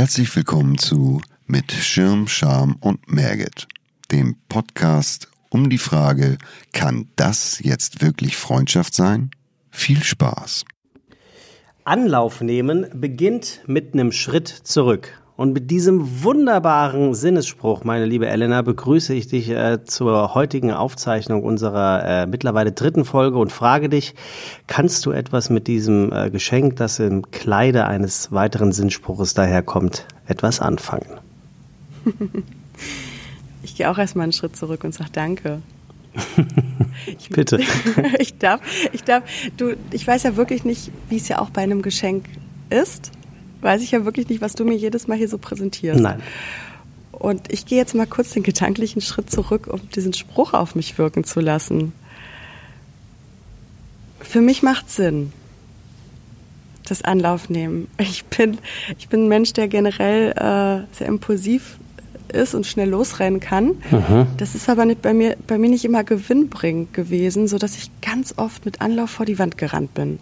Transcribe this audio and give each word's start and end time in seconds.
Herzlich 0.00 0.34
willkommen 0.34 0.78
zu 0.78 1.20
Mit 1.46 1.72
Schirm, 1.72 2.26
Scham 2.26 2.76
und 2.80 3.12
Merget, 3.12 3.68
dem 4.10 4.34
Podcast 4.48 5.28
um 5.50 5.68
die 5.68 5.76
Frage, 5.76 6.38
kann 6.72 7.10
das 7.16 7.60
jetzt 7.62 8.00
wirklich 8.00 8.34
Freundschaft 8.34 8.94
sein? 8.94 9.30
Viel 9.70 10.02
Spaß. 10.02 10.64
Anlauf 11.84 12.40
nehmen 12.40 12.86
beginnt 12.94 13.60
mit 13.66 13.92
einem 13.92 14.10
Schritt 14.10 14.48
zurück. 14.48 15.20
Und 15.40 15.54
mit 15.54 15.70
diesem 15.70 16.22
wunderbaren 16.22 17.14
Sinnesspruch, 17.14 17.82
meine 17.82 18.04
liebe 18.04 18.26
Elena, 18.28 18.60
begrüße 18.60 19.14
ich 19.14 19.26
dich 19.26 19.48
äh, 19.48 19.82
zur 19.86 20.34
heutigen 20.34 20.70
Aufzeichnung 20.70 21.44
unserer 21.44 22.04
äh, 22.04 22.26
mittlerweile 22.26 22.72
dritten 22.72 23.06
Folge 23.06 23.38
und 23.38 23.50
frage 23.50 23.88
dich, 23.88 24.14
kannst 24.66 25.06
du 25.06 25.12
etwas 25.12 25.48
mit 25.48 25.66
diesem 25.66 26.12
äh, 26.12 26.28
Geschenk, 26.28 26.76
das 26.76 26.98
im 26.98 27.30
Kleide 27.30 27.86
eines 27.86 28.30
weiteren 28.32 28.72
Sinnspruches 28.72 29.32
daherkommt, 29.32 30.04
etwas 30.26 30.60
anfangen? 30.60 31.08
Ich 33.62 33.76
gehe 33.76 33.90
auch 33.90 33.96
erstmal 33.96 34.24
einen 34.24 34.32
Schritt 34.32 34.56
zurück 34.56 34.84
und 34.84 34.92
sage 34.92 35.10
Danke. 35.14 35.62
Ich, 37.06 37.30
Bitte. 37.30 37.60
ich 38.18 38.36
darf, 38.36 38.60
ich 38.92 39.04
darf, 39.04 39.22
du, 39.56 39.74
ich 39.90 40.06
weiß 40.06 40.22
ja 40.24 40.36
wirklich 40.36 40.64
nicht, 40.64 40.90
wie 41.08 41.16
es 41.16 41.28
ja 41.28 41.38
auch 41.38 41.48
bei 41.48 41.62
einem 41.62 41.80
Geschenk 41.80 42.26
ist 42.68 43.10
weiß 43.62 43.82
ich 43.82 43.90
ja 43.90 44.04
wirklich 44.04 44.28
nicht, 44.28 44.40
was 44.40 44.54
du 44.54 44.64
mir 44.64 44.76
jedes 44.76 45.08
Mal 45.08 45.16
hier 45.16 45.28
so 45.28 45.38
präsentierst. 45.38 46.00
Nein. 46.00 46.20
Und 47.12 47.52
ich 47.52 47.66
gehe 47.66 47.78
jetzt 47.78 47.94
mal 47.94 48.06
kurz 48.06 48.30
den 48.30 48.42
gedanklichen 48.42 49.02
Schritt 49.02 49.30
zurück, 49.30 49.66
um 49.66 49.80
diesen 49.90 50.14
Spruch 50.14 50.54
auf 50.54 50.74
mich 50.74 50.96
wirken 50.96 51.24
zu 51.24 51.40
lassen. 51.40 51.92
Für 54.20 54.40
mich 54.40 54.62
macht 54.62 54.90
Sinn, 54.90 55.32
das 56.88 57.02
Anlauf 57.02 57.50
nehmen. 57.50 57.88
Ich 57.98 58.24
bin, 58.24 58.58
ich 58.98 59.08
bin 59.08 59.24
ein 59.24 59.28
Mensch, 59.28 59.52
der 59.52 59.68
generell 59.68 60.30
äh, 60.30 60.96
sehr 60.96 61.08
impulsiv 61.08 61.78
ist 62.32 62.54
und 62.54 62.66
schnell 62.66 62.88
losrennen 62.88 63.40
kann. 63.40 63.74
Mhm. 63.90 64.26
Das 64.36 64.54
ist 64.54 64.68
aber 64.68 64.84
nicht 64.84 65.02
bei 65.02 65.12
mir, 65.12 65.36
bei 65.46 65.58
mir 65.58 65.68
nicht 65.68 65.84
immer 65.84 66.04
gewinnbringend 66.04 66.94
gewesen, 66.94 67.48
sodass 67.48 67.76
ich 67.76 67.90
ganz 68.00 68.34
oft 68.36 68.64
mit 68.64 68.80
Anlauf 68.80 69.10
vor 69.10 69.26
die 69.26 69.38
Wand 69.38 69.58
gerannt 69.58 69.94
bin. 69.94 70.20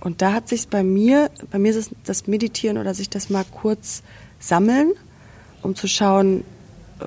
Und 0.00 0.22
da 0.22 0.32
hat 0.32 0.48
sich 0.48 0.68
bei 0.68 0.82
mir, 0.82 1.30
bei 1.50 1.58
mir 1.58 1.70
ist 1.70 1.76
es 1.76 1.90
das 2.04 2.26
Meditieren 2.26 2.78
oder 2.78 2.94
sich 2.94 3.10
das 3.10 3.30
mal 3.30 3.44
kurz 3.50 4.02
sammeln, 4.38 4.92
um 5.62 5.74
zu 5.74 5.88
schauen, 5.88 6.44
äh, 7.00 7.04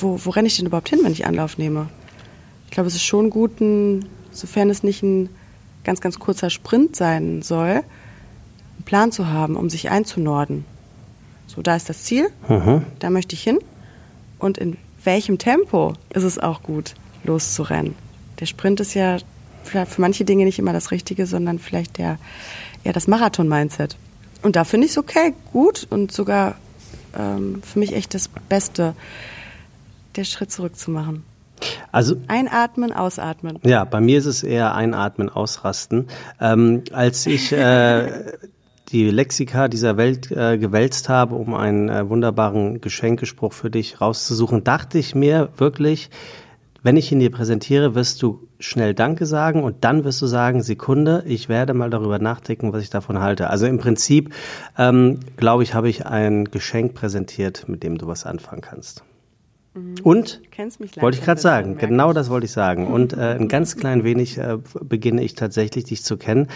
wo, 0.00 0.18
wo 0.24 0.30
renne 0.30 0.48
ich 0.48 0.56
denn 0.56 0.66
überhaupt 0.66 0.88
hin, 0.88 1.00
wenn 1.02 1.12
ich 1.12 1.26
Anlauf 1.26 1.58
nehme. 1.58 1.88
Ich 2.66 2.72
glaube, 2.72 2.88
es 2.88 2.94
ist 2.94 3.04
schon 3.04 3.30
gut, 3.30 3.60
ein, 3.60 4.06
sofern 4.32 4.70
es 4.70 4.82
nicht 4.82 5.02
ein 5.02 5.28
ganz, 5.84 6.00
ganz 6.00 6.18
kurzer 6.18 6.50
Sprint 6.50 6.96
sein 6.96 7.42
soll, 7.42 7.82
einen 8.76 8.84
Plan 8.84 9.12
zu 9.12 9.28
haben, 9.28 9.56
um 9.56 9.70
sich 9.70 9.90
einzunorden. 9.90 10.64
So, 11.46 11.62
da 11.62 11.76
ist 11.76 11.88
das 11.88 12.04
Ziel, 12.04 12.28
mhm. 12.48 12.82
da 12.98 13.10
möchte 13.10 13.34
ich 13.34 13.42
hin. 13.42 13.58
Und 14.38 14.58
in 14.58 14.76
welchem 15.04 15.38
Tempo 15.38 15.94
ist 16.10 16.22
es 16.22 16.38
auch 16.38 16.62
gut, 16.62 16.94
loszurennen. 17.24 17.94
Der 18.40 18.46
Sprint 18.46 18.80
ist 18.80 18.94
ja 18.94 19.18
für 19.64 19.86
manche 20.00 20.24
Dinge 20.24 20.44
nicht 20.44 20.58
immer 20.58 20.72
das 20.72 20.90
Richtige, 20.90 21.26
sondern 21.26 21.58
vielleicht 21.58 21.98
der, 21.98 22.18
ja, 22.84 22.92
das 22.92 23.08
Marathon-Mindset. 23.08 23.96
Und 24.42 24.56
da 24.56 24.64
finde 24.64 24.86
ich 24.86 24.92
es 24.92 24.98
okay, 24.98 25.34
gut 25.52 25.86
und 25.90 26.12
sogar 26.12 26.56
ähm, 27.18 27.62
für 27.62 27.78
mich 27.78 27.94
echt 27.94 28.14
das 28.14 28.28
Beste, 28.48 28.94
der 30.16 30.24
Schritt 30.24 30.50
zurück 30.50 30.76
zu 30.76 30.90
machen. 30.90 31.24
Also 31.92 32.16
einatmen, 32.26 32.92
ausatmen. 32.92 33.58
Ja, 33.62 33.84
bei 33.84 34.00
mir 34.00 34.18
ist 34.18 34.26
es 34.26 34.42
eher 34.42 34.74
einatmen, 34.74 35.28
ausrasten. 35.28 36.08
Ähm, 36.40 36.82
als 36.92 37.26
ich 37.26 37.52
äh, 37.52 38.32
die 38.92 39.10
Lexika 39.10 39.68
dieser 39.68 39.96
Welt 39.96 40.30
äh, 40.30 40.58
gewälzt 40.58 41.08
habe, 41.08 41.34
um 41.34 41.54
einen 41.54 41.88
äh, 41.88 42.08
wunderbaren 42.08 42.80
Geschenkespruch 42.80 43.52
für 43.52 43.70
dich 43.70 44.00
rauszusuchen, 44.00 44.64
dachte 44.64 44.98
ich 44.98 45.14
mir 45.14 45.50
wirklich, 45.56 46.10
wenn 46.82 46.96
ich 46.96 47.12
ihn 47.12 47.20
dir 47.20 47.30
präsentiere, 47.30 47.94
wirst 47.94 48.22
du 48.22 48.48
schnell 48.62 48.94
Danke 48.94 49.26
sagen 49.26 49.62
und 49.62 49.84
dann 49.84 50.04
wirst 50.04 50.22
du 50.22 50.26
sagen, 50.26 50.62
Sekunde, 50.62 51.24
ich 51.26 51.48
werde 51.48 51.74
mal 51.74 51.90
darüber 51.90 52.18
nachdenken, 52.18 52.72
was 52.72 52.82
ich 52.82 52.90
davon 52.90 53.20
halte. 53.20 53.50
Also 53.50 53.66
im 53.66 53.78
Prinzip, 53.78 54.34
ähm, 54.78 55.20
glaube 55.36 55.62
ich, 55.62 55.74
habe 55.74 55.88
ich 55.88 56.06
ein 56.06 56.46
Geschenk 56.46 56.94
präsentiert, 56.94 57.68
mit 57.68 57.82
dem 57.82 57.98
du 57.98 58.06
was 58.06 58.24
anfangen 58.24 58.62
kannst. 58.62 59.04
Mhm. 59.74 59.94
Und 60.02 60.40
wollte 61.00 61.18
ich 61.18 61.24
gerade 61.24 61.40
sagen, 61.40 61.78
genau 61.78 62.12
das 62.12 62.28
wollte 62.28 62.44
ich 62.44 62.52
sagen. 62.52 62.88
Und 62.88 63.14
äh, 63.14 63.36
ein 63.38 63.48
ganz 63.48 63.76
klein 63.78 64.04
wenig 64.04 64.36
äh, 64.36 64.58
beginne 64.82 65.22
ich 65.22 65.34
tatsächlich 65.34 65.84
dich 65.84 66.04
zu 66.04 66.18
kennen. 66.18 66.48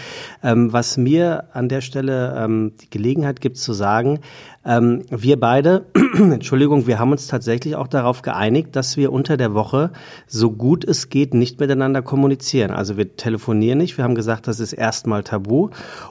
Ähm, 0.43 0.71
was 0.71 0.97
mir 0.97 1.45
an 1.53 1.67
der 1.67 1.81
Stelle 1.81 2.35
ähm, 2.37 2.73
die 2.79 2.89
Gelegenheit 2.89 3.41
gibt 3.41 3.57
zu 3.57 3.73
sagen, 3.73 4.19
ähm, 4.67 5.03
wir 5.09 5.39
beide, 5.39 5.85
Entschuldigung, 6.13 6.87
wir 6.87 6.99
haben 6.99 7.11
uns 7.11 7.27
tatsächlich 7.27 7.77
auch 7.77 7.87
darauf 7.87 8.21
geeinigt, 8.21 8.75
dass 8.75 8.97
wir 8.97 9.13
unter 9.13 9.37
der 9.37 9.53
Woche 9.53 9.91
so 10.27 10.51
gut 10.51 10.83
es 10.83 11.09
geht 11.09 11.33
nicht 11.33 11.59
miteinander 11.59 12.01
kommunizieren. 12.01 12.71
Also 12.71 12.97
wir 12.97 13.15
telefonieren 13.15 13.77
nicht. 13.77 13.97
Wir 13.97 14.03
haben 14.03 14.15
gesagt, 14.15 14.47
das 14.47 14.59
ist 14.59 14.73
erstmal 14.73 15.23
tabu. 15.23 15.69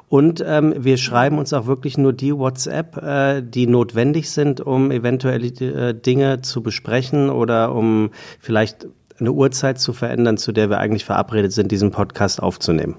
Und 0.08 0.42
ähm, 0.46 0.74
wir 0.78 0.96
schreiben 0.96 1.38
uns 1.38 1.52
auch 1.52 1.66
wirklich 1.66 1.98
nur 1.98 2.14
die 2.14 2.34
WhatsApp, 2.34 2.96
äh, 2.96 3.42
die 3.42 3.66
notwendig 3.66 4.30
sind, 4.30 4.62
um 4.62 4.90
eventuelle 4.90 5.46
äh, 5.46 5.94
Dinge 5.94 6.40
zu 6.40 6.62
besprechen 6.62 7.28
oder 7.28 7.74
um 7.74 8.10
vielleicht 8.40 8.88
eine 9.20 9.32
Uhrzeit 9.32 9.78
zu 9.78 9.92
verändern, 9.92 10.38
zu 10.38 10.52
der 10.52 10.70
wir 10.70 10.78
eigentlich 10.78 11.04
verabredet 11.04 11.52
sind, 11.52 11.70
diesen 11.70 11.90
Podcast 11.90 12.42
aufzunehmen. 12.42 12.96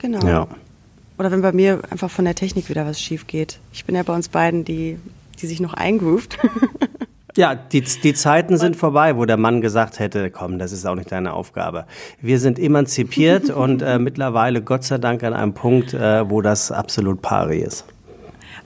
Genau. 0.00 0.26
Ja. 0.26 0.48
Oder 1.20 1.30
wenn 1.30 1.42
bei 1.42 1.52
mir 1.52 1.82
einfach 1.90 2.10
von 2.10 2.24
der 2.24 2.34
Technik 2.34 2.70
wieder 2.70 2.86
was 2.86 2.98
schief 2.98 3.26
geht. 3.26 3.60
Ich 3.74 3.84
bin 3.84 3.94
ja 3.94 4.02
bei 4.02 4.14
uns 4.14 4.30
beiden 4.30 4.64
die, 4.64 4.98
die 5.38 5.46
sich 5.46 5.60
noch 5.60 5.74
eingroovt. 5.74 6.38
Ja, 7.36 7.54
die, 7.54 7.82
die 7.82 8.12
Zeiten 8.12 8.58
sind 8.58 8.74
vorbei, 8.74 9.16
wo 9.16 9.24
der 9.24 9.36
Mann 9.36 9.60
gesagt 9.60 10.00
hätte, 10.00 10.32
komm, 10.32 10.58
das 10.58 10.72
ist 10.72 10.84
auch 10.84 10.96
nicht 10.96 11.12
deine 11.12 11.32
Aufgabe. 11.32 11.86
Wir 12.20 12.40
sind 12.40 12.58
emanzipiert 12.58 13.50
und 13.50 13.82
äh, 13.82 14.00
mittlerweile 14.00 14.62
Gott 14.62 14.82
sei 14.82 14.98
Dank 14.98 15.22
an 15.22 15.32
einem 15.32 15.54
Punkt, 15.54 15.94
äh, 15.94 16.28
wo 16.28 16.42
das 16.42 16.72
absolut 16.72 17.22
pari 17.22 17.60
ist. 17.60 17.84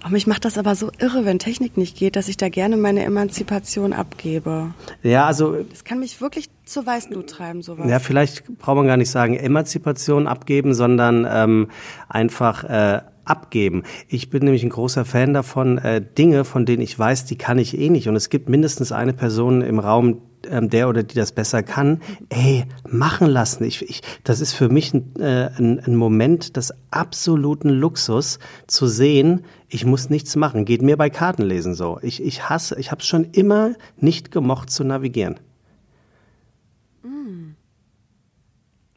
Oh, 0.07 0.11
mich 0.11 0.27
macht 0.27 0.45
das 0.45 0.59
aber 0.59 0.75
so 0.75 0.91
irre, 0.99 1.25
wenn 1.25 1.39
Technik 1.39 1.79
nicht 1.79 1.97
geht, 1.97 2.17
dass 2.17 2.29
ich 2.29 2.37
da 2.37 2.51
gerne 2.51 2.77
meine 2.77 3.05
Emanzipation 3.05 3.95
abgebe. 3.95 4.75
Ja, 5.03 5.27
also. 5.27 5.57
Das 5.71 5.85
kann 5.85 5.99
mich 5.99 6.21
wirklich 6.21 6.51
zur 6.67 6.85
Weißblut 6.85 7.29
treiben, 7.29 7.63
sowas. 7.63 7.89
Ja, 7.89 7.99
vielleicht 7.99 8.59
braucht 8.59 8.77
man 8.77 8.87
gar 8.87 8.99
nicht 8.99 9.11
sagen 9.11 9.35
Emanzipation 9.35 10.27
abgeben, 10.27 10.75
sondern 10.75 11.27
ähm, 11.29 11.69
einfach 12.09 12.65
äh, 12.65 13.01
abgeben. 13.25 13.85
Ich 14.09 14.29
bin 14.29 14.45
nämlich 14.45 14.63
ein 14.63 14.71
großer 14.71 15.05
Fan 15.07 15.33
davon, 15.33 15.79
äh, 15.79 16.03
Dinge, 16.03 16.45
von 16.45 16.67
denen 16.67 16.83
ich 16.83 16.99
weiß, 16.99 17.25
die 17.25 17.37
kann 17.37 17.59
ich 17.59 17.79
eh 17.79 17.89
nicht. 17.89 18.09
Und 18.09 18.17
es 18.17 18.29
gibt 18.29 18.49
mindestens 18.49 18.93
eine 18.93 19.15
Person 19.15 19.63
im 19.63 19.79
Raum, 19.79 20.21
ähm, 20.49 20.69
der 20.69 20.89
oder 20.89 21.03
die 21.03 21.15
das 21.15 21.33
besser 21.33 21.63
kann, 21.63 22.01
ey, 22.29 22.65
machen 22.89 23.29
lassen. 23.29 23.65
Ich, 23.65 23.83
ich, 23.89 24.03
das 24.25 24.41
ist 24.41 24.53
für 24.53 24.69
mich 24.69 24.93
ein, 24.93 25.17
äh, 25.19 25.51
ein, 25.57 25.81
ein 25.81 25.97
Moment 25.97 26.57
des 26.57 26.75
absoluten 26.91 27.71
Luxus 27.71 28.39
zu 28.67 28.87
sehen, 28.87 29.45
ich 29.75 29.85
muss 29.85 30.09
nichts 30.09 30.37
machen. 30.37 30.65
Geht 30.65 30.83
mir 30.83 30.97
bei 30.97 31.11
Kartenlesen 31.11 31.75
so. 31.75 31.99
Ich, 32.01 32.23
ich 32.23 32.49
hasse, 32.49 32.79
ich 32.79 32.93
habe 32.93 33.01
es 33.01 33.09
schon 33.09 33.25
immer 33.33 33.73
nicht 33.97 34.31
gemocht 34.31 34.71
zu 34.71 34.85
navigieren. 34.85 35.41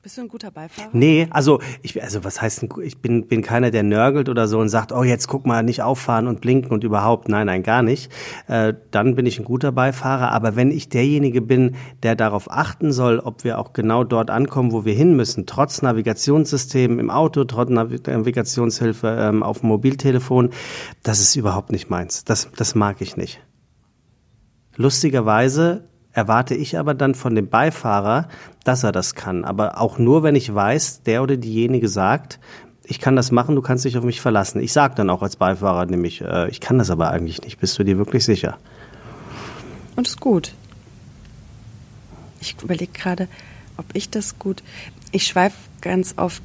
Bist 0.08 0.16
du 0.16 0.22
ein 0.22 0.30
guter 0.30 0.52
Beifahrer? 0.52 0.88
Nee, 0.94 1.28
also 1.32 1.60
ich 1.82 2.02
also 2.02 2.24
was 2.24 2.42
heißt 2.42 2.66
ich 2.82 3.00
bin 3.00 3.28
bin 3.28 3.42
keiner 3.42 3.72
der 3.72 3.84
nörgelt 3.84 4.30
oder 4.30 4.48
so 4.48 4.58
und 4.58 4.70
sagt, 4.70 4.94
oh 4.94 5.04
jetzt 5.04 5.28
guck 5.28 5.46
mal, 5.46 5.64
nicht 5.64 5.82
auffahren 5.82 6.28
und 6.28 6.40
blinken 6.40 6.72
und 6.72 6.86
überhaupt, 6.86 7.28
nein, 7.28 7.48
nein, 7.48 7.62
gar 7.62 7.82
nicht. 7.82 8.10
Äh, 8.48 8.76
dann 8.90 9.16
bin 9.16 9.26
ich 9.26 9.38
ein 9.38 9.44
guter 9.44 9.74
Beifahrer, 9.74 10.32
aber 10.32 10.56
wenn 10.56 10.72
ich 10.72 10.88
derjenige 10.88 11.42
bin, 11.42 11.76
der 12.04 12.16
darauf 12.16 12.50
achten 12.50 12.94
soll, 12.94 13.20
ob 13.20 13.44
wir 13.44 13.60
auch 13.60 13.74
genau 13.74 14.06
dort 14.06 14.30
ankommen, 14.30 14.72
wo 14.72 14.86
wir 14.86 14.94
hin 14.94 15.18
müssen, 15.18 15.46
trotz 15.46 15.82
Navigationssystem 15.82 17.00
im 17.00 17.10
Auto, 17.10 17.44
trotz 17.44 17.70
Navigationshilfe 17.70 19.10
ähm, 19.20 19.44
auf 19.44 19.60
dem 19.60 19.68
Mobiltelefon, 19.68 20.52
das 21.04 21.20
ist 21.20 21.36
überhaupt 21.36 21.74
nicht 21.74 21.90
meins. 21.90 22.24
Das 22.24 22.50
das 22.56 22.76
mag 22.76 23.02
ich 23.02 23.18
nicht. 23.18 23.42
Lustigerweise 24.78 25.90
erwarte 26.18 26.56
ich 26.56 26.80
aber 26.80 26.96
dann 26.96 27.14
von 27.14 27.36
dem 27.36 27.48
Beifahrer, 27.48 28.28
dass 28.64 28.84
er 28.84 28.92
das 28.92 29.14
kann. 29.14 29.46
Aber 29.46 29.80
auch 29.80 30.00
nur, 30.00 30.24
wenn 30.24 30.36
ich 30.36 30.54
weiß, 30.54 31.04
der 31.04 31.22
oder 31.22 31.38
diejenige 31.38 31.88
sagt, 31.88 32.40
ich 32.84 33.00
kann 33.00 33.16
das 33.16 33.32
machen, 33.32 33.56
du 33.56 33.62
kannst 33.62 33.86
dich 33.86 33.98
auf 34.00 34.04
mich 34.04 34.20
verlassen. 34.20 34.60
Ich 34.60 34.74
sage 34.74 34.96
dann 34.96 35.12
auch 35.12 35.22
als 35.22 35.36
Beifahrer 35.36 35.86
nämlich, 35.86 36.22
äh, 36.22 36.50
ich 36.50 36.60
kann 36.60 36.80
das 36.80 36.90
aber 36.90 37.12
eigentlich 37.12 37.44
nicht. 37.44 37.60
Bist 37.60 37.78
du 37.78 37.84
dir 37.84 38.00
wirklich 38.00 38.26
sicher? 38.26 38.58
Und 39.96 40.08
ist 40.08 40.20
gut. 40.20 40.54
Ich 42.42 42.56
überlege 42.64 42.92
gerade, 42.92 43.28
ob 43.78 43.86
ich 43.94 44.10
das 44.10 44.40
gut. 44.40 44.64
Ich 45.12 45.28
schweife 45.28 45.58
ganz 45.82 46.16
oft 46.18 46.42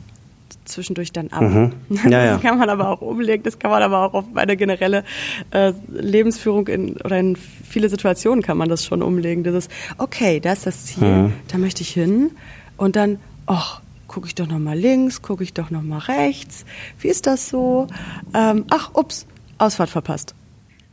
zwischendurch 0.64 1.12
dann 1.12 1.28
ab. 1.28 1.42
Mhm. 1.42 1.72
Ja, 2.10 2.32
das 2.32 2.42
kann 2.42 2.58
man 2.58 2.68
aber 2.68 2.88
auch 2.88 3.00
umlegen, 3.00 3.42
das 3.42 3.58
kann 3.58 3.70
man 3.70 3.82
aber 3.82 4.04
auch 4.04 4.14
auf 4.14 4.24
meine 4.32 4.56
generelle 4.56 5.04
äh, 5.50 5.72
Lebensführung 5.88 6.68
in, 6.68 6.96
oder 6.98 7.18
in 7.18 7.36
viele 7.36 7.88
Situationen 7.88 8.42
kann 8.42 8.56
man 8.56 8.68
das 8.68 8.84
schon 8.84 9.02
umlegen. 9.02 9.44
Das 9.44 9.54
ist, 9.54 9.70
okay, 9.98 10.40
da 10.40 10.52
ist 10.52 10.66
das 10.66 10.86
Ziel, 10.86 11.06
mhm. 11.06 11.32
da 11.48 11.58
möchte 11.58 11.82
ich 11.82 11.90
hin 11.90 12.32
und 12.76 12.96
dann, 12.96 13.18
ach, 13.46 13.80
gucke 14.08 14.26
ich 14.26 14.34
doch 14.34 14.46
noch 14.46 14.58
mal 14.58 14.78
links, 14.78 15.22
gucke 15.22 15.42
ich 15.42 15.54
doch 15.54 15.70
noch 15.70 15.82
mal 15.82 15.98
rechts. 15.98 16.64
Wie 16.98 17.08
ist 17.08 17.26
das 17.26 17.48
so? 17.48 17.86
Ähm, 18.34 18.66
ach, 18.70 18.90
ups, 18.94 19.26
Ausfahrt 19.58 19.90
verpasst. 19.90 20.34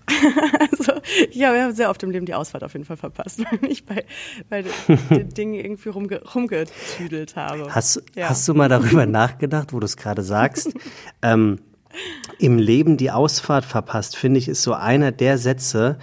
also 0.72 0.94
ich 1.30 1.44
habe 1.44 1.74
sehr 1.74 1.90
oft 1.90 2.02
im 2.04 2.12
Leben 2.12 2.26
die 2.26 2.34
Ausfahrt 2.34 2.64
auf 2.64 2.74
jeden 2.74 2.86
Fall 2.86 2.98
verpasst, 2.98 3.40
weil 3.52 3.72
ich 3.72 3.86
bei, 3.86 4.06
bei 4.50 4.64
den 5.10 5.30
Dingen 5.30 5.54
irgendwie 5.54 5.90
rumge 5.90 6.22
rumgetüdelt 6.34 7.36
habe. 7.36 7.74
Hast, 7.74 8.04
ja. 8.16 8.30
hast 8.30 8.48
du 8.48 8.54
mal 8.54 8.70
darüber 8.70 9.06
nachgedacht, 9.08 9.74
wo 9.74 9.80
du 9.80 9.86
es 9.86 9.98
gerade 9.98 10.24
sagst? 10.24 10.74
ähm, 11.22 11.60
Im 12.38 12.58
Leben 12.58 12.98
die 12.98 13.12
Ausfahrt 13.12 13.66
verpasst, 13.66 14.16
finde 14.16 14.40
ich, 14.40 14.48
ist 14.48 14.64
so 14.64 14.74
einer 14.74 15.12
der 15.12 15.38
Sätze, 15.38 15.98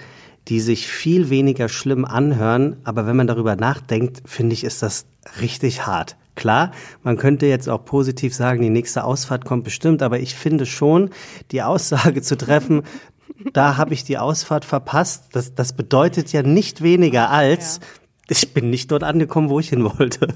die 0.48 0.60
sich 0.60 0.86
viel 0.86 1.28
weniger 1.28 1.68
schlimm 1.68 2.04
anhören, 2.04 2.76
aber 2.84 3.06
wenn 3.06 3.16
man 3.16 3.26
darüber 3.26 3.56
nachdenkt, 3.56 4.22
finde 4.26 4.54
ich, 4.54 4.62
ist 4.64 4.82
das 4.82 5.06
richtig 5.40 5.86
hart. 5.86 6.16
Klar, 6.36 6.70
man 7.02 7.16
könnte 7.16 7.46
jetzt 7.46 7.68
auch 7.68 7.84
positiv 7.84 8.34
sagen, 8.34 8.60
die 8.60 8.68
nächste 8.68 9.04
Ausfahrt 9.04 9.46
kommt 9.46 9.64
bestimmt, 9.64 10.02
aber 10.02 10.20
ich 10.20 10.34
finde 10.34 10.66
schon, 10.66 11.10
die 11.50 11.62
Aussage 11.62 12.20
zu 12.20 12.36
treffen, 12.36 12.82
da 13.52 13.76
habe 13.76 13.94
ich 13.94 14.04
die 14.04 14.18
Ausfahrt 14.18 14.64
verpasst. 14.64 15.24
Das, 15.32 15.54
das 15.54 15.72
bedeutet 15.72 16.32
ja 16.32 16.42
nicht 16.42 16.82
weniger 16.82 17.30
als, 17.30 17.80
ja. 18.28 18.36
ich 18.36 18.52
bin 18.52 18.70
nicht 18.70 18.90
dort 18.90 19.02
angekommen, 19.02 19.48
wo 19.48 19.60
ich 19.60 19.68
hin 19.68 19.84
wollte. 19.98 20.34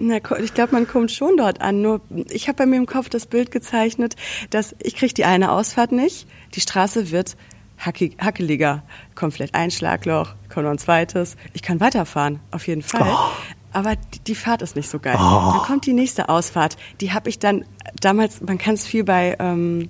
Na, 0.00 0.18
ich 0.40 0.54
glaube, 0.54 0.72
man 0.72 0.86
kommt 0.86 1.10
schon 1.10 1.36
dort 1.36 1.60
an. 1.60 1.82
Nur 1.82 2.00
ich 2.30 2.46
habe 2.46 2.56
bei 2.56 2.66
mir 2.66 2.76
im 2.76 2.86
Kopf 2.86 3.08
das 3.08 3.26
Bild 3.26 3.50
gezeichnet, 3.50 4.14
dass 4.50 4.76
ich 4.80 4.94
kriege 4.94 5.12
die 5.12 5.24
eine 5.24 5.50
Ausfahrt 5.50 5.90
nicht. 5.90 6.28
Die 6.54 6.60
Straße 6.60 7.10
wird 7.10 7.36
hackeliger, 7.78 8.82
komplett 9.14 9.54
ein 9.54 9.70
Schlagloch, 9.70 10.34
kommt 10.48 10.64
noch 10.64 10.72
ein 10.72 10.78
zweites. 10.78 11.36
Ich 11.52 11.62
kann 11.62 11.80
weiterfahren, 11.80 12.40
auf 12.52 12.66
jeden 12.68 12.82
Fall. 12.82 13.08
Oh. 13.10 13.30
Aber 13.72 13.96
die, 13.96 14.20
die, 14.20 14.34
Fahrt 14.34 14.62
ist 14.62 14.76
nicht 14.76 14.88
so 14.88 14.98
geil. 14.98 15.16
Oh. 15.18 15.52
Dann 15.52 15.62
kommt 15.62 15.86
die 15.86 15.92
nächste 15.92 16.28
Ausfahrt. 16.28 16.76
Die 17.00 17.12
habe 17.12 17.28
ich 17.28 17.38
dann 17.38 17.64
damals, 18.00 18.40
man 18.40 18.58
kann 18.58 18.74
es 18.74 18.86
viel 18.86 19.04
bei 19.04 19.36
ähm, 19.38 19.88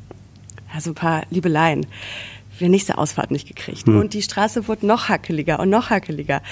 ja, 0.72 0.80
so 0.80 0.90
ein 0.90 0.94
paar 0.94 1.22
Liebeleien 1.30 1.86
die 2.60 2.68
nächste 2.68 2.98
Ausfahrt 2.98 3.30
nicht 3.30 3.46
gekriegt. 3.46 3.86
Hm. 3.86 3.98
Und 3.98 4.14
die 4.14 4.22
Straße 4.22 4.68
wurde 4.68 4.86
noch 4.86 5.08
hackeliger 5.08 5.60
und 5.60 5.70
noch 5.70 5.90
hackeliger. 5.90 6.42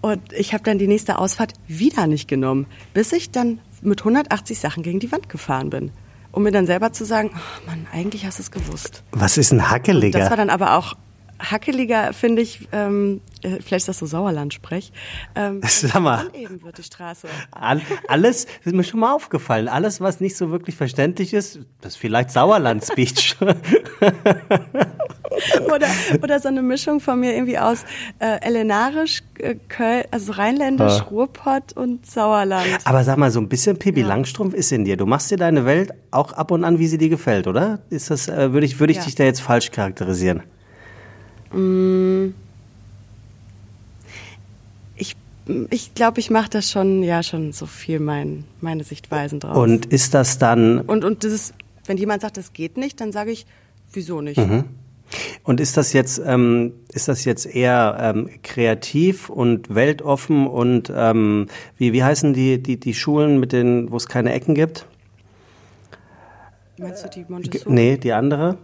Und 0.00 0.32
ich 0.32 0.54
habe 0.54 0.64
dann 0.64 0.78
die 0.78 0.86
nächste 0.86 1.18
Ausfahrt 1.18 1.54
wieder 1.66 2.06
nicht 2.06 2.28
genommen, 2.28 2.66
bis 2.94 3.12
ich 3.12 3.30
dann 3.30 3.58
mit 3.82 4.00
180 4.00 4.58
Sachen 4.58 4.82
gegen 4.82 5.00
die 5.00 5.10
Wand 5.12 5.28
gefahren 5.28 5.70
bin. 5.70 5.90
Um 6.32 6.42
mir 6.42 6.52
dann 6.52 6.66
selber 6.66 6.92
zu 6.92 7.04
sagen, 7.04 7.30
oh 7.34 7.66
Mann, 7.66 7.86
eigentlich 7.92 8.26
hast 8.26 8.38
du 8.38 8.42
es 8.42 8.50
gewusst. 8.50 9.02
Was 9.12 9.38
ist 9.38 9.52
ein 9.52 9.70
hackeliger? 9.70 10.18
Und 10.18 10.22
das 10.22 10.30
war 10.30 10.36
dann 10.36 10.50
aber 10.50 10.76
auch 10.76 10.94
hackeliger, 11.38 12.12
finde 12.12 12.42
ich, 12.42 12.68
ähm, 12.72 13.20
äh, 13.42 13.60
vielleicht 13.60 13.82
ist 13.82 13.88
das 13.88 13.98
so 13.98 14.06
Sauerland-Sprech. 14.06 14.92
Ähm, 15.34 15.60
Sag 15.66 16.00
mal. 16.00 16.26
Wird 16.32 16.78
die 16.78 16.82
Straße. 16.82 17.28
alles, 18.08 18.46
ist 18.64 18.74
mir 18.74 18.84
schon 18.84 19.00
mal 19.00 19.12
aufgefallen, 19.12 19.68
alles, 19.68 20.00
was 20.00 20.20
nicht 20.20 20.36
so 20.36 20.50
wirklich 20.50 20.76
verständlich 20.76 21.34
ist, 21.34 21.60
das 21.80 21.94
ist 21.94 21.98
vielleicht 21.98 22.30
Sauerland-Speech. 22.30 23.36
oder, 25.74 25.86
oder 26.22 26.40
so 26.40 26.48
eine 26.48 26.62
Mischung 26.62 27.00
von 27.00 27.20
mir 27.20 27.34
irgendwie 27.34 27.58
aus 27.58 27.84
äh, 28.18 28.40
Ellenarisch, 28.40 29.22
äh, 29.38 29.56
Köln, 29.68 30.04
also 30.10 30.32
Rheinländisch, 30.32 30.98
ja. 30.98 31.02
Ruhrpott 31.04 31.72
und 31.74 32.06
Sauerland. 32.06 32.66
Aber 32.84 33.04
sag 33.04 33.16
mal, 33.16 33.30
so 33.30 33.40
ein 33.40 33.48
bisschen 33.48 33.78
Pippi 33.78 34.00
ja. 34.00 34.06
Langstrumpf 34.06 34.54
ist 34.54 34.72
in 34.72 34.84
dir. 34.84 34.96
Du 34.96 35.06
machst 35.06 35.30
dir 35.30 35.36
deine 35.36 35.64
Welt 35.64 35.92
auch 36.10 36.32
ab 36.32 36.50
und 36.50 36.64
an, 36.64 36.78
wie 36.78 36.86
sie 36.86 36.98
dir 36.98 37.08
gefällt, 37.08 37.46
oder? 37.46 37.80
Ist 37.90 38.10
das, 38.10 38.28
äh, 38.28 38.52
würde 38.52 38.66
ich, 38.66 38.80
würde 38.80 38.92
ich 38.92 38.98
ja. 38.98 39.04
dich 39.04 39.14
da 39.14 39.24
jetzt 39.24 39.40
falsch 39.40 39.70
charakterisieren? 39.70 40.42
Mm. 41.52 42.34
Ich 44.96 45.16
ich 45.70 45.94
glaube, 45.94 46.20
ich 46.20 46.30
mache 46.30 46.50
das 46.50 46.70
schon, 46.70 47.02
ja, 47.02 47.22
schon 47.22 47.52
so 47.52 47.66
viel 47.66 48.00
mein, 48.00 48.44
meine 48.60 48.84
Sichtweisen 48.84 49.40
draus. 49.40 49.56
Und 49.56 49.86
ist 49.86 50.14
das 50.14 50.38
dann. 50.38 50.80
Und, 50.80 51.04
und 51.04 51.24
das 51.24 51.52
wenn 51.88 51.96
jemand 51.96 52.22
sagt, 52.22 52.36
das 52.36 52.52
geht 52.52 52.76
nicht, 52.76 53.00
dann 53.00 53.12
sage 53.12 53.30
ich, 53.30 53.46
wieso 53.92 54.20
nicht? 54.20 54.38
Mhm. 54.38 54.64
Und 55.44 55.60
ist 55.60 55.76
das 55.76 55.92
jetzt, 55.92 56.20
ähm, 56.24 56.72
ist 56.92 57.06
das 57.06 57.24
jetzt 57.24 57.46
eher 57.46 57.96
ähm, 58.00 58.28
kreativ 58.42 59.30
und 59.30 59.72
weltoffen 59.72 60.48
und 60.48 60.92
ähm, 60.94 61.46
wie, 61.76 61.92
wie 61.92 62.02
heißen 62.02 62.32
die, 62.32 62.60
die, 62.60 62.80
die 62.80 62.94
Schulen, 62.94 63.38
mit 63.38 63.52
denen, 63.52 63.90
wo 63.92 63.96
es 63.96 64.08
keine 64.08 64.32
Ecken 64.32 64.54
gibt? 64.54 64.86
Meinst 66.78 67.04
du 67.04 67.08
die 67.08 67.24
Montessori? 67.28 67.72
Nee, 67.72 67.96
die 67.96 68.12
andere. 68.12 68.58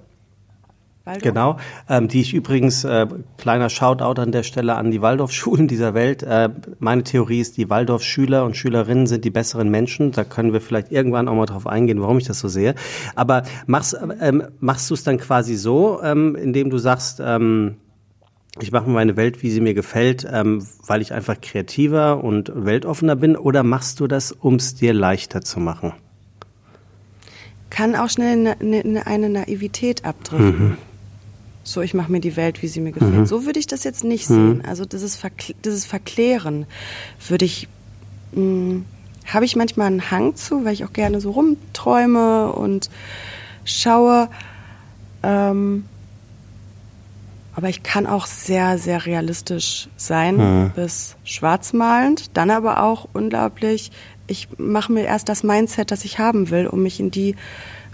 Waldorf? 1.04 1.22
Genau, 1.22 1.56
ähm, 1.88 2.06
die 2.06 2.20
ich 2.20 2.32
übrigens, 2.32 2.84
äh, 2.84 3.06
kleiner 3.36 3.68
Shoutout 3.70 4.20
an 4.20 4.30
der 4.30 4.44
Stelle 4.44 4.76
an 4.76 4.92
die 4.92 5.02
Waldorfschulen 5.02 5.66
dieser 5.68 5.94
Welt. 5.94 6.22
Äh, 6.22 6.50
meine 6.78 7.02
Theorie 7.02 7.40
ist, 7.40 7.56
die 7.56 7.68
Waldorfschüler 7.68 8.44
und 8.44 8.56
Schülerinnen 8.56 9.06
sind 9.06 9.24
die 9.24 9.30
besseren 9.30 9.68
Menschen. 9.68 10.12
Da 10.12 10.22
können 10.22 10.52
wir 10.52 10.60
vielleicht 10.60 10.92
irgendwann 10.92 11.26
auch 11.28 11.34
mal 11.34 11.46
drauf 11.46 11.66
eingehen, 11.66 12.00
warum 12.00 12.18
ich 12.18 12.26
das 12.26 12.38
so 12.38 12.48
sehe. 12.48 12.76
Aber 13.16 13.42
machst, 13.66 13.96
ähm, 14.20 14.44
machst 14.60 14.90
du 14.90 14.94
es 14.94 15.02
dann 15.02 15.18
quasi 15.18 15.56
so, 15.56 16.00
ähm, 16.02 16.36
indem 16.36 16.70
du 16.70 16.78
sagst, 16.78 17.20
ähm, 17.24 17.76
ich 18.60 18.70
mache 18.70 18.88
meine 18.88 19.16
Welt, 19.16 19.42
wie 19.42 19.50
sie 19.50 19.62
mir 19.62 19.74
gefällt, 19.74 20.28
ähm, 20.30 20.64
weil 20.86 21.00
ich 21.00 21.12
einfach 21.12 21.40
kreativer 21.40 22.22
und 22.22 22.52
weltoffener 22.54 23.16
bin, 23.16 23.36
oder 23.36 23.62
machst 23.62 23.98
du 23.98 24.06
das, 24.06 24.30
um 24.30 24.56
es 24.56 24.74
dir 24.74 24.92
leichter 24.92 25.40
zu 25.40 25.58
machen? 25.58 25.94
Kann 27.70 27.96
auch 27.96 28.10
schnell 28.10 28.54
eine, 28.60 28.60
eine, 28.60 29.06
eine 29.06 29.30
Naivität 29.30 30.04
abdriften. 30.04 30.68
Mhm 30.68 30.76
so 31.64 31.80
ich 31.80 31.94
mache 31.94 32.10
mir 32.10 32.20
die 32.20 32.36
Welt, 32.36 32.62
wie 32.62 32.68
sie 32.68 32.80
mir 32.80 32.92
gefällt. 32.92 33.12
Mhm. 33.12 33.26
So 33.26 33.44
würde 33.44 33.58
ich 33.58 33.66
das 33.66 33.84
jetzt 33.84 34.04
nicht 34.04 34.28
mhm. 34.30 34.34
sehen. 34.34 34.64
Also 34.66 34.84
dieses, 34.84 35.16
Verkl 35.16 35.54
dieses 35.64 35.84
Verklären 35.84 36.66
würde 37.28 37.44
ich, 37.44 37.68
hm, 38.34 38.84
habe 39.26 39.44
ich 39.44 39.56
manchmal 39.56 39.86
einen 39.86 40.10
Hang 40.10 40.34
zu, 40.34 40.64
weil 40.64 40.72
ich 40.72 40.84
auch 40.84 40.92
gerne 40.92 41.20
so 41.20 41.30
rumträume 41.30 42.52
und 42.52 42.90
schaue. 43.64 44.28
Ähm, 45.22 45.84
aber 47.54 47.68
ich 47.68 47.82
kann 47.82 48.06
auch 48.06 48.26
sehr, 48.26 48.78
sehr 48.78 49.04
realistisch 49.04 49.88
sein, 49.96 50.36
mhm. 50.36 50.70
bis 50.74 51.16
schwarzmalend, 51.22 52.36
dann 52.36 52.50
aber 52.50 52.82
auch 52.82 53.08
unglaublich, 53.12 53.92
ich 54.26 54.48
mache 54.56 54.92
mir 54.92 55.04
erst 55.04 55.28
das 55.28 55.42
Mindset, 55.42 55.90
das 55.90 56.04
ich 56.04 56.18
haben 56.18 56.50
will, 56.50 56.66
um 56.66 56.82
mich 56.82 56.98
in 56.98 57.10
die 57.10 57.36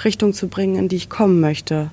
Richtung 0.04 0.32
zu 0.32 0.48
bringen, 0.48 0.76
in 0.76 0.88
die 0.88 0.96
ich 0.96 1.08
kommen 1.08 1.40
möchte. 1.40 1.90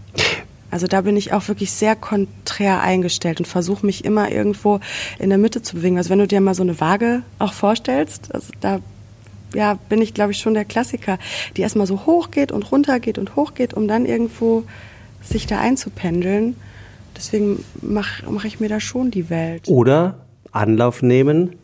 Also 0.71 0.87
da 0.87 1.01
bin 1.01 1.15
ich 1.15 1.31
auch 1.31 1.47
wirklich 1.47 1.71
sehr 1.71 1.95
konträr 1.95 2.81
eingestellt 2.81 3.39
und 3.39 3.45
versuche 3.45 3.85
mich 3.85 4.03
immer 4.03 4.31
irgendwo 4.31 4.79
in 5.19 5.29
der 5.29 5.37
Mitte 5.37 5.61
zu 5.61 5.75
bewegen. 5.75 5.97
Also 5.97 6.09
wenn 6.09 6.19
du 6.19 6.27
dir 6.27 6.41
mal 6.41 6.55
so 6.55 6.63
eine 6.63 6.79
Waage 6.79 7.21
auch 7.39 7.53
vorstellst, 7.53 8.33
also 8.33 8.51
da 8.59 8.79
ja, 9.53 9.77
bin 9.89 10.01
ich, 10.01 10.13
glaube 10.13 10.31
ich, 10.31 10.39
schon 10.39 10.53
der 10.53 10.65
Klassiker, 10.65 11.17
die 11.55 11.61
erstmal 11.61 11.87
so 11.87 12.05
hoch 12.05 12.31
geht 12.31 12.51
und 12.51 12.71
runter 12.71 12.99
geht 12.99 13.17
und 13.17 13.35
hoch 13.35 13.53
geht, 13.53 13.73
um 13.73 13.87
dann 13.87 14.05
irgendwo 14.05 14.63
sich 15.21 15.47
da 15.47 15.59
einzupendeln. 15.59 16.55
Deswegen 17.15 17.63
mache 17.81 18.29
mach 18.29 18.43
ich 18.43 18.59
mir 18.59 18.69
da 18.69 18.79
schon 18.79 19.11
die 19.11 19.29
Welt. 19.29 19.67
Oder 19.67 20.25
Anlauf 20.51 21.01
nehmen, 21.01 21.55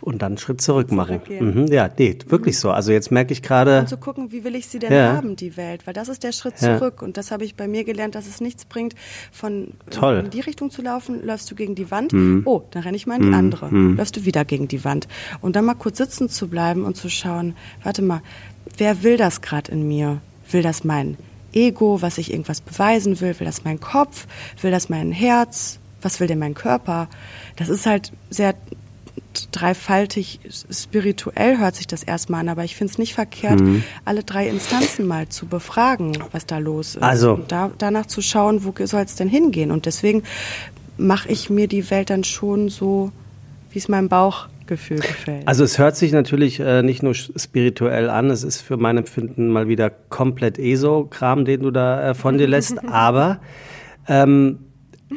und 0.00 0.22
dann 0.22 0.32
einen 0.32 0.38
Schritt 0.38 0.60
zurück 0.60 0.90
machen. 0.90 1.20
Mhm, 1.28 1.68
ja, 1.68 1.88
nee, 1.98 2.18
wirklich 2.26 2.56
mhm. 2.56 2.60
so. 2.60 2.70
Also 2.70 2.92
jetzt 2.92 3.10
merke 3.10 3.32
ich 3.32 3.42
gerade. 3.42 3.80
Und 3.80 3.88
zu 3.88 3.96
gucken, 3.96 4.32
wie 4.32 4.42
will 4.42 4.56
ich 4.56 4.66
sie 4.66 4.78
denn 4.78 4.92
ja. 4.92 5.14
haben, 5.14 5.36
die 5.36 5.56
Welt? 5.56 5.86
Weil 5.86 5.94
das 5.94 6.08
ist 6.08 6.24
der 6.24 6.32
Schritt 6.32 6.54
ja. 6.60 6.78
zurück. 6.78 7.00
Und 7.00 7.16
das 7.16 7.30
habe 7.30 7.44
ich 7.44 7.54
bei 7.54 7.68
mir 7.68 7.84
gelernt, 7.84 8.14
dass 8.14 8.26
es 8.26 8.40
nichts 8.40 8.64
bringt, 8.64 8.94
von 9.30 9.68
Toll. 9.90 10.22
in 10.24 10.30
die 10.30 10.40
Richtung 10.40 10.70
zu 10.70 10.82
laufen, 10.82 11.24
läufst 11.24 11.50
du 11.50 11.54
gegen 11.54 11.74
die 11.74 11.90
Wand. 11.90 12.12
Mhm. 12.12 12.42
Oh, 12.44 12.62
dann 12.72 12.82
renne 12.82 12.96
ich 12.96 13.06
mal 13.06 13.16
in 13.16 13.22
die 13.22 13.28
mhm. 13.28 13.34
andere. 13.34 13.72
Mhm. 13.72 13.96
Läufst 13.96 14.16
du 14.16 14.24
wieder 14.24 14.44
gegen 14.44 14.66
die 14.66 14.84
Wand. 14.84 15.06
Und 15.40 15.54
dann 15.54 15.64
mal 15.64 15.74
kurz 15.74 15.98
sitzen 15.98 16.28
zu 16.28 16.48
bleiben 16.48 16.84
und 16.84 16.96
zu 16.96 17.08
schauen, 17.08 17.54
warte 17.84 18.02
mal, 18.02 18.20
wer 18.76 19.02
will 19.02 19.16
das 19.16 19.40
gerade 19.40 19.70
in 19.70 19.86
mir? 19.86 20.20
Will 20.50 20.62
das 20.62 20.82
mein 20.82 21.16
Ego, 21.52 22.02
was 22.02 22.18
ich 22.18 22.32
irgendwas 22.32 22.60
beweisen 22.60 23.20
will? 23.20 23.38
Will 23.38 23.46
das 23.46 23.64
mein 23.64 23.78
Kopf? 23.78 24.26
Will 24.60 24.70
das 24.70 24.88
mein 24.88 25.12
Herz? 25.12 25.78
Was 26.02 26.20
will 26.20 26.26
denn 26.26 26.38
mein 26.38 26.54
Körper? 26.54 27.08
Das 27.56 27.68
ist 27.68 27.86
halt 27.86 28.12
sehr 28.30 28.54
dreifaltig 29.50 30.40
spirituell 30.70 31.58
hört 31.58 31.76
sich 31.76 31.86
das 31.86 32.02
erstmal 32.02 32.40
an, 32.40 32.48
aber 32.48 32.64
ich 32.64 32.76
finde 32.76 32.92
es 32.92 32.98
nicht 32.98 33.14
verkehrt, 33.14 33.60
mhm. 33.60 33.82
alle 34.04 34.22
drei 34.22 34.48
Instanzen 34.48 35.06
mal 35.06 35.28
zu 35.28 35.46
befragen, 35.46 36.12
was 36.32 36.46
da 36.46 36.58
los 36.58 36.96
ist. 36.96 37.02
Also 37.02 37.34
und 37.34 37.52
da, 37.52 37.70
danach 37.78 38.06
zu 38.06 38.22
schauen, 38.22 38.64
wo 38.64 38.74
soll 38.86 39.02
es 39.02 39.14
denn 39.14 39.28
hingehen. 39.28 39.70
Und 39.70 39.86
deswegen 39.86 40.22
mache 40.96 41.28
ich 41.28 41.50
mir 41.50 41.68
die 41.68 41.90
Welt 41.90 42.10
dann 42.10 42.24
schon 42.24 42.68
so, 42.68 43.12
wie 43.70 43.78
es 43.78 43.88
meinem 43.88 44.08
Bauchgefühl 44.08 44.98
gefällt. 44.98 45.46
Also 45.46 45.64
es 45.64 45.78
hört 45.78 45.96
sich 45.96 46.12
natürlich 46.12 46.60
äh, 46.60 46.82
nicht 46.82 47.02
nur 47.02 47.14
spirituell 47.14 48.10
an, 48.10 48.30
es 48.30 48.42
ist 48.42 48.60
für 48.60 48.76
mein 48.76 48.98
Empfinden 48.98 49.48
mal 49.48 49.68
wieder 49.68 49.90
komplett 49.90 50.58
ESO-Kram, 50.58 51.44
den 51.44 51.62
du 51.62 51.70
da 51.70 52.10
äh, 52.10 52.14
von 52.14 52.38
dir 52.38 52.48
lässt. 52.48 52.84
aber 52.88 53.40
ähm, 54.06 54.58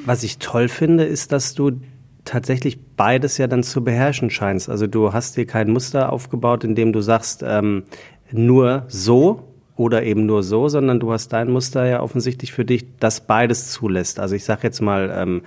was 0.06 0.24
ich 0.24 0.38
toll 0.38 0.70
finde, 0.70 1.04
ist, 1.04 1.32
dass 1.32 1.54
du 1.54 1.82
tatsächlich 2.26 2.80
beides 2.96 3.38
ja 3.38 3.48
dann 3.48 3.64
zu 3.64 3.84
beherrschen 3.84 4.30
scheinst. 4.30 4.70
Also 4.70 4.88
du 4.88 5.14
hast 5.14 5.38
dir 5.38 5.46
kein 5.46 5.72
Muster 5.72 6.12
aufgebaut, 6.12 6.64
in 6.64 6.76
dem 6.76 6.94
du 6.94 7.02
sagst, 7.02 7.44
ähm, 7.46 7.84
nur 8.32 8.86
so 8.88 9.48
oder 9.76 10.04
eben 10.04 10.26
nur 10.26 10.44
so, 10.44 10.68
sondern 10.68 11.00
du 11.00 11.12
hast 11.12 11.30
dein 11.30 11.50
Muster 11.50 11.86
ja 11.86 12.02
offensichtlich 12.02 12.52
für 12.52 12.66
dich, 12.66 12.86
das 13.00 13.22
beides 13.22 13.72
zulässt. 13.72 14.20
Also 14.20 14.36
ich 14.36 14.44
sage 14.44 14.62
jetzt 14.64 14.82
mal 14.82 15.12
ähm, 15.16 15.42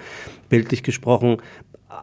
bildlich 0.48 0.82
gesprochen, 0.82 1.38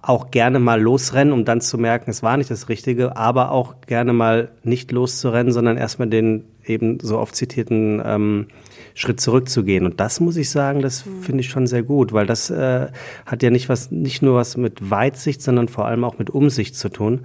auch 0.01 0.32
gerne 0.32 0.60
mal 0.60 0.82
losrennen, 0.82 1.34
um 1.34 1.46
dann 1.46 1.62
zu 1.62 1.78
merken, 1.78 2.10
es 2.10 2.24
war 2.24 2.38
nicht 2.38 2.50
das 2.50 2.70
Richtige, 2.70 3.18
aber 3.18 3.51
auch 3.51 3.82
gerne 3.86 4.13
mal 4.13 4.51
nicht 4.63 4.92
loszurennen, 4.92 5.51
sondern 5.51 5.78
erstmal 5.78 6.08
den 6.08 6.46
eben 6.66 7.00
so 7.01 7.18
oft 7.20 7.36
zitierten 7.36 8.01
ähm, 8.06 8.48
Schritt 8.96 9.20
zurückzugehen. 9.20 9.86
Und 9.86 10.00
das 10.00 10.20
muss 10.20 10.38
ich 10.38 10.50
sagen, 10.50 10.82
das 10.82 11.06
mhm. 11.06 11.22
finde 11.24 11.42
ich 11.42 11.50
schon 11.50 11.68
sehr 11.68 11.84
gut, 11.84 12.14
weil 12.14 12.26
das 12.26 12.50
äh, 12.50 12.88
hat 13.26 13.44
ja 13.44 13.50
nicht 13.50 13.70
was, 13.70 13.92
nicht 13.92 14.22
nur 14.22 14.36
was 14.36 14.58
mit 14.58 14.90
Weitsicht, 14.90 15.42
sondern 15.42 15.68
vor 15.68 15.86
allem 15.86 16.04
auch 16.04 16.18
mit 16.18 16.30
Umsicht 16.30 16.76
zu 16.76 16.90
tun. 16.90 17.22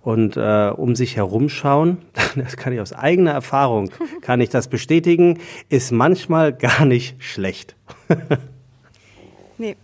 Und 0.00 0.36
äh, 0.36 0.70
um 0.74 0.94
sich 0.94 1.16
herumschauen, 1.16 1.98
das 2.36 2.56
kann 2.56 2.72
ich 2.72 2.80
aus 2.80 2.92
eigener 2.92 3.32
Erfahrung, 3.32 3.90
kann 4.20 4.40
ich 4.40 4.48
das 4.48 4.68
bestätigen, 4.68 5.38
ist 5.68 5.92
manchmal 5.92 6.52
gar 6.52 6.84
nicht 6.84 7.22
schlecht. 7.22 7.76
nee, 9.58 9.76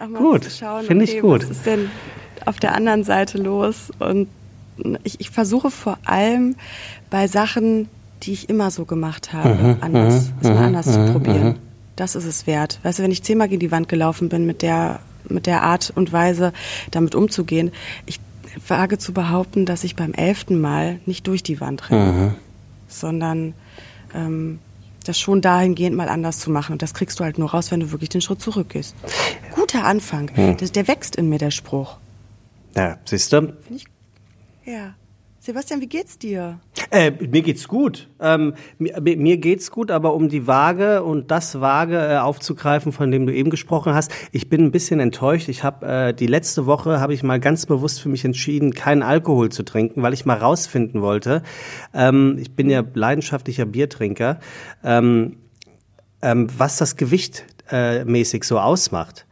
auch 0.00 0.08
mal 0.08 0.18
gut, 0.18 0.44
finde 0.44 1.04
okay, 1.04 1.14
ich 1.16 1.20
gut. 1.20 1.42
Was 1.42 1.50
ist 1.50 1.66
denn 1.66 1.90
auf 2.46 2.58
der 2.58 2.74
anderen 2.74 3.04
Seite 3.04 3.38
los? 3.38 3.90
Und 3.98 4.28
ich, 5.04 5.20
ich 5.20 5.30
versuche 5.30 5.70
vor 5.70 5.98
allem 6.04 6.56
bei 7.10 7.26
Sachen, 7.28 7.88
die 8.22 8.32
ich 8.32 8.48
immer 8.48 8.70
so 8.70 8.84
gemacht 8.84 9.32
habe, 9.32 9.54
mhm, 9.54 9.76
anders, 9.80 10.32
es 10.40 10.48
mal 10.48 10.56
anders 10.56 10.86
zu 10.86 11.12
probieren. 11.12 11.58
Das 11.96 12.14
ist 12.14 12.24
es 12.24 12.46
wert. 12.46 12.80
Weißt 12.82 12.98
du, 12.98 13.02
wenn 13.02 13.10
ich 13.10 13.22
zehnmal 13.22 13.48
gegen 13.48 13.60
die 13.60 13.70
Wand 13.70 13.88
gelaufen 13.88 14.28
bin 14.28 14.46
mit 14.46 14.62
der, 14.62 15.00
mit 15.28 15.46
der 15.46 15.62
Art 15.62 15.92
und 15.94 16.12
Weise, 16.12 16.52
damit 16.90 17.14
umzugehen, 17.14 17.70
ich 18.06 18.20
wage 18.68 18.98
zu 18.98 19.12
behaupten, 19.12 19.66
dass 19.66 19.84
ich 19.84 19.96
beim 19.96 20.12
elften 20.12 20.60
Mal 20.60 21.00
nicht 21.06 21.26
durch 21.26 21.42
die 21.42 21.60
Wand 21.60 21.90
renne, 21.90 22.12
mhm. 22.12 22.34
sondern 22.88 23.54
ähm, 24.14 24.58
das 25.04 25.18
schon 25.18 25.40
dahingehend 25.40 25.96
mal 25.96 26.08
anders 26.08 26.38
zu 26.38 26.50
machen. 26.50 26.72
Und 26.72 26.82
das 26.82 26.94
kriegst 26.94 27.20
du 27.20 27.24
halt 27.24 27.38
nur 27.38 27.50
raus, 27.50 27.70
wenn 27.70 27.80
du 27.80 27.92
wirklich 27.92 28.10
den 28.10 28.20
Schritt 28.20 28.40
zurückgehst. 28.40 28.94
Guter 29.54 29.84
Anfang. 29.84 30.30
Mhm. 30.34 30.56
Der, 30.56 30.68
der, 30.68 30.88
wächst 30.88 31.16
in 31.16 31.28
mir, 31.28 31.38
der 31.38 31.50
Spruch. 31.50 31.96
Ja, 32.74 32.98
siehst 33.04 33.32
du? 33.32 33.52
Ja. 34.64 34.94
Sebastian, 35.44 35.82
wie 35.82 35.88
geht's 35.88 36.18
dir? 36.18 36.58
Äh, 36.90 37.10
mir 37.10 37.42
geht's 37.42 37.68
gut. 37.68 38.08
Ähm, 38.18 38.54
mir, 38.78 38.98
mir, 39.02 39.36
geht's 39.36 39.70
gut, 39.70 39.90
aber 39.90 40.14
um 40.14 40.30
die 40.30 40.46
Waage 40.46 41.02
und 41.02 41.30
das 41.30 41.60
Waage 41.60 41.98
äh, 41.98 42.16
aufzugreifen, 42.16 42.92
von 42.92 43.10
dem 43.10 43.26
du 43.26 43.34
eben 43.34 43.50
gesprochen 43.50 43.92
hast, 43.92 44.10
ich 44.32 44.48
bin 44.48 44.64
ein 44.64 44.70
bisschen 44.70 45.00
enttäuscht. 45.00 45.50
Ich 45.50 45.62
habe 45.62 45.86
äh, 45.86 46.14
die 46.14 46.28
letzte 46.28 46.64
Woche 46.64 46.98
habe 46.98 47.12
ich 47.12 47.22
mal 47.22 47.40
ganz 47.40 47.66
bewusst 47.66 48.00
für 48.00 48.08
mich 48.08 48.24
entschieden, 48.24 48.72
keinen 48.72 49.02
Alkohol 49.02 49.50
zu 49.50 49.64
trinken, 49.64 50.02
weil 50.02 50.14
ich 50.14 50.24
mal 50.24 50.38
rausfinden 50.38 51.02
wollte. 51.02 51.42
Ähm, 51.92 52.38
ich 52.40 52.56
bin 52.56 52.70
ja 52.70 52.82
leidenschaftlicher 52.94 53.66
Biertrinker, 53.66 54.40
ähm, 54.82 55.36
ähm 56.22 56.48
was 56.56 56.78
das 56.78 56.96
Gewicht 56.96 57.44
äh, 57.70 58.06
mäßig 58.06 58.44
so 58.44 58.58
ausmacht. 58.58 59.26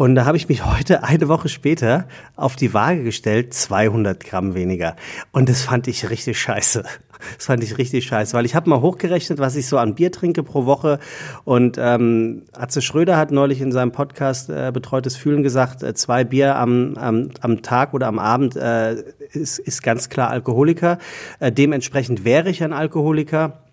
Und 0.00 0.14
da 0.14 0.24
habe 0.24 0.38
ich 0.38 0.48
mich 0.48 0.64
heute, 0.78 1.04
eine 1.04 1.28
Woche 1.28 1.50
später, 1.50 2.08
auf 2.34 2.56
die 2.56 2.72
Waage 2.72 3.04
gestellt, 3.04 3.52
200 3.52 4.24
Gramm 4.24 4.54
weniger. 4.54 4.96
Und 5.30 5.50
das 5.50 5.60
fand 5.60 5.88
ich 5.88 6.08
richtig 6.08 6.40
scheiße. 6.40 6.84
Das 7.36 7.44
fand 7.44 7.62
ich 7.62 7.76
richtig 7.76 8.06
scheiße, 8.06 8.32
weil 8.32 8.46
ich 8.46 8.54
habe 8.54 8.70
mal 8.70 8.80
hochgerechnet, 8.80 9.38
was 9.40 9.54
ich 9.54 9.66
so 9.66 9.76
an 9.76 9.94
Bier 9.94 10.10
trinke 10.10 10.42
pro 10.42 10.64
Woche. 10.64 10.98
Und 11.44 11.76
ähm, 11.78 12.44
Atze 12.52 12.80
Schröder 12.80 13.18
hat 13.18 13.30
neulich 13.30 13.60
in 13.60 13.72
seinem 13.72 13.92
Podcast 13.92 14.48
äh, 14.48 14.70
Betreutes 14.72 15.18
Fühlen 15.18 15.42
gesagt, 15.42 15.82
äh, 15.82 15.92
zwei 15.92 16.24
Bier 16.24 16.56
am, 16.56 16.94
am, 16.96 17.28
am 17.42 17.60
Tag 17.60 17.92
oder 17.92 18.06
am 18.06 18.18
Abend 18.18 18.56
äh, 18.56 19.04
ist, 19.34 19.58
ist 19.58 19.82
ganz 19.82 20.08
klar 20.08 20.30
Alkoholiker. 20.30 20.96
Äh, 21.40 21.52
dementsprechend 21.52 22.24
wäre 22.24 22.48
ich 22.48 22.64
ein 22.64 22.72
Alkoholiker. 22.72 23.64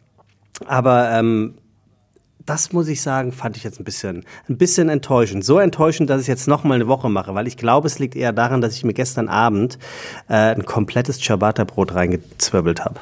Aber 0.65 1.09
ähm, 1.11 1.53
das 2.47 2.71
muss 2.71 2.87
ich 2.87 3.01
sagen, 3.01 3.31
fand 3.31 3.57
ich 3.57 3.63
jetzt 3.63 3.79
ein 3.79 3.83
bisschen, 3.83 4.23
ein 4.49 4.57
bisschen 4.57 4.89
enttäuschend. 4.89 5.43
So 5.43 5.59
enttäuschend, 5.59 6.09
dass 6.09 6.21
ich 6.21 6.27
jetzt 6.27 6.47
noch 6.47 6.63
mal 6.63 6.75
eine 6.75 6.87
Woche 6.87 7.09
mache, 7.09 7.35
weil 7.35 7.45
ich 7.45 7.57
glaube, 7.57 7.87
es 7.87 7.99
liegt 7.99 8.15
eher 8.15 8.31
daran, 8.31 8.61
dass 8.61 8.75
ich 8.75 8.83
mir 8.83 8.93
gestern 8.93 9.27
Abend 9.27 9.77
äh, 10.29 10.33
ein 10.33 10.65
komplettes 10.65 11.19
Ciabatta-Brot 11.19 11.93
reingezwirbelt 11.93 12.85
habe. 12.85 12.99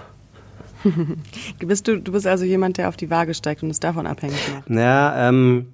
bist 1.60 1.88
du, 1.88 2.00
du 2.00 2.12
bist 2.12 2.28
also 2.28 2.44
jemand, 2.44 2.78
der 2.78 2.90
auf 2.90 2.98
die 2.98 3.10
Waage 3.10 3.34
steigt 3.34 3.64
und 3.64 3.70
es 3.70 3.80
davon 3.80 4.08
abhängig 4.08 4.40
macht? 4.54 4.70
Ja, 4.70 5.30
ähm, 5.30 5.68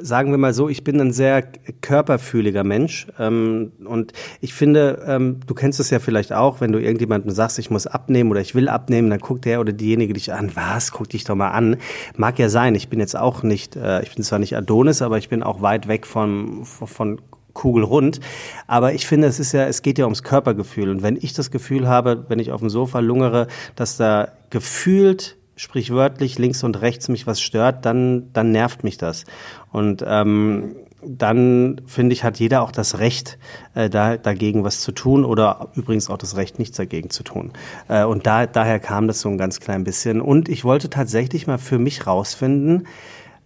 sagen 0.00 0.30
wir 0.30 0.38
mal 0.38 0.52
so, 0.52 0.68
ich 0.68 0.82
bin 0.82 1.00
ein 1.00 1.12
sehr 1.12 1.42
körperfühliger 1.80 2.64
Mensch 2.64 3.06
ähm, 3.18 3.72
und 3.84 4.12
ich 4.40 4.52
finde, 4.52 5.04
ähm, 5.06 5.40
du 5.46 5.54
kennst 5.54 5.78
es 5.78 5.90
ja 5.90 6.00
vielleicht 6.00 6.32
auch, 6.32 6.60
wenn 6.60 6.72
du 6.72 6.80
irgendjemandem 6.80 7.30
sagst, 7.30 7.58
ich 7.58 7.70
muss 7.70 7.86
abnehmen 7.86 8.30
oder 8.30 8.40
ich 8.40 8.54
will 8.54 8.68
abnehmen, 8.68 9.10
dann 9.10 9.20
guckt 9.20 9.44
der 9.44 9.60
oder 9.60 9.72
diejenige 9.72 10.14
dich 10.14 10.32
an, 10.32 10.50
was, 10.54 10.90
guck 10.90 11.08
dich 11.08 11.24
doch 11.24 11.36
mal 11.36 11.50
an. 11.50 11.76
Mag 12.16 12.38
ja 12.38 12.48
sein, 12.48 12.74
ich 12.74 12.88
bin 12.88 12.98
jetzt 12.98 13.16
auch 13.16 13.42
nicht, 13.42 13.76
äh, 13.76 14.02
ich 14.02 14.14
bin 14.14 14.24
zwar 14.24 14.38
nicht 14.38 14.56
Adonis, 14.56 15.00
aber 15.00 15.18
ich 15.18 15.28
bin 15.28 15.42
auch 15.42 15.62
weit 15.62 15.86
weg 15.86 16.06
von, 16.06 16.64
von 16.64 17.20
kugelrund. 17.52 18.20
Aber 18.66 18.92
ich 18.92 19.06
finde, 19.06 19.28
es 19.28 19.38
ist 19.38 19.52
ja, 19.52 19.66
es 19.66 19.82
geht 19.82 19.98
ja 19.98 20.04
ums 20.04 20.24
Körpergefühl. 20.24 20.90
Und 20.90 21.02
wenn 21.02 21.16
ich 21.16 21.32
das 21.32 21.52
Gefühl 21.52 21.88
habe, 21.88 22.24
wenn 22.28 22.40
ich 22.40 22.50
auf 22.50 22.60
dem 22.60 22.68
Sofa 22.68 22.98
lungere, 22.98 23.46
dass 23.76 23.96
da 23.96 24.32
gefühlt 24.50 25.36
sprichwörtlich 25.56 26.38
links 26.38 26.64
und 26.64 26.80
rechts 26.80 27.08
mich 27.08 27.26
was 27.26 27.40
stört, 27.40 27.84
dann, 27.84 28.32
dann 28.32 28.50
nervt 28.50 28.84
mich 28.84 28.98
das. 28.98 29.24
Und 29.72 30.04
ähm, 30.06 30.76
dann 31.06 31.80
finde 31.86 32.14
ich, 32.14 32.24
hat 32.24 32.38
jeder 32.38 32.62
auch 32.62 32.72
das 32.72 32.98
Recht, 32.98 33.38
äh, 33.74 33.90
da, 33.90 34.16
dagegen 34.16 34.64
was 34.64 34.80
zu 34.80 34.92
tun 34.92 35.24
oder 35.24 35.68
übrigens 35.74 36.08
auch 36.10 36.16
das 36.16 36.36
Recht, 36.36 36.58
nichts 36.58 36.76
dagegen 36.76 37.10
zu 37.10 37.22
tun. 37.22 37.52
Äh, 37.88 38.04
und 38.04 38.26
da, 38.26 38.46
daher 38.46 38.80
kam 38.80 39.06
das 39.06 39.20
so 39.20 39.28
ein 39.28 39.38
ganz 39.38 39.60
klein 39.60 39.84
bisschen. 39.84 40.20
Und 40.20 40.48
ich 40.48 40.64
wollte 40.64 40.90
tatsächlich 40.90 41.46
mal 41.46 41.58
für 41.58 41.78
mich 41.78 42.06
rausfinden, 42.06 42.86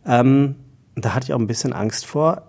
ähm, 0.06 0.54
da 0.94 1.14
hatte 1.14 1.26
ich 1.26 1.34
auch 1.34 1.38
ein 1.38 1.46
bisschen 1.46 1.72
Angst 1.72 2.06
vor, 2.06 2.42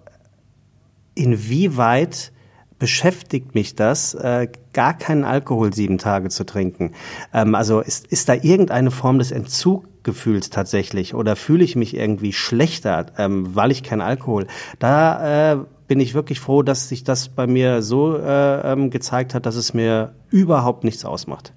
inwieweit 1.15 2.31
beschäftigt 2.79 3.53
mich 3.53 3.75
das, 3.75 4.13
äh, 4.13 4.47
gar 4.73 4.97
keinen 4.97 5.25
Alkohol 5.25 5.73
sieben 5.73 5.97
Tage 5.97 6.29
zu 6.29 6.45
trinken. 6.45 6.93
Ähm, 7.33 7.53
also 7.53 7.81
ist, 7.81 8.07
ist 8.07 8.29
da 8.29 8.33
irgendeine 8.33 8.89
Form 8.89 9.19
des 9.19 9.31
Entzuggefühls 9.31 10.49
tatsächlich 10.49 11.13
oder 11.13 11.35
fühle 11.35 11.63
ich 11.63 11.75
mich 11.75 11.95
irgendwie 11.95 12.33
schlechter, 12.33 13.07
ähm, 13.17 13.55
weil 13.55 13.71
ich 13.71 13.83
keinen 13.83 14.01
Alkohol? 14.01 14.47
Da 14.79 15.53
äh, 15.53 15.57
bin 15.87 15.99
ich 15.99 16.13
wirklich 16.13 16.39
froh, 16.39 16.63
dass 16.63 16.87
sich 16.87 17.03
das 17.03 17.29
bei 17.29 17.47
mir 17.47 17.81
so 17.81 18.17
äh, 18.17 18.71
ähm, 18.71 18.89
gezeigt 18.89 19.33
hat, 19.33 19.45
dass 19.45 19.55
es 19.55 19.73
mir 19.73 20.13
überhaupt 20.29 20.83
nichts 20.83 21.03
ausmacht. 21.03 21.53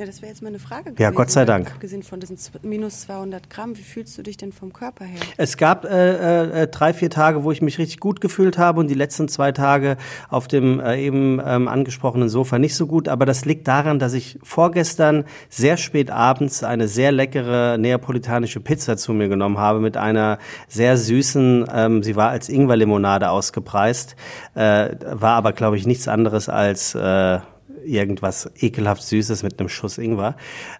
Ja, 0.00 0.06
das 0.06 0.22
wäre 0.22 0.30
jetzt 0.30 0.42
meine 0.42 0.58
Frage 0.58 0.84
gewesen. 0.84 1.02
Ja, 1.02 1.10
Gott 1.10 1.30
sei 1.30 1.44
Dank. 1.44 1.72
Abgesehen 1.72 2.02
von 2.02 2.20
diesen 2.20 2.38
minus 2.62 3.02
200 3.02 3.50
Gramm, 3.50 3.76
wie 3.76 3.82
fühlst 3.82 4.16
du 4.16 4.22
dich 4.22 4.38
denn 4.38 4.50
vom 4.50 4.72
Körper 4.72 5.04
her? 5.04 5.20
Es 5.36 5.58
gab 5.58 5.84
äh, 5.84 6.62
äh, 6.62 6.68
drei, 6.68 6.94
vier 6.94 7.10
Tage, 7.10 7.44
wo 7.44 7.52
ich 7.52 7.60
mich 7.60 7.76
richtig 7.76 8.00
gut 8.00 8.22
gefühlt 8.22 8.56
habe 8.56 8.80
und 8.80 8.88
die 8.88 8.94
letzten 8.94 9.28
zwei 9.28 9.52
Tage 9.52 9.98
auf 10.30 10.48
dem 10.48 10.80
äh, 10.80 10.98
eben 11.04 11.38
ähm, 11.44 11.68
angesprochenen 11.68 12.30
Sofa 12.30 12.58
nicht 12.58 12.76
so 12.76 12.86
gut. 12.86 13.08
Aber 13.10 13.26
das 13.26 13.44
liegt 13.44 13.68
daran, 13.68 13.98
dass 13.98 14.14
ich 14.14 14.38
vorgestern 14.42 15.26
sehr 15.50 15.76
spät 15.76 16.10
abends 16.10 16.64
eine 16.64 16.88
sehr 16.88 17.12
leckere 17.12 17.76
neapolitanische 17.76 18.60
Pizza 18.60 18.96
zu 18.96 19.12
mir 19.12 19.28
genommen 19.28 19.58
habe 19.58 19.80
mit 19.80 19.98
einer 19.98 20.38
sehr 20.66 20.96
süßen, 20.96 21.66
ähm, 21.74 22.02
sie 22.02 22.16
war 22.16 22.30
als 22.30 22.48
Ingwerlimonade 22.48 23.28
ausgepreist, 23.28 24.16
äh, 24.54 24.94
war 25.04 25.34
aber, 25.34 25.52
glaube 25.52 25.76
ich, 25.76 25.86
nichts 25.86 26.08
anderes 26.08 26.48
als... 26.48 26.94
Äh, 26.94 27.40
irgendwas 27.84 28.50
ekelhaft 28.60 29.02
Süßes 29.02 29.42
mit 29.42 29.58
einem 29.58 29.68
Schuss 29.68 29.98
Ingwer. 29.98 30.36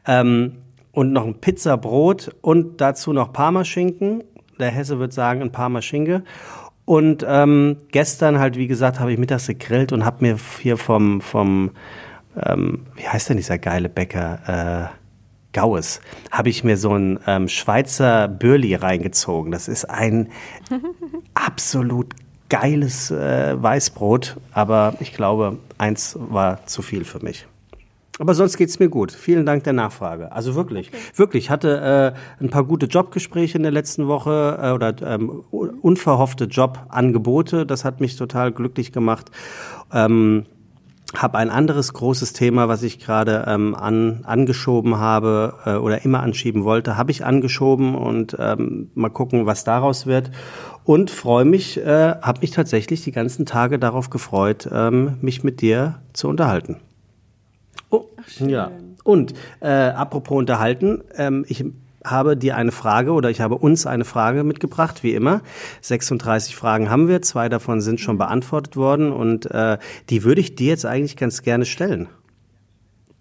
Ähm, 0.07 0.59
und 0.93 1.13
noch 1.13 1.25
ein 1.25 1.41
Pizzabrot 1.41 2.35
und 2.41 2.81
dazu 2.81 3.13
noch 3.13 3.33
Parmaschinken. 3.33 4.25
Der 4.59 4.71
Hesse 4.71 4.99
wird 4.99 5.13
sagen, 5.13 5.41
ein 5.41 5.53
Parmaschinke. 5.53 6.25
Und 6.85 7.25
ähm, 7.29 7.77
gestern 7.93 8.41
halt, 8.41 8.57
wie 8.57 8.67
gesagt, 8.67 8.99
habe 8.99 9.13
ich 9.13 9.19
mittags 9.19 9.47
gegrillt 9.47 9.93
und 9.93 10.05
habe 10.05 10.25
mir 10.25 10.37
hier 10.61 10.77
vom, 10.77 11.21
vom 11.21 11.71
ähm, 12.37 12.87
wie 12.97 13.07
heißt 13.07 13.29
denn 13.29 13.37
dieser 13.37 13.59
geile 13.59 13.89
Bäcker? 13.89 14.91
Äh, 14.91 15.01
Gaues, 15.53 16.01
habe 16.31 16.49
ich 16.49 16.63
mir 16.63 16.77
so 16.77 16.95
ein 16.95 17.19
ähm, 17.27 17.49
Schweizer 17.49 18.29
Bürli 18.29 18.75
reingezogen. 18.75 19.51
Das 19.51 19.67
ist 19.67 19.85
ein 19.85 20.29
absolut 21.35 22.15
geiles 22.51 23.11
äh, 23.11 23.55
Weißbrot, 23.61 24.37
aber 24.53 24.95
ich 25.01 25.15
glaube, 25.15 25.57
eins 25.79 26.19
war 26.21 26.67
zu 26.67 26.83
viel 26.83 27.05
für 27.05 27.25
mich. 27.25 27.47
Aber 28.19 28.35
sonst 28.35 28.59
geht's 28.59 28.79
mir 28.79 28.91
gut. 28.91 29.13
Vielen 29.13 29.47
Dank 29.47 29.65
der 29.65 29.73
Nachfrage. 29.73 30.31
Also 30.31 30.55
wirklich, 30.55 30.89
okay. 30.89 30.99
wirklich. 31.17 31.45
Ich 31.45 31.51
hatte 31.51 32.15
äh, 32.39 32.45
ein 32.45 32.51
paar 32.51 32.65
gute 32.65 32.85
Jobgespräche 32.85 33.57
in 33.57 33.63
der 33.63 33.73
letzten 33.73 34.09
Woche 34.09 34.59
äh, 34.63 34.73
oder 34.73 34.95
ähm, 35.03 35.43
unverhoffte 35.51 36.45
Jobangebote. 36.45 37.65
Das 37.65 37.87
hat 37.87 38.03
mich 38.03 38.17
total 38.17 38.53
glücklich 38.53 38.93
gemacht. 38.93 39.31
Ähm, 39.91 40.45
habe 41.15 41.39
ein 41.39 41.51
anderes 41.51 41.93
großes 41.93 42.33
Thema, 42.33 42.69
was 42.69 42.83
ich 42.83 42.99
gerade 42.99 43.45
ähm, 43.49 43.75
an, 43.75 44.21
angeschoben 44.25 44.99
habe 44.99 45.55
äh, 45.65 45.75
oder 45.75 46.05
immer 46.05 46.21
anschieben 46.21 46.65
wollte, 46.65 46.97
habe 46.97 47.11
ich 47.11 47.25
angeschoben 47.25 47.95
und 47.95 48.37
ähm, 48.39 48.91
mal 48.95 49.11
gucken, 49.11 49.47
was 49.47 49.65
daraus 49.65 50.07
wird. 50.07 50.31
Und 50.85 51.11
freue 51.11 51.45
mich, 51.45 51.79
äh, 51.79 52.15
habe 52.23 52.41
mich 52.41 52.53
tatsächlich 52.53 53.03
die 53.03 53.13
ganzen 53.13 53.45
Tage 53.45 53.79
darauf 53.79 54.11
gefreut, 54.11 54.69
ähm, 54.73 55.19
mich 55.21 55.45
mit 55.45 55.61
dir 55.61 56.01
zu 56.13 56.29
unterhalten. 56.29 56.77
Oh, 57.91 58.05
Ach, 58.17 58.29
schön. 58.29 58.49
ja. 58.49 58.71
Und 59.03 59.35
äh, 59.61 59.69
apropos 59.69 60.39
unterhalten, 60.39 61.03
ähm, 61.17 61.45
ich 61.49 61.65
habe 62.05 62.37
dir 62.37 62.57
eine 62.57 62.73
Frage 62.73 63.13
oder 63.13 63.31
ich 63.31 63.41
habe 63.41 63.57
uns 63.57 63.87
eine 63.87 64.05
Frage 64.05 64.45
mitgebracht, 64.45 65.03
wie 65.03 65.15
immer. 65.15 65.43
36 65.83 66.57
Fragen 66.57 66.91
haben 66.91 67.09
wir, 67.09 67.23
zwei 67.23 67.49
davon 67.49 67.81
sind 67.81 68.01
schon 68.01 68.19
beantwortet 68.19 68.77
worden 68.77 69.13
und 69.13 69.51
äh, 69.51 69.79
die 70.09 70.25
würde 70.25 70.41
ich 70.41 70.55
dir 70.55 70.69
jetzt 70.69 70.87
eigentlich 70.87 71.17
ganz 71.17 71.43
gerne 71.43 71.67
stellen. 71.67 72.09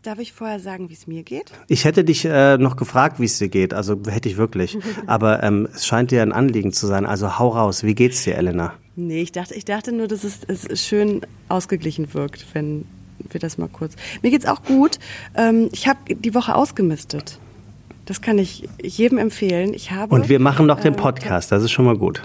Darf 0.02 0.20
ich 0.20 0.32
vorher 0.32 0.62
sagen, 0.62 0.90
wie 0.90 0.94
es 0.94 1.08
mir 1.08 1.24
geht? 1.24 1.52
Ich 1.68 1.84
hätte 1.84 2.06
dich 2.06 2.24
äh, 2.24 2.58
noch 2.58 2.78
gefragt, 2.78 3.20
wie 3.20 3.26
es 3.26 3.38
dir 3.38 3.50
geht, 3.50 3.74
also 3.74 4.00
hätte 4.08 4.30
ich 4.30 4.38
wirklich. 4.38 4.78
Aber 5.08 5.44
ähm, 5.44 5.68
es 5.74 5.86
scheint 5.86 6.12
dir 6.12 6.22
ein 6.22 6.32
Anliegen 6.32 6.72
zu 6.72 6.88
sein, 6.88 7.06
also 7.06 7.38
hau 7.38 7.50
raus. 7.50 7.84
Wie 7.84 7.96
geht's 7.96 8.24
dir, 8.24 8.36
Elena? 8.38 8.74
Nee, 8.96 9.22
ich 9.22 9.34
dachte, 9.34 9.56
ich 9.56 9.66
dachte 9.66 9.92
nur, 9.92 10.08
dass 10.08 10.24
es, 10.24 10.40
es 10.48 10.86
schön 10.86 11.22
ausgeglichen 11.50 12.14
wirkt, 12.14 12.46
wenn 12.54 12.86
wir 13.30 13.42
das 13.42 13.58
mal 13.58 13.68
kurz. 13.68 13.96
Mir 14.22 14.32
geht's 14.32 14.46
auch 14.46 14.64
gut. 14.64 15.00
Ähm, 15.36 15.68
ich 15.74 15.90
habe 15.90 16.16
die 16.16 16.34
Woche 16.34 16.56
ausgemistet. 16.56 17.38
Das 18.10 18.22
kann 18.22 18.40
ich 18.40 18.68
jedem 18.82 19.20
empfehlen. 19.20 19.76
Ich 19.76 19.92
habe, 19.92 20.16
Und 20.16 20.30
wir 20.30 20.40
machen 20.40 20.66
noch 20.66 20.80
den 20.80 20.96
Podcast, 20.96 21.52
das 21.52 21.62
ist 21.62 21.70
schon 21.70 21.86
mal 21.86 21.96
gut. 21.96 22.24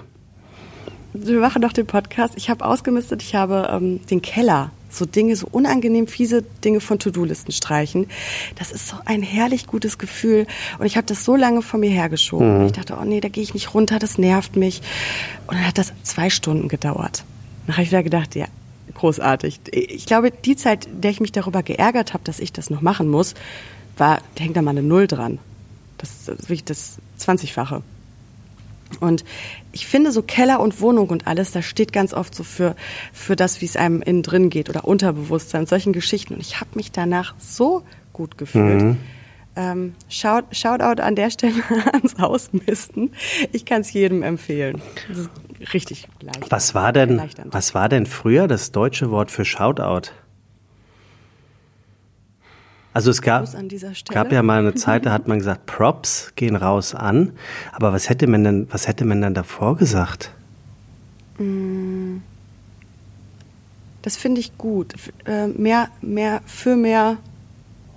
Wir 1.13 1.39
machen 1.39 1.61
noch 1.61 1.73
den 1.73 1.85
Podcast. 1.85 2.33
Ich 2.37 2.49
habe 2.49 2.65
ausgemistet, 2.65 3.21
ich 3.21 3.35
habe 3.35 3.69
ähm, 3.71 3.99
den 4.07 4.23
Keller 4.23 4.71
so 4.89 5.05
Dinge, 5.05 5.35
so 5.35 5.47
unangenehm 5.51 6.07
fiese 6.07 6.43
Dinge 6.63 6.79
von 6.79 6.97
To-Do-Listen 6.97 7.51
streichen. 7.51 8.07
Das 8.55 8.71
ist 8.71 8.87
so 8.87 8.95
ein 9.05 9.21
herrlich 9.21 9.67
gutes 9.67 9.99
Gefühl. 9.99 10.47
Und 10.79 10.87
ich 10.87 10.97
habe 10.97 11.05
das 11.05 11.23
so 11.23 11.35
lange 11.35 11.61
vor 11.61 11.79
mir 11.79 11.91
hergeschoben. 11.91 12.61
Mhm. 12.61 12.65
Ich 12.65 12.71
dachte, 12.71 12.97
oh 12.99 13.05
nee, 13.05 13.21
da 13.21 13.29
gehe 13.29 13.43
ich 13.43 13.53
nicht 13.53 13.75
runter, 13.75 13.99
das 13.99 14.17
nervt 14.17 14.55
mich. 14.55 14.81
Und 15.45 15.57
dann 15.57 15.67
hat 15.67 15.77
das 15.77 15.93
zwei 16.01 16.31
Stunden 16.31 16.67
gedauert. 16.67 17.25
Dann 17.67 17.75
habe 17.75 17.83
ich 17.83 17.91
wieder 17.91 18.01
gedacht, 18.01 18.33
ja, 18.33 18.47
großartig. 18.95 19.59
Ich 19.71 20.07
glaube, 20.07 20.31
die 20.31 20.55
Zeit, 20.55 20.87
der 20.91 21.11
ich 21.11 21.19
mich 21.19 21.31
darüber 21.31 21.61
geärgert 21.61 22.15
habe, 22.15 22.23
dass 22.23 22.39
ich 22.39 22.51
das 22.51 22.71
noch 22.71 22.81
machen 22.81 23.07
muss, 23.07 23.35
war, 23.97 24.17
da 24.33 24.43
hängt 24.43 24.57
da 24.57 24.63
mal 24.63 24.71
eine 24.71 24.81
Null 24.81 25.05
dran. 25.05 25.37
Das 25.97 26.27
ist 26.27 26.49
wirklich 26.49 26.65
das 26.65 26.97
20-fache. 27.19 27.81
Und 28.99 29.25
ich 29.71 29.87
finde 29.87 30.11
so 30.11 30.21
Keller 30.21 30.59
und 30.59 30.79
Wohnung 30.79 31.09
und 31.09 31.27
alles, 31.27 31.51
das 31.51 31.65
steht 31.65 31.91
ganz 31.91 32.13
oft 32.13 32.35
so 32.35 32.43
für, 32.43 32.75
für 33.13 33.35
das, 33.35 33.61
wie 33.61 33.65
es 33.65 33.75
einem 33.75 34.01
innen 34.01 34.23
drin 34.23 34.49
geht 34.49 34.69
oder 34.69 34.85
Unterbewusstsein, 34.85 35.65
solchen 35.65 35.91
Geschichten. 35.91 36.35
Und 36.35 36.41
ich 36.41 36.59
habe 36.59 36.69
mich 36.75 36.91
danach 36.91 37.35
so 37.39 37.83
gut 38.13 38.37
gefühlt. 38.37 38.81
Mhm. 38.81 38.97
Ähm, 39.57 39.95
shout, 40.09 40.43
Shoutout 40.51 41.01
an 41.01 41.15
der 41.15 41.29
Stelle 41.29 41.63
ans 41.93 42.19
Ausmisten. 42.19 43.13
Ich 43.53 43.65
kann 43.65 43.81
es 43.81 43.93
jedem 43.93 44.21
empfehlen. 44.21 44.81
Das 45.07 45.17
ist 45.17 45.29
richtig 45.73 46.07
leicht. 46.21 46.51
Was 46.51 46.75
war 46.75 46.91
denn, 46.91 47.21
was 47.45 47.73
war 47.73 47.87
denn 47.87 48.05
früher 48.05 48.47
das 48.47 48.71
deutsche 48.71 49.11
Wort 49.11 49.31
für 49.31 49.45
Shoutout? 49.45 50.11
Also 52.95 53.11
es 53.11 53.21
gab, 53.21 53.45
gab 54.07 54.31
ja 54.31 54.41
mal 54.41 54.59
eine 54.59 54.73
Zeit, 54.75 55.05
da 55.05 55.11
hat 55.11 55.27
man 55.27 55.39
gesagt, 55.39 55.65
Props 55.65 56.31
gehen 56.37 56.55
raus 56.55 56.95
an. 56.95 57.33
Aber 57.73 57.91
was 57.91 58.07
hätte 58.07 58.25
man 58.25 58.45
denn, 58.45 58.67
was 58.71 58.87
hätte 58.87 59.03
man 59.03 59.21
dann 59.21 59.33
davor 59.33 59.75
gesagt? 59.75 60.31
Mm. 61.37 62.19
Das 64.01 64.15
finde 64.15 64.39
ich 64.39 64.57
gut. 64.57 64.93
Äh, 65.25 65.47
mehr, 65.47 65.89
mehr, 65.99 66.41
für 66.45 66.77
mehr 66.77 67.17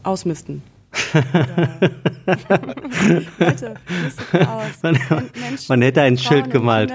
ausmisten. 0.02 0.64
Leute, 3.38 3.74
aus. 4.32 4.82
Man, 4.82 4.98
man, 5.68 5.82
hätte 5.82 6.02
ein 6.02 6.18
Schild 6.18 6.50
gemalt. 6.50 6.92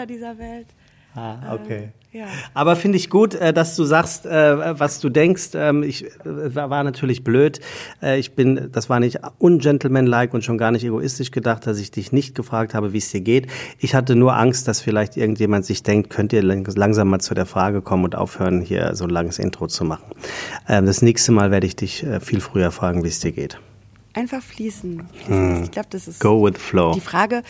Ah, 1.15 1.53
okay. 1.53 1.93
Äh, 2.13 2.19
ja. 2.19 2.27
Aber 2.53 2.75
finde 2.75 2.97
ich 2.97 3.09
gut, 3.09 3.35
äh, 3.35 3.53
dass 3.53 3.75
du 3.75 3.83
sagst, 3.83 4.25
äh, 4.25 4.79
was 4.79 4.99
du 4.99 5.09
denkst. 5.09 5.49
Ähm, 5.55 5.83
ich 5.83 6.05
war 6.23 6.83
natürlich 6.83 7.23
blöd. 7.23 7.59
Ich 8.01 8.33
bin, 8.33 8.69
das 8.71 8.89
war 8.89 8.99
nicht 8.99 9.19
ungentlemanlike 9.39 10.33
und 10.33 10.43
schon 10.43 10.57
gar 10.57 10.71
nicht 10.71 10.83
egoistisch 10.83 11.31
gedacht, 11.31 11.65
dass 11.67 11.79
ich 11.79 11.91
dich 11.91 12.11
nicht 12.11 12.35
gefragt 12.35 12.73
habe, 12.73 12.93
wie 12.93 12.97
es 12.97 13.11
dir 13.11 13.21
geht. 13.21 13.47
Ich 13.79 13.95
hatte 13.95 14.15
nur 14.15 14.35
Angst, 14.35 14.67
dass 14.67 14.81
vielleicht 14.81 15.17
irgendjemand 15.17 15.65
sich 15.65 15.83
denkt, 15.83 16.09
könnt 16.09 16.33
ihr 16.33 16.43
langsam 16.43 17.09
mal 17.09 17.19
zu 17.19 17.33
der 17.33 17.45
Frage 17.45 17.81
kommen 17.81 18.03
und 18.03 18.15
aufhören, 18.15 18.61
hier 18.61 18.95
so 18.95 19.05
ein 19.05 19.09
langes 19.09 19.39
Intro 19.39 19.67
zu 19.67 19.85
machen. 19.85 20.11
Ähm, 20.67 20.85
das 20.85 21.01
nächste 21.01 21.31
Mal 21.31 21.51
werde 21.51 21.67
ich 21.67 21.75
dich 21.75 22.05
viel 22.21 22.41
früher 22.41 22.71
fragen, 22.71 23.03
wie 23.03 23.09
es 23.09 23.19
dir 23.19 23.31
geht. 23.31 23.59
Einfach 24.13 24.41
fließen. 24.41 25.07
fließen. 25.25 25.55
Hm. 25.55 25.63
Ich 25.63 25.71
glaube, 25.71 25.87
das 25.89 26.07
ist 26.07 26.19
Go 26.19 26.45
with 26.45 26.57
flow. 26.57 26.93
Die 26.93 27.01
Frage, 27.01 27.41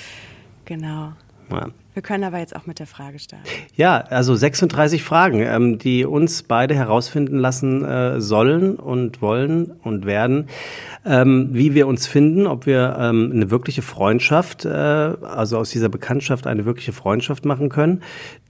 genau. 0.66 1.14
Ja. 1.52 1.68
Wir 1.94 2.02
können 2.02 2.24
aber 2.24 2.40
jetzt 2.40 2.56
auch 2.56 2.66
mit 2.66 2.80
der 2.80 2.88
Frage 2.88 3.20
starten. 3.20 3.46
Ja, 3.76 3.98
also 3.98 4.36
36 4.36 5.04
Fragen, 5.04 5.42
ähm, 5.42 5.78
die 5.78 6.06
uns 6.06 6.44
beide 6.44 6.74
herausfinden 6.74 7.38
lassen 7.38 7.86
äh, 7.86 8.20
sollen 8.20 8.76
und 8.78 9.22
wollen 9.22 9.72
und 9.84 10.06
werden, 10.06 10.48
ähm, 11.06 11.50
wie 11.52 11.76
wir 11.76 11.86
uns 11.86 12.08
finden, 12.08 12.48
ob 12.48 12.66
wir 12.66 12.98
ähm, 13.00 13.32
eine 13.34 13.52
wirkliche 13.52 13.84
Freundschaft, 13.84 14.66
äh, 14.66 14.70
also 14.70 15.58
aus 15.60 15.70
dieser 15.70 15.90
Bekanntschaft 15.90 16.48
eine 16.48 16.66
wirkliche 16.66 16.94
Freundschaft 16.94 17.46
machen 17.46 17.70
können, 17.70 18.02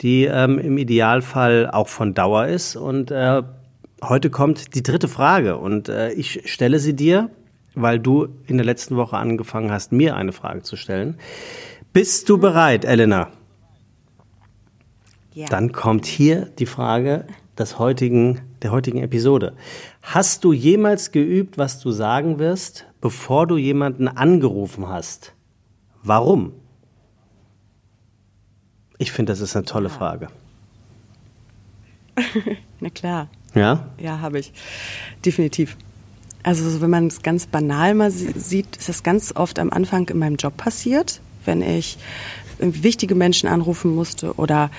die 0.01 0.23
ähm, 0.25 0.57
im 0.57 0.77
Idealfall 0.77 1.69
auch 1.69 1.89
von 1.89 2.13
Dauer 2.13 2.47
ist. 2.47 2.77
Und 2.77 3.11
äh, 3.11 3.43
heute 4.01 4.29
kommt 4.29 4.73
die 4.75 4.83
dritte 4.83 5.09
Frage 5.09 5.57
und 5.57 5.89
äh, 5.89 6.11
ich 6.13 6.43
stelle 6.45 6.79
sie 6.79 6.95
dir, 6.95 7.29
weil 7.75 7.99
du 7.99 8.27
in 8.47 8.57
der 8.57 8.65
letzten 8.65 8.95
Woche 8.95 9.17
angefangen 9.17 9.71
hast, 9.71 9.91
mir 9.91 10.15
eine 10.15 10.31
Frage 10.31 10.61
zu 10.61 10.75
stellen. 10.75 11.17
Bist 11.93 12.27
du 12.27 12.39
bereit, 12.39 12.85
Elena? 12.85 13.29
Ja. 15.35 15.45
Dann 15.45 15.71
kommt 15.71 16.07
hier 16.07 16.47
die 16.57 16.65
Frage 16.65 17.27
des 17.55 17.77
heutigen, 17.77 18.41
der 18.63 18.71
heutigen 18.71 18.97
Episode. 18.97 19.55
Hast 20.01 20.43
du 20.43 20.53
jemals 20.53 21.11
geübt, 21.11 21.59
was 21.59 21.79
du 21.79 21.91
sagen 21.91 22.39
wirst, 22.39 22.87
bevor 22.99 23.45
du 23.45 23.57
jemanden 23.57 24.07
angerufen 24.07 24.89
hast? 24.89 25.33
Warum? 26.01 26.53
Ich 28.97 29.11
finde, 29.11 29.31
das 29.31 29.41
ist 29.41 29.55
eine 29.55 29.65
tolle 29.65 29.89
ja. 29.89 29.93
Frage. 29.93 30.27
Na 32.79 32.89
klar. 32.89 33.27
Ja? 33.53 33.87
Ja, 33.99 34.19
habe 34.19 34.39
ich. 34.39 34.51
Definitiv. 35.23 35.77
Also 36.41 36.81
wenn 36.81 36.89
man 36.89 37.05
es 37.05 37.21
ganz 37.21 37.45
banal 37.45 37.93
mal 37.93 38.09
sieht, 38.09 38.77
ist 38.77 38.89
das 38.89 39.03
ganz 39.03 39.35
oft 39.35 39.59
am 39.59 39.69
Anfang 39.69 40.09
in 40.09 40.17
meinem 40.17 40.37
Job 40.37 40.57
passiert 40.57 41.21
wenn 41.45 41.61
ich 41.61 41.97
wichtige 42.59 43.15
Menschen 43.15 43.49
anrufen 43.49 43.93
musste 43.93 44.33
oder 44.35 44.69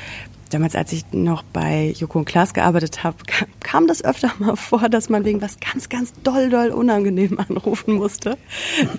damals, 0.50 0.74
als 0.76 0.92
ich 0.92 1.04
noch 1.12 1.42
bei 1.42 1.92
Joko 1.96 2.20
und 2.20 2.24
Klaas 2.24 2.54
gearbeitet 2.54 3.02
habe, 3.02 3.16
kam 3.60 3.86
das 3.86 4.04
öfter 4.04 4.30
mal 4.38 4.56
vor, 4.56 4.88
dass 4.88 5.08
man 5.08 5.24
wegen 5.24 5.42
was 5.42 5.58
ganz, 5.58 5.88
ganz 5.88 6.12
doll, 6.22 6.48
doll 6.48 6.68
unangenehm 6.68 7.38
anrufen 7.48 7.94
musste, 7.94 8.38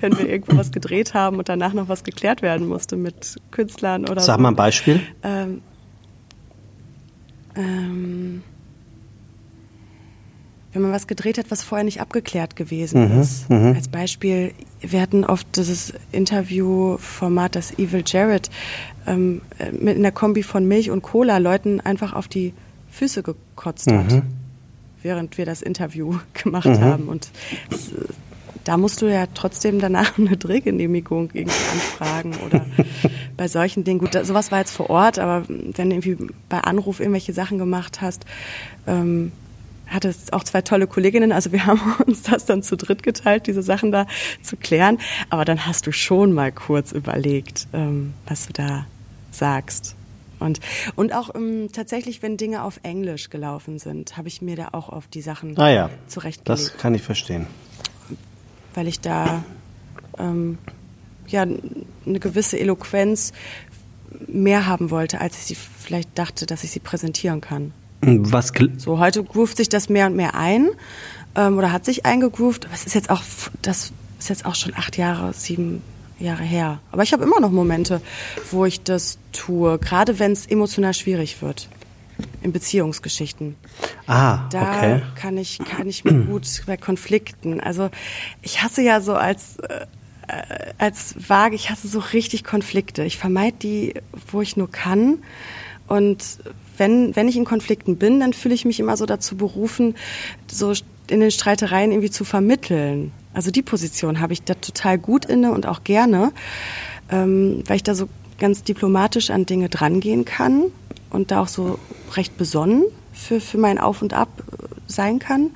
wenn 0.01 0.17
wir 0.17 0.28
irgendwo 0.30 0.58
was 0.58 0.71
gedreht 0.71 1.13
haben 1.13 1.38
und 1.38 1.49
danach 1.49 1.73
noch 1.73 1.88
was 1.88 2.04
geklärt 2.04 2.41
werden 2.41 2.67
musste 2.67 2.97
mit 2.97 3.38
Künstlern 3.51 4.08
oder 4.08 4.21
Sag 4.21 4.38
so. 4.38 4.41
mal 4.41 4.49
ein 4.49 4.56
Beispiel. 4.56 5.01
Ähm, 5.23 5.62
ähm, 7.56 8.43
wenn 10.73 10.82
man 10.82 10.91
was 10.91 11.08
gedreht 11.08 11.38
hat, 11.38 11.49
was 11.51 11.63
vorher 11.63 11.86
nicht 11.86 12.01
abgeklärt 12.01 12.58
gewesen 12.58 13.13
mhm, 13.13 13.21
ist. 13.21 13.49
Mhm. 13.49 13.75
Als 13.75 13.88
Beispiel, 13.88 14.51
wir 14.91 15.02
hatten 15.02 15.24
oft 15.24 15.48
dieses 15.56 15.93
Interviewformat, 16.12 17.56
das 17.56 17.78
Evil 17.78 18.04
Jared, 18.06 18.50
ähm, 19.08 19.41
mit 19.71 19.98
einer 19.98 20.12
Kombi 20.12 20.43
von 20.43 20.67
Milch 20.67 20.91
und 20.91 21.02
Cola 21.02 21.38
Leuten 21.38 21.80
einfach 21.80 22.13
auf 22.13 22.28
die 22.28 22.54
Füße 22.91 23.24
gekotzt 23.24 23.88
mhm. 23.88 23.98
hat, 23.98 24.24
während 25.02 25.38
wir 25.38 25.45
das 25.45 25.62
Interview 25.62 26.17
gemacht 26.34 26.67
mhm. 26.67 26.80
haben. 26.80 27.08
Und 27.08 27.30
das, 27.69 27.91
da 28.63 28.78
musst 28.78 29.02
du 29.02 29.06
ja 29.06 29.28
trotzdem 29.34 29.80
danach 29.80 30.17
eine 30.17 30.38
Drehgenehmigung 30.38 31.30
irgendwie 31.34 31.56
anfragen 31.71 32.34
oder 32.45 32.65
bei 33.38 33.48
solchen 33.48 33.84
Dingen. 33.84 34.00
Gut, 34.00 34.13
sowas 34.24 34.52
war 34.52 34.60
jetzt 34.60 34.71
vor 34.71 34.89
Ort, 34.89 35.19
aber 35.19 35.43
wenn 35.48 35.89
du 35.89 35.95
irgendwie 35.95 36.17
bei 36.50 36.60
Anruf 36.60 37.00
irgendwelche 37.00 37.34
Sachen 37.34 37.58
gemacht 37.58 38.02
hast, 38.02 38.26
ähm, 38.88 39.32
hatte 39.95 40.13
auch 40.31 40.43
zwei 40.43 40.62
tolle 40.62 40.88
Kolleginnen, 40.88 41.31
also 41.31 41.51
wir 41.51 41.65
haben 41.65 41.95
uns 42.05 42.23
das 42.23 42.45
dann 42.45 42.62
zu 42.63 42.77
dritt 42.77 43.03
geteilt, 43.03 43.47
diese 43.47 43.63
Sachen 43.63 43.91
da 43.91 44.05
zu 44.41 44.58
klären. 44.58 44.99
Aber 45.29 45.45
dann 45.45 45.65
hast 45.65 45.88
du 45.88 45.91
schon 45.91 46.34
mal 46.34 46.51
kurz 46.51 46.91
überlegt, 46.91 47.67
ähm, 47.73 48.13
was 48.27 48.47
du 48.47 48.53
da 48.53 48.86
sagst. 49.31 49.95
Und, 50.39 50.60
und 50.95 51.13
auch 51.13 51.34
ähm, 51.34 51.69
tatsächlich, 51.71 52.21
wenn 52.21 52.38
Dinge 52.38 52.63
auf 52.63 52.79
Englisch 52.84 53.29
gelaufen 53.29 53.79
sind, 53.79 54.17
habe 54.17 54.27
ich 54.27 54.41
mir 54.41 54.55
da 54.55 54.69
auch 54.73 54.89
auf 54.89 55.08
die 55.08 55.21
Sachen 55.21 55.58
ah 55.58 55.69
ja, 55.69 55.89
zurechtgelegt. 56.08 56.49
Das 56.49 56.77
kann 56.77 56.93
ich 56.93 57.01
verstehen. 57.01 57.47
Weil 58.73 58.88
ich 58.88 58.99
da 58.99 59.43
ähm, 60.19 60.58
ja 61.27 61.43
eine 61.43 62.19
gewisse 62.19 62.60
Eloquenz 62.60 63.31
mehr 64.27 64.65
haben 64.65 64.91
wollte, 64.91 65.21
als 65.21 65.38
ich 65.38 65.43
sie 65.45 65.55
vielleicht 65.55 66.17
dachte, 66.17 66.45
dass 66.45 66.63
ich 66.63 66.71
sie 66.71 66.79
präsentieren 66.79 67.41
kann. 67.41 67.73
Was 68.01 68.51
so 68.77 68.99
heute 68.99 69.23
groovt 69.23 69.58
sich 69.58 69.69
das 69.69 69.89
mehr 69.89 70.08
und 70.08 70.15
mehr 70.15 70.36
ein 70.36 70.69
ähm, 71.36 71.58
oder 71.58 71.71
hat 71.71 71.86
sich 71.86 72.05
eingegroovt. 72.05 72.65
Aber 72.65 72.73
es 72.75 72.86
ist 72.86 72.93
jetzt 72.93 73.10
auch 73.10 73.23
das 73.62 73.91
ist 74.19 74.29
jetzt 74.29 74.45
auch 74.45 74.55
schon 74.55 74.73
acht 74.75 74.97
Jahre, 74.97 75.34
sieben 75.34 75.81
Jahre 76.19 76.43
her. 76.43 76.79
Aber 76.91 77.03
ich 77.03 77.13
habe 77.13 77.23
immer 77.23 77.39
noch 77.39 77.51
Momente, 77.51 78.01
wo 78.51 78.65
ich 78.65 78.84
das 78.84 79.17
tue, 79.34 79.77
gerade 79.79 80.19
wenn 80.19 80.31
es 80.31 80.45
emotional 80.45 80.93
schwierig 80.93 81.41
wird 81.41 81.67
in 82.41 82.53
Beziehungsgeschichten. 82.53 83.55
Ah, 84.08 84.47
da 84.49 84.62
okay. 84.62 85.01
kann 85.15 85.38
ich 85.38 85.60
kann 85.60 85.88
ich 85.88 86.05
mir 86.05 86.13
gut 86.13 86.47
bei 86.65 86.77
Konflikten. 86.77 87.60
Also 87.60 87.89
ich 88.41 88.63
hasse 88.63 88.81
ja 88.81 89.01
so 89.01 89.15
als 89.15 89.58
äh, 89.60 89.86
als 90.77 91.15
vage, 91.17 91.55
ich 91.55 91.69
hasse 91.69 91.88
so 91.88 91.99
richtig 91.99 92.43
Konflikte. 92.43 93.03
Ich 93.03 93.17
vermeide 93.17 93.58
die, 93.58 93.93
wo 94.31 94.41
ich 94.41 94.58
nur 94.58 94.71
kann. 94.71 95.19
Und 95.88 96.39
wenn, 96.77 97.15
wenn 97.15 97.27
ich 97.27 97.38
in 97.38 97.45
Konflikten 97.45 97.97
bin, 97.97 98.19
dann 98.19 98.33
fühle 98.33 98.55
ich 98.55 98.65
mich 98.65 98.79
immer 98.79 98.97
so 98.97 99.05
dazu 99.05 99.35
berufen, 99.38 99.95
so 100.47 100.73
in 101.07 101.19
den 101.19 101.31
Streitereien 101.31 101.91
irgendwie 101.91 102.11
zu 102.11 102.23
vermitteln. 102.23 103.11
Also 103.33 103.51
die 103.51 103.61
Position 103.61 104.19
habe 104.19 104.33
ich 104.33 104.43
da 104.43 104.53
total 104.55 104.97
gut 104.97 105.25
inne 105.25 105.51
und 105.51 105.67
auch 105.67 105.83
gerne, 105.83 106.31
ähm, 107.11 107.63
weil 107.67 107.77
ich 107.77 107.83
da 107.83 107.95
so 107.95 108.07
ganz 108.39 108.63
diplomatisch 108.63 109.29
an 109.29 109.45
Dinge 109.45 109.69
drangehen 109.69 110.25
kann 110.25 110.63
und 111.09 111.31
da 111.31 111.41
auch 111.41 111.47
so 111.47 111.79
recht 112.15 112.38
besonnen 112.38 112.83
für, 113.13 113.39
für 113.39 113.57
mein 113.57 113.77
Auf 113.79 114.01
und 114.01 114.13
Ab 114.13 114.29
äh, 114.51 114.65
sein 114.88 115.19
kann. 115.19 115.51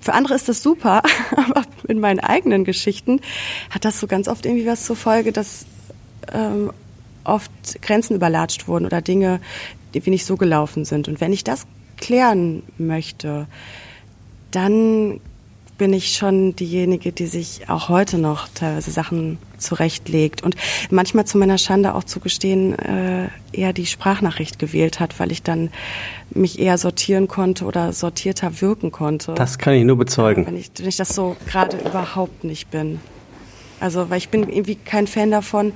Für 0.00 0.14
andere 0.14 0.34
ist 0.34 0.48
das 0.48 0.62
super, 0.62 1.02
aber 1.36 1.64
in 1.88 1.98
meinen 1.98 2.20
eigenen 2.20 2.64
Geschichten 2.64 3.20
hat 3.70 3.84
das 3.84 3.98
so 3.98 4.06
ganz 4.06 4.28
oft 4.28 4.46
irgendwie 4.46 4.66
was 4.66 4.84
zur 4.84 4.96
Folge, 4.96 5.32
dass 5.32 5.66
ähm, 6.32 6.70
oft 7.24 7.50
Grenzen 7.82 8.14
überlatscht 8.14 8.68
wurden 8.68 8.86
oder 8.86 9.02
Dinge, 9.02 9.40
die 9.94 10.04
wie 10.04 10.10
nicht 10.10 10.26
so 10.26 10.36
gelaufen 10.36 10.84
sind. 10.84 11.08
Und 11.08 11.20
wenn 11.20 11.32
ich 11.32 11.44
das 11.44 11.66
klären 11.96 12.62
möchte, 12.78 13.46
dann 14.50 15.20
bin 15.78 15.92
ich 15.92 16.16
schon 16.16 16.56
diejenige, 16.56 17.12
die 17.12 17.26
sich 17.26 17.68
auch 17.68 17.88
heute 17.88 18.18
noch 18.18 18.48
teilweise 18.54 18.90
Sachen 18.90 19.38
zurechtlegt 19.58 20.42
und 20.42 20.56
manchmal 20.90 21.26
zu 21.26 21.38
meiner 21.38 21.58
Schande 21.58 21.94
auch 21.94 22.04
zu 22.04 22.20
gestehen, 22.20 22.78
äh, 22.78 23.28
eher 23.52 23.72
die 23.72 23.86
Sprachnachricht 23.86 24.58
gewählt 24.58 25.00
hat, 25.00 25.18
weil 25.20 25.32
ich 25.32 25.42
dann 25.42 25.70
mich 26.30 26.58
eher 26.58 26.78
sortieren 26.78 27.28
konnte 27.28 27.64
oder 27.64 27.92
sortierter 27.92 28.60
wirken 28.60 28.90
konnte. 28.90 29.34
Das 29.34 29.58
kann 29.58 29.74
ich 29.74 29.84
nur 29.84 29.98
bezeugen. 29.98 30.46
Wenn 30.46 30.56
ich, 30.56 30.70
wenn 30.78 30.88
ich 30.88 30.96
das 30.96 31.14
so 31.14 31.36
gerade 31.46 31.76
überhaupt 31.78 32.44
nicht 32.44 32.70
bin. 32.70 33.00
Also, 33.78 34.08
weil 34.08 34.18
ich 34.18 34.30
bin 34.30 34.48
irgendwie 34.48 34.76
kein 34.76 35.06
Fan 35.06 35.30
davon, 35.30 35.72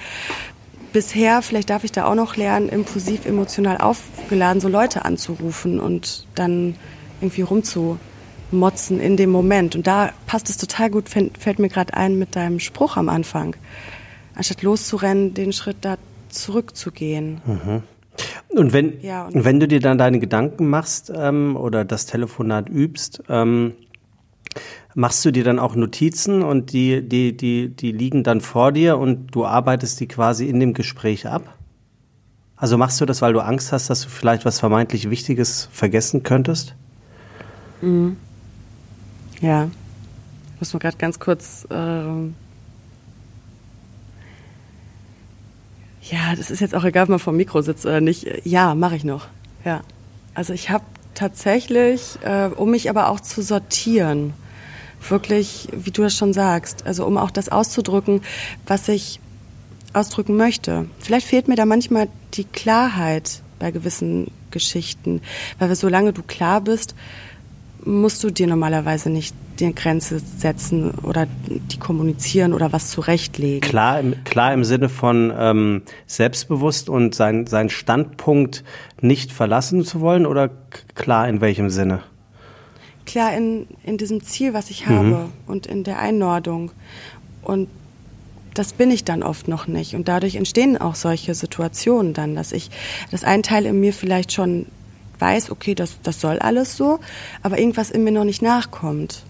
bisher, 0.92 1.42
vielleicht 1.42 1.70
darf 1.70 1.84
ich 1.84 1.92
da 1.92 2.04
auch 2.04 2.14
noch 2.14 2.36
lernen, 2.36 2.68
impulsiv, 2.68 3.26
emotional 3.26 3.78
aufgeladen, 3.78 4.60
so 4.60 4.68
Leute 4.68 5.04
anzurufen 5.04 5.80
und 5.80 6.26
dann 6.34 6.76
irgendwie 7.20 7.42
rumzu 7.42 7.98
motzen 8.50 9.00
in 9.00 9.16
dem 9.16 9.30
Moment. 9.30 9.76
Und 9.76 9.86
da 9.86 10.10
passt 10.26 10.50
es 10.50 10.56
total 10.56 10.90
gut, 10.90 11.08
fällt 11.08 11.58
mir 11.58 11.68
gerade 11.68 11.94
ein 11.94 12.18
mit 12.18 12.36
deinem 12.36 12.60
Spruch 12.60 12.96
am 12.96 13.08
Anfang. 13.08 13.56
Anstatt 14.34 14.62
loszurennen, 14.62 15.34
den 15.34 15.52
Schritt 15.52 15.78
da 15.82 15.96
zurückzugehen. 16.28 17.40
Mhm. 17.44 17.82
Und 18.48 18.72
wenn, 18.72 19.00
ja, 19.00 19.26
und 19.26 19.44
wenn 19.44 19.60
du 19.60 19.68
dir 19.68 19.80
dann 19.80 19.98
deine 19.98 20.18
Gedanken 20.18 20.68
machst 20.68 21.12
ähm, 21.14 21.56
oder 21.56 21.84
das 21.84 22.06
Telefonat 22.06 22.68
übst, 22.68 23.22
ähm, 23.28 23.74
machst 24.94 25.24
du 25.24 25.30
dir 25.30 25.44
dann 25.44 25.58
auch 25.58 25.74
Notizen 25.74 26.42
und 26.42 26.72
die, 26.72 27.06
die, 27.06 27.36
die, 27.36 27.68
die 27.68 27.92
liegen 27.92 28.24
dann 28.24 28.40
vor 28.40 28.72
dir 28.72 28.98
und 28.98 29.28
du 29.34 29.46
arbeitest 29.46 30.00
die 30.00 30.08
quasi 30.08 30.48
in 30.48 30.60
dem 30.60 30.74
Gespräch 30.74 31.26
ab? 31.26 31.56
Also 32.56 32.76
machst 32.76 33.00
du 33.00 33.06
das, 33.06 33.22
weil 33.22 33.32
du 33.32 33.40
Angst 33.40 33.72
hast, 33.72 33.88
dass 33.88 34.02
du 34.02 34.08
vielleicht 34.08 34.44
was 34.44 34.58
vermeintlich 34.58 35.08
Wichtiges 35.08 35.68
vergessen 35.72 36.22
könntest? 36.22 36.74
Mhm. 37.80 38.16
Ja. 39.40 39.70
Ich 40.54 40.60
muss 40.60 40.74
mal 40.74 40.80
gerade 40.80 40.98
ganz 40.98 41.18
kurz. 41.18 41.66
Ähm 41.70 42.34
ja, 46.02 46.34
das 46.36 46.50
ist 46.50 46.60
jetzt 46.60 46.74
auch 46.74 46.84
egal, 46.84 47.04
ob 47.04 47.08
man 47.08 47.18
vor 47.18 47.32
dem 47.32 47.38
Mikro 47.38 47.62
sitzt 47.62 47.86
oder 47.86 48.02
nicht. 48.02 48.26
Ja, 48.44 48.74
mache 48.74 48.96
ich 48.96 49.04
noch. 49.04 49.28
Ja. 49.64 49.80
Also 50.34 50.52
ich 50.52 50.68
habe 50.68 50.84
tatsächlich, 51.14 52.18
äh, 52.22 52.46
um 52.46 52.70
mich 52.70 52.88
aber 52.88 53.08
auch 53.08 53.20
zu 53.20 53.42
sortieren, 53.42 54.32
wirklich, 55.08 55.68
wie 55.72 55.90
du 55.90 56.02
das 56.02 56.14
schon 56.14 56.32
sagst, 56.32 56.86
also 56.86 57.06
um 57.06 57.16
auch 57.16 57.30
das 57.30 57.48
auszudrücken, 57.48 58.22
was 58.66 58.88
ich 58.88 59.20
ausdrücken 59.92 60.36
möchte. 60.36 60.86
Vielleicht 60.98 61.26
fehlt 61.26 61.48
mir 61.48 61.56
da 61.56 61.66
manchmal 61.66 62.08
die 62.34 62.44
Klarheit 62.44 63.42
bei 63.58 63.70
gewissen 63.70 64.30
Geschichten, 64.50 65.22
weil 65.58 65.74
solange 65.74 66.12
du 66.12 66.22
klar 66.22 66.60
bist, 66.60 66.94
musst 67.84 68.22
du 68.24 68.30
dir 68.30 68.46
normalerweise 68.46 69.10
nicht 69.10 69.34
die 69.58 69.74
Grenze 69.74 70.20
setzen 70.38 70.90
oder 71.02 71.26
die 71.46 71.78
kommunizieren 71.78 72.52
oder 72.52 72.72
was 72.72 72.90
zurechtlegen. 72.90 73.60
Klar, 73.60 74.00
im, 74.00 74.24
klar 74.24 74.54
im 74.54 74.64
Sinne 74.64 74.88
von 74.88 75.32
ähm, 75.36 75.82
selbstbewusst 76.06 76.88
und 76.88 77.14
sein, 77.14 77.46
sein 77.46 77.68
Standpunkt 77.68 78.64
nicht 79.00 79.32
verlassen 79.32 79.84
zu 79.84 80.00
wollen 80.00 80.26
oder 80.26 80.50
klar 80.94 81.28
in 81.28 81.40
welchem 81.40 81.70
Sinne? 81.70 82.02
Klar 83.06 83.34
in, 83.36 83.66
in 83.84 83.98
diesem 83.98 84.22
Ziel, 84.22 84.54
was 84.54 84.70
ich 84.70 84.86
habe 84.86 85.04
mhm. 85.04 85.32
und 85.46 85.66
in 85.66 85.84
der 85.84 85.98
Einordnung. 85.98 86.70
Und 87.42 87.68
das 88.54 88.72
bin 88.72 88.90
ich 88.90 89.04
dann 89.04 89.22
oft 89.22 89.48
noch 89.48 89.66
nicht. 89.66 89.94
Und 89.94 90.08
dadurch 90.08 90.36
entstehen 90.36 90.76
auch 90.76 90.94
solche 90.94 91.34
Situationen 91.34 92.14
dann, 92.14 92.34
dass 92.34 92.52
ich, 92.52 92.70
dass 93.10 93.24
ein 93.24 93.42
Teil 93.42 93.66
in 93.66 93.80
mir 93.80 93.92
vielleicht 93.92 94.32
schon 94.32 94.66
weiß, 95.20 95.50
okay, 95.50 95.74
das, 95.74 96.00
das 96.02 96.20
soll 96.20 96.38
alles 96.38 96.76
so, 96.76 97.00
aber 97.42 97.58
irgendwas 97.58 97.90
in 97.90 98.04
mir 98.04 98.12
noch 98.12 98.24
nicht 98.24 98.42
nachkommt. 98.42 99.24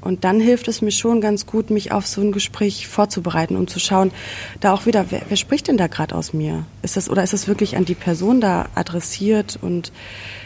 Und 0.00 0.24
dann 0.24 0.40
hilft 0.40 0.68
es 0.68 0.80
mir 0.80 0.90
schon 0.90 1.20
ganz 1.20 1.46
gut, 1.46 1.70
mich 1.70 1.92
auf 1.92 2.06
so 2.06 2.20
ein 2.20 2.32
Gespräch 2.32 2.86
vorzubereiten 2.86 3.56
und 3.56 3.68
zu 3.68 3.80
schauen, 3.80 4.12
da 4.60 4.72
auch 4.72 4.86
wieder, 4.86 5.06
wer, 5.10 5.22
wer 5.28 5.36
spricht 5.36 5.68
denn 5.68 5.76
da 5.76 5.88
gerade 5.88 6.14
aus 6.14 6.32
mir? 6.32 6.64
Ist 6.82 6.96
das 6.96 7.10
oder 7.10 7.22
ist 7.22 7.32
das 7.32 7.48
wirklich 7.48 7.76
an 7.76 7.84
die 7.84 7.94
Person 7.94 8.40
da 8.40 8.66
adressiert? 8.74 9.58
Und 9.60 9.92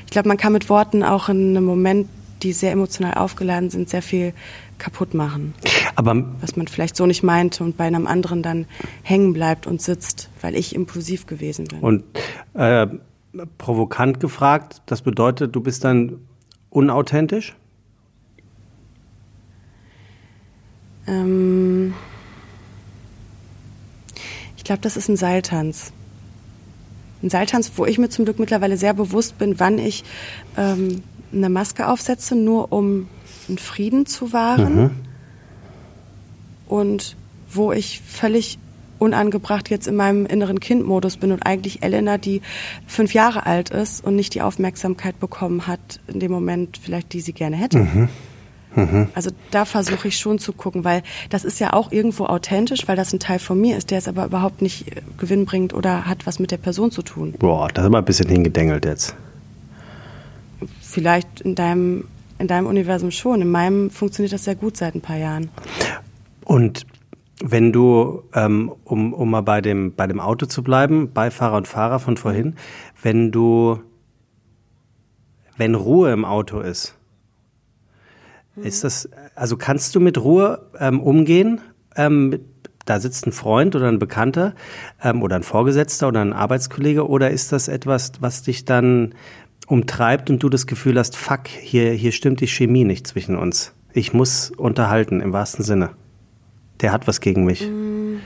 ich 0.07 0.11
glaube, 0.11 0.29
man 0.29 0.38
kann 0.38 0.53
mit 0.53 0.69
Worten 0.69 1.03
auch 1.03 1.29
in 1.29 1.51
einem 1.51 1.65
Moment, 1.65 2.09
die 2.43 2.53
sehr 2.53 2.73
emotional 2.73 3.15
aufgeladen 3.15 3.71
sind, 3.71 3.88
sehr 3.88 4.03
viel 4.03 4.33
kaputt 4.79 5.15
machen. 5.15 5.55
Aber 5.95 6.25
was 6.41 6.57
man 6.57 6.67
vielleicht 6.67 6.97
so 6.97 7.07
nicht 7.07 7.23
meinte 7.23 7.62
und 7.62 7.77
bei 7.77 7.85
einem 7.85 8.07
anderen 8.07 8.43
dann 8.43 8.67
hängen 9.03 9.33
bleibt 9.33 9.67
und 9.67 9.81
sitzt, 9.81 10.29
weil 10.41 10.57
ich 10.57 10.75
impulsiv 10.75 11.27
gewesen 11.27 11.67
bin. 11.67 11.79
Und 11.81 12.05
äh, 12.55 12.88
provokant 13.59 14.21
gefragt, 14.21 14.83
das 14.87 15.03
bedeutet, 15.03 15.55
du 15.55 15.61
bist 15.61 15.85
dann 15.85 16.21
unauthentisch? 16.71 17.57
Ähm 21.07 21.95
ich 24.57 24.64
glaube, 24.64 24.83
das 24.83 24.97
ist 24.97 25.09
ein 25.09 25.16
Seiltanz. 25.16 25.92
Ein 27.23 27.31
Seiltanz, 27.31 27.73
wo 27.77 27.87
ich 27.87 27.99
mir 27.99 28.09
zum 28.09 28.25
Glück 28.25 28.38
mittlerweile 28.38 28.77
sehr 28.77 28.95
bewusst 28.95 29.38
bin, 29.38 29.59
wann 29.59 29.79
ich 29.79 30.05
ähm, 30.57 31.03
eine 31.33 31.49
Maske 31.49 31.88
aufsetze, 31.88 32.35
nur 32.35 32.73
um 32.73 33.09
einen 33.49 33.59
Frieden 33.59 34.07
zu 34.07 34.33
wahren. 34.33 34.77
Mhm. 34.77 34.90
Und 36.68 37.16
wo 37.51 37.73
ich 37.73 38.01
völlig 38.01 38.59
unangebracht 39.03 39.69
jetzt 39.69 39.88
in 39.88 39.97
meinem 39.97 40.27
inneren 40.27 40.61
Kindmodus 40.61 41.17
bin 41.17 41.33
und 41.33 41.43
eigentlich 41.43 41.83
Elena, 41.83 42.19
die 42.19 42.41
fünf 42.87 43.12
Jahre 43.12 43.45
alt 43.47 43.71
ist 43.71 44.05
und 44.05 44.15
nicht 44.15 44.35
die 44.35 44.43
Aufmerksamkeit 44.43 45.19
bekommen 45.19 45.67
hat, 45.67 46.01
in 46.07 46.21
dem 46.21 46.31
Moment 46.31 46.79
vielleicht, 46.81 47.12
die 47.12 47.21
sie 47.21 47.33
gerne 47.33 47.57
hätte. 47.57 47.79
Mhm. 47.79 48.09
Mhm. 48.75 49.09
Also 49.15 49.31
da 49.51 49.65
versuche 49.65 50.09
ich 50.09 50.17
schon 50.17 50.38
zu 50.38 50.53
gucken, 50.53 50.85
weil 50.85 51.03
das 51.29 51.45
ist 51.45 51.61
ja 51.61 51.73
auch 51.75 51.93
irgendwo 51.93 52.25
authentisch, 52.25 52.88
weil 52.88 52.97
das 52.97 53.12
ein 53.12 53.19
Teil 53.19 53.38
von 53.38 53.61
mir 53.61 53.77
ist, 53.77 53.91
der 53.91 53.99
ist 53.99 54.09
aber 54.09 54.25
überhaupt 54.25 54.62
nicht 54.62 54.97
äh, 54.97 55.03
gewinnbringend 55.19 55.75
oder 55.75 56.07
hat 56.07 56.25
was 56.27 56.38
mit 56.38 56.53
der 56.53 56.57
Person 56.57 56.91
zu 56.91 57.03
tun. 57.03 57.35
Boah, 57.38 57.69
das 57.69 57.85
ist 57.85 57.91
mal 57.91 57.99
ein 57.99 58.05
bisschen 58.05 58.31
hingedengelt 58.31 58.87
jetzt. 58.87 59.15
Vielleicht 60.81 61.43
in 61.43 61.55
deinem, 61.55 62.05
in 62.38 62.47
deinem 62.47 62.67
Universum 62.67 63.11
schon. 63.11 63.43
In 63.43 63.51
meinem 63.51 63.91
funktioniert 63.91 64.33
das 64.33 64.45
sehr 64.45 64.55
gut 64.55 64.77
seit 64.77 64.95
ein 64.95 65.01
paar 65.01 65.19
Jahren. 65.19 65.51
Und 66.45 66.87
wenn 67.40 67.73
du, 67.73 68.23
ähm, 68.35 68.73
um, 68.85 69.12
um 69.12 69.31
mal 69.31 69.40
bei 69.42 69.61
dem, 69.61 69.95
bei 69.95 70.07
dem 70.07 70.21
Auto 70.21 70.47
zu 70.47 70.62
bleiben, 70.62 71.12
Beifahrer 71.12 71.57
und 71.57 71.68
Fahrer 71.68 71.99
von 71.99 72.16
vorhin, 72.16 72.57
wenn 73.03 73.33
du, 73.33 73.81
wenn 75.57 75.75
Ruhe 75.75 76.12
im 76.12 76.25
Auto 76.25 76.61
ist, 76.61 76.97
mhm. 78.55 78.64
ist 78.64 78.85
das, 78.85 79.09
also 79.35 79.57
kannst 79.57 79.95
du 79.95 80.01
mit 80.01 80.18
Ruhe 80.18 80.71
ähm, 80.79 81.01
umgehen? 81.01 81.61
Ähm, 81.97 82.38
da 82.85 82.99
sitzt 82.99 83.27
ein 83.27 83.33
Freund 83.33 83.77
oder 83.77 83.88
ein 83.88 83.99
Bekannter 83.99 84.55
ähm, 85.03 85.23
oder 85.23 85.37
ein 85.37 85.45
Vorgesetzter 85.45 86.09
oder 86.09 86.21
ein 86.21 86.33
Arbeitskollege 86.33 87.09
oder 87.09 87.31
ist 87.31 87.53
das 87.53 87.68
etwas, 87.68 88.12
was 88.21 88.42
dich 88.42 88.64
dann 88.64 89.14
umtreibt 89.68 90.31
und 90.31 90.42
du 90.42 90.49
das 90.49 90.66
Gefühl 90.66 90.99
hast, 90.99 91.16
fuck, 91.16 91.47
hier, 91.47 91.92
hier 91.92 92.12
stimmt 92.12 92.40
die 92.40 92.49
Chemie 92.49 92.85
nicht 92.85 93.07
zwischen 93.07 93.37
uns. 93.37 93.73
Ich 93.92 94.12
muss 94.12 94.51
unterhalten 94.51 95.21
im 95.21 95.33
wahrsten 95.33 95.64
Sinne 95.64 95.90
der 96.83 96.92
hat 96.92 97.07
was 97.07 97.21
gegen 97.21 97.45
mich. 97.45 97.62
Mhm. 97.62 98.21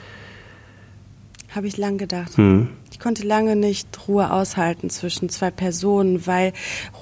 Habe 1.55 1.69
ich 1.69 1.77
lang 1.77 1.97
gedacht. 1.97 2.37
Mhm. 2.37 2.69
Ich 2.91 2.99
konnte 3.01 3.27
lange 3.27 3.57
nicht 3.57 3.89
Ruhe 4.09 4.31
aushalten 4.31 4.91
zwischen 4.91 5.29
zwei 5.29 5.51
Personen, 5.51 6.27
weil 6.27 6.53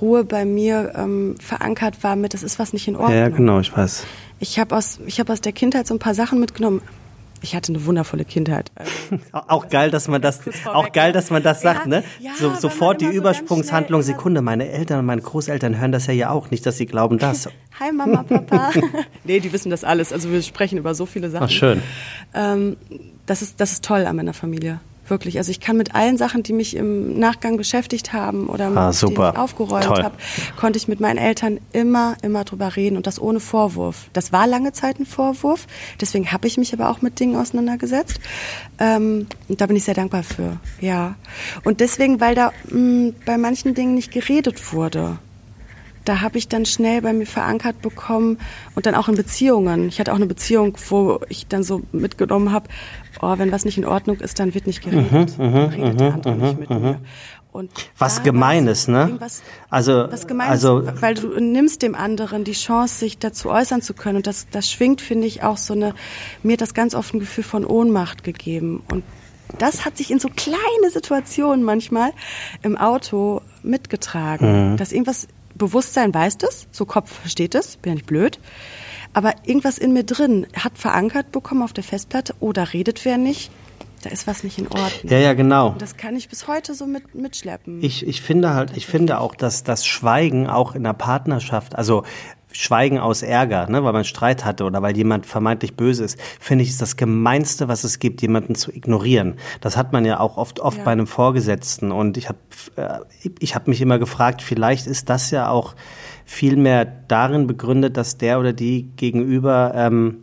Ruhe 0.01 0.25
bei 0.25 0.45
mir 0.45 0.93
ähm, 0.97 1.37
verankert 1.40 2.03
war 2.03 2.17
mit, 2.17 2.35
das 2.35 2.43
ist 2.43 2.59
was 2.59 2.73
nicht 2.73 2.87
in 2.87 2.97
Ordnung. 2.97 3.19
Ja, 3.19 3.29
genau, 3.29 3.61
ich 3.61 3.77
weiß. 3.77 4.05
Ich 4.38 4.59
habe 4.59 4.77
aus, 4.77 4.99
hab 5.09 5.31
aus 5.31 5.40
der 5.40 5.53
Kindheit 5.53 5.87
so 5.87 5.95
ein 5.95 5.99
paar 5.99 6.14
Sachen 6.14 6.40
mitgenommen. 6.40 6.83
Ich 7.44 7.54
hatte 7.54 7.72
eine 7.72 7.85
wundervolle 7.85 8.24
Kindheit. 8.24 8.72
Auch 9.33 9.68
geil, 9.68 9.90
dass 9.90 10.09
man 10.09 10.22
das, 10.22 10.40
auch 10.64 10.92
geil, 10.92 11.12
dass 11.12 11.30
man 11.30 11.42
das 11.42 11.61
sagt, 11.61 11.80
ja, 11.80 11.87
ne? 11.87 12.04
Ja, 12.18 12.30
so, 12.38 12.54
sofort 12.54 13.02
die 13.02 13.07
Übersprungshandlung, 13.07 14.00
so 14.00 14.07
Sekunde. 14.07 14.40
Meine 14.40 14.70
Eltern 14.70 15.00
und 15.00 15.07
meine 15.07 15.20
Großeltern 15.20 15.78
hören 15.78 15.92
das 15.92 16.07
ja 16.07 16.14
ja 16.14 16.30
auch 16.30 16.50
nicht, 16.50 16.64
dass 16.64 16.78
sie 16.78 16.87
glauben 16.87 17.18
das. 17.18 17.48
Hi 17.80 17.92
Mama, 17.92 18.22
Papa. 18.22 18.70
nee, 19.24 19.40
die 19.40 19.52
wissen 19.52 19.68
das 19.68 19.85
alles. 19.85 20.12
Also 20.12 20.30
wir 20.30 20.40
sprechen 20.42 20.78
über 20.78 20.94
so 20.94 21.04
viele 21.04 21.28
Sachen. 21.28 21.44
Ach, 21.44 21.50
schön. 21.50 21.83
Ähm, 22.33 22.76
das 23.26 23.42
ist, 23.42 23.61
das 23.61 23.72
ist 23.72 23.85
toll 23.85 24.07
an 24.07 24.16
meiner 24.16 24.35
Familie. 24.35 24.80
Wirklich. 25.07 25.38
Also 25.38 25.51
ich 25.51 25.61
kann 25.61 25.77
mit 25.77 25.95
allen 25.95 26.17
Sachen, 26.17 26.43
die 26.43 26.53
mich 26.53 26.77
im 26.77 27.19
Nachgang 27.19 27.57
beschäftigt 27.57 28.12
haben 28.12 28.47
oder 28.49 28.67
ah, 28.67 28.88
mit 28.88 29.03
denen 29.03 29.12
ich 29.12 29.38
aufgeräumt 29.38 29.87
habe, 29.87 30.17
konnte 30.57 30.79
ich 30.79 30.88
mit 30.88 31.01
meinen 31.01 31.19
Eltern 31.19 31.61
immer, 31.73 32.17
immer 32.23 32.45
drüber 32.45 32.75
reden 32.77 32.97
und 32.97 33.07
das 33.07 33.21
ohne 33.21 33.40
Vorwurf. 33.40 34.07
Das 34.12 34.33
war 34.33 34.47
lange 34.47 34.73
Zeit 34.73 34.99
ein 34.99 35.07
Vorwurf. 35.07 35.67
Deswegen 36.01 36.33
habe 36.33 36.47
ich 36.47 36.57
mich 36.57 36.73
aber 36.73 36.88
auch 36.88 37.03
mit 37.03 37.21
Dingen 37.21 37.37
auseinandergesetzt. 37.37 38.19
Ähm, 38.79 39.27
und 39.49 39.61
da 39.61 39.67
bin 39.67 39.77
ich 39.77 39.85
sehr 39.85 39.95
dankbar 39.95 40.23
für. 40.23 40.59
Ja. 40.81 41.17
Und 41.64 41.81
deswegen, 41.81 42.21
weil 42.21 42.35
da 42.35 42.53
mh, 42.71 42.79
mm, 42.79 43.14
bei 43.27 43.37
manchen 43.37 43.75
Dingen 43.75 43.95
nicht 43.95 44.11
geredet 44.11 44.73
wurde 44.73 45.19
da 46.05 46.21
habe 46.21 46.38
ich 46.38 46.49
dann 46.49 46.67
schnell 46.67 47.03
bei 47.03 47.12
mir 47.12 47.27
verankert 47.27 47.81
bekommen 47.83 48.38
und 48.75 48.87
dann 48.87 48.95
auch 48.95 49.09
in 49.09 49.17
Beziehungen. 49.17 49.88
Ich 49.88 50.01
hatte 50.01 50.12
auch 50.12 50.17
eine 50.17 50.27
Beziehung, 50.27 50.77
wo 50.88 51.21
ich 51.29 51.47
dann 51.47 51.62
so 51.62 51.83
mitgenommen 51.93 52.53
habe, 52.53 52.69
oh, 53.21 53.38
wenn 53.38 53.53
was 53.53 53.64
nicht 53.64 53.79
in 53.79 53.85
Ordnung 53.85 54.21
ist, 54.21 54.38
dann 54.38 54.55
wird 54.55 54.67
nicht 54.67 54.83
geredet. 54.83 55.38
Mhm, 55.38 55.53
dann 55.53 55.69
redet 55.69 56.01
der 56.01 56.14
andere 56.14 56.35
nicht 56.35 56.61
mit 56.61 56.71
mir. 56.71 57.01
Und 57.53 57.71
was 57.99 58.25
Gemeines, 58.25 58.88
ne? 58.88 59.17
Also, 59.71 60.09
was 60.11 60.27
Gemeines, 60.27 60.51
also, 60.51 60.88
weil 61.01 61.14
du 61.14 61.38
nimmst 61.38 61.83
dem 61.83 61.95
anderen 61.95 62.43
die 62.43 62.53
Chance, 62.53 62.99
sich 62.99 63.19
dazu 63.19 63.49
äußern 63.49 63.81
zu 63.81 63.95
können. 63.95 64.17
Und 64.17 64.27
das, 64.27 64.49
das 64.51 64.69
schwingt, 64.69 65.01
finde 65.01 65.29
ich, 65.29 65.45
auch 65.45 65.57
so 65.57 65.73
eine, 65.73 65.95
mir 66.43 66.55
hat 66.55 66.62
das 66.62 66.75
ganz 66.75 66.97
oft 66.97 67.14
ein 67.14 67.21
Gefühl 67.21 67.45
von 67.45 67.64
Ohnmacht 67.64 68.25
gegeben. 68.25 68.83
Und 68.90 69.05
das 69.59 69.85
hat 69.85 69.97
sich 69.97 70.11
in 70.11 70.19
so 70.19 70.29
kleine 70.35 70.90
Situationen 70.93 71.64
manchmal 71.64 72.11
im 72.62 72.77
Auto 72.77 73.40
mitgetragen, 73.62 74.73
mhm. 74.73 74.77
dass 74.77 74.90
irgendwas 74.90 75.29
Bewusstsein 75.55 76.12
weiß 76.12 76.38
das, 76.38 76.67
so 76.71 76.85
Kopf 76.85 77.12
versteht 77.21 77.55
es, 77.55 77.77
bin 77.77 77.93
ja 77.93 77.95
nicht 77.95 78.07
blöd. 78.07 78.38
Aber 79.12 79.35
irgendwas 79.45 79.79
in 79.79 79.93
mir 79.93 80.05
drin 80.05 80.47
hat 80.55 80.77
verankert 80.77 81.31
bekommen 81.31 81.62
auf 81.62 81.73
der 81.73 81.85
Festplatte, 81.85 82.35
oh, 82.40 82.53
da 82.53 82.64
redet 82.64 83.05
wer 83.05 83.17
nicht, 83.17 83.51
da 84.03 84.11
ist 84.11 84.27
was 84.27 84.45
nicht 84.45 84.59
in 84.59 84.67
Ordnung. 84.67 85.11
Ja, 85.11 85.19
ja, 85.19 85.33
genau. 85.33 85.69
Und 85.71 85.83
das 85.83 85.97
kann 85.97 86.17
ich 86.17 86.29
bis 86.29 86.47
heute 86.47 86.75
so 86.75 86.87
mit, 86.87 87.14
mitschleppen. 87.14 87.83
Ich, 87.83 88.07
ich 88.07 88.21
finde 88.21 88.53
halt, 88.53 88.77
ich 88.77 88.87
finde 88.87 89.21
auch, 89.21 89.35
dass 89.35 89.64
das 89.64 89.87
Schweigen 89.87 90.47
auch 90.47 90.75
in 90.75 90.85
der 90.85 90.93
Partnerschaft, 90.93 91.77
also 91.77 92.05
Schweigen 92.57 92.99
aus 92.99 93.23
Ärger, 93.23 93.69
ne, 93.69 93.83
weil 93.83 93.93
man 93.93 94.05
Streit 94.05 94.45
hatte 94.45 94.64
oder 94.64 94.81
weil 94.81 94.97
jemand 94.97 95.27
vermeintlich 95.27 95.75
böse 95.75 96.05
ist, 96.05 96.19
finde 96.38 96.62
ich, 96.62 96.71
ist 96.71 96.81
das 96.81 96.97
Gemeinste, 96.97 97.67
was 97.67 97.83
es 97.83 97.99
gibt, 97.99 98.23
jemanden 98.23 98.55
zu 98.55 98.71
ignorieren. 98.73 99.35
Das 99.61 99.77
hat 99.77 99.93
man 99.93 100.05
ja 100.05 100.21
auch 100.21 100.37
oft, 100.37 100.61
oft 100.61 100.79
ja. 100.79 100.85
bei 100.85 100.93
einem 100.93 101.09
Vorgesetzten. 101.09 101.90
Und 101.90 102.17
ich 102.17 102.29
habe 102.29 102.38
äh, 102.77 103.01
ich 103.40 103.57
hab 103.57 103.67
mich 103.67 103.81
immer 103.81 103.99
gefragt, 103.99 104.40
vielleicht 104.40 104.87
ist 104.87 105.11
das 105.11 105.33
ja 105.33 105.49
auch 105.49 105.75
viel 106.25 106.57
mehr 106.57 106.85
darin 106.85 107.49
begründet, 107.49 107.97
dass 107.97 108.19
der 108.19 108.38
oder 108.38 108.53
die 108.53 108.88
gegenüber 108.97 109.73
ähm, 109.75 110.19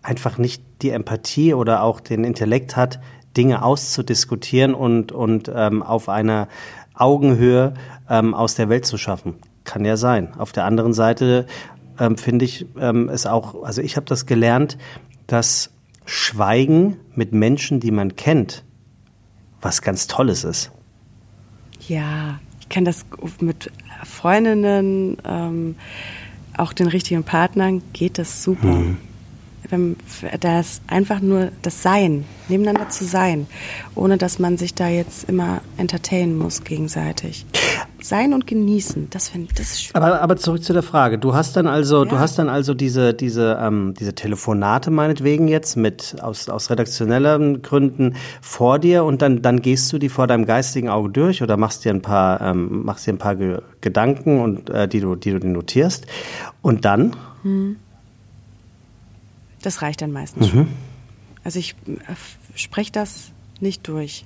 einfach 0.00 0.38
nicht 0.38 0.62
die 0.82 0.90
Empathie 0.90 1.54
oder 1.54 1.82
auch 1.82 1.98
den 1.98 2.22
Intellekt 2.22 2.76
hat, 2.76 3.00
Dinge 3.36 3.64
auszudiskutieren 3.64 4.74
und, 4.74 5.10
und 5.10 5.50
ähm, 5.52 5.82
auf 5.82 6.08
einer 6.08 6.46
Augenhöhe 6.94 7.74
ähm, 8.08 8.32
aus 8.32 8.54
der 8.54 8.68
Welt 8.68 8.86
zu 8.86 8.96
schaffen. 8.96 9.34
Kann 9.64 9.84
ja 9.84 9.96
sein. 9.96 10.34
Auf 10.38 10.52
der 10.52 10.64
anderen 10.64 10.92
Seite 10.92 11.46
ähm, 11.98 12.16
finde 12.16 12.44
ich 12.44 12.66
ähm, 12.78 13.08
es 13.08 13.26
auch, 13.26 13.62
also 13.64 13.80
ich 13.80 13.96
habe 13.96 14.06
das 14.06 14.26
gelernt, 14.26 14.78
dass 15.26 15.70
Schweigen 16.04 16.98
mit 17.14 17.32
Menschen, 17.32 17.80
die 17.80 17.90
man 17.90 18.16
kennt, 18.16 18.64
was 19.60 19.80
ganz 19.80 20.06
Tolles 20.06 20.44
ist. 20.44 20.70
Ja, 21.88 22.40
ich 22.60 22.68
kenne 22.68 22.86
das 22.86 23.06
mit 23.40 23.70
Freundinnen, 24.04 25.16
ähm, 25.24 25.76
auch 26.56 26.72
den 26.72 26.86
richtigen 26.86 27.24
Partnern 27.24 27.82
geht 27.92 28.18
das 28.18 28.42
super. 28.42 28.66
Mhm. 28.68 28.98
Das 30.40 30.80
einfach 30.86 31.20
nur 31.20 31.50
das 31.62 31.82
Sein, 31.82 32.24
nebeneinander 32.48 32.88
zu 32.88 33.04
sein, 33.04 33.46
ohne 33.94 34.18
dass 34.18 34.38
man 34.38 34.56
sich 34.56 34.74
da 34.74 34.88
jetzt 34.88 35.28
immer 35.28 35.60
entertainen 35.76 36.36
muss 36.36 36.64
gegenseitig 36.64 37.46
sein 38.04 38.34
und 38.34 38.46
genießen. 38.46 39.08
Das 39.10 39.30
finde 39.30 39.48
ich, 39.48 39.54
das 39.54 39.70
ist 39.72 39.82
schön. 39.84 39.94
Aber, 39.94 40.20
aber 40.20 40.36
zurück 40.36 40.62
zu 40.62 40.72
der 40.72 40.82
Frage. 40.82 41.18
Du 41.18 41.34
hast 41.34 41.56
dann 41.56 41.66
also, 41.66 42.04
ja. 42.04 42.10
du 42.10 42.18
hast 42.18 42.38
dann 42.38 42.48
also 42.48 42.74
diese, 42.74 43.14
diese, 43.14 43.58
ähm, 43.60 43.94
diese 43.98 44.14
Telefonate 44.14 44.90
meinetwegen 44.90 45.48
jetzt 45.48 45.76
mit 45.76 46.16
aus, 46.20 46.48
aus 46.48 46.70
redaktionellen 46.70 47.62
Gründen 47.62 48.16
vor 48.40 48.78
dir 48.78 49.04
und 49.04 49.22
dann, 49.22 49.42
dann 49.42 49.62
gehst 49.62 49.92
du 49.92 49.98
die 49.98 50.08
vor 50.08 50.26
deinem 50.26 50.44
geistigen 50.44 50.88
Auge 50.88 51.10
durch 51.10 51.42
oder 51.42 51.56
machst 51.56 51.84
dir 51.84 51.92
ein 51.92 52.02
paar, 52.02 52.40
ähm, 52.40 52.84
machst 52.84 53.06
dir 53.06 53.12
ein 53.12 53.18
paar 53.18 53.36
Ge 53.36 53.58
Gedanken 53.80 54.40
und 54.40 54.70
äh, 54.70 54.88
die 54.88 55.00
du, 55.00 55.14
die 55.14 55.38
du 55.38 55.46
notierst. 55.46 56.06
Und 56.62 56.86
dann? 56.86 57.14
Hm. 57.42 57.76
Das 59.64 59.82
reicht 59.82 60.02
dann 60.02 60.12
meistens 60.12 60.46
mhm. 60.46 60.50
schon. 60.50 60.68
Also 61.42 61.58
ich 61.58 61.74
äh, 61.86 62.14
spreche 62.54 62.92
das 62.92 63.30
nicht 63.60 63.86
durch. 63.88 64.24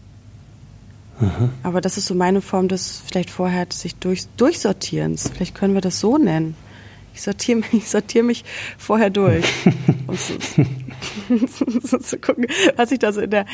Mhm. 1.21 1.51
Aber 1.63 1.81
das 1.81 1.97
ist 1.99 2.07
so 2.07 2.15
meine 2.15 2.41
Form 2.41 2.69
des 2.69 3.03
vielleicht 3.07 3.31
vorher 3.31 3.67
sich 3.73 3.95
durch, 3.97 4.27
Durchsortierens. 4.37 5.31
Vielleicht 5.35 5.55
können 5.55 5.75
wir 5.75 5.81
das 5.81 6.01
so 6.01 6.19
nennen. 6.19 6.57
Ich 7.15 7.23
sortiere 7.23 7.63
ich 7.73 7.89
sortiere 7.89 8.25
mich 8.25 8.45
vorher 8.79 9.11
durch. 9.11 9.45
um 10.07 10.17
so, 10.17 11.67
so, 11.83 11.99
zu 11.99 12.19
gucken, 12.19 12.47
was 12.77 12.89
sich 12.89 12.99
da 12.99 13.13
so 13.13 13.21
in 13.21 13.31
der, 13.31 13.47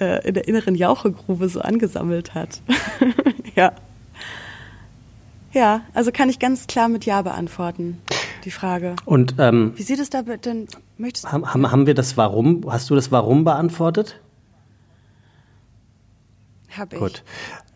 äh, 0.00 0.26
in 0.26 0.34
der 0.34 0.46
inneren 0.48 0.74
Jauchegrube 0.74 1.48
so 1.48 1.60
angesammelt 1.60 2.34
hat. 2.34 2.60
ja. 3.54 3.72
Ja, 5.52 5.82
also 5.94 6.12
kann 6.12 6.28
ich 6.28 6.38
ganz 6.38 6.66
klar 6.66 6.88
mit 6.88 7.06
Ja 7.06 7.22
beantworten, 7.22 7.98
die 8.44 8.50
Frage. 8.50 8.96
Und 9.04 9.36
ähm, 9.38 9.72
wie 9.76 9.82
sieht 9.82 10.00
es 10.00 10.10
da 10.10 10.22
denn? 10.22 10.66
Möchtest 10.96 11.30
haben, 11.30 11.70
haben 11.70 11.86
wir 11.86 11.94
das 11.94 12.16
Warum? 12.16 12.64
Hast 12.68 12.90
du 12.90 12.94
das 12.94 13.12
Warum 13.12 13.44
beantwortet? 13.44 14.20
Habe 16.70 16.96
ich. 16.96 17.00
Gut. 17.00 17.24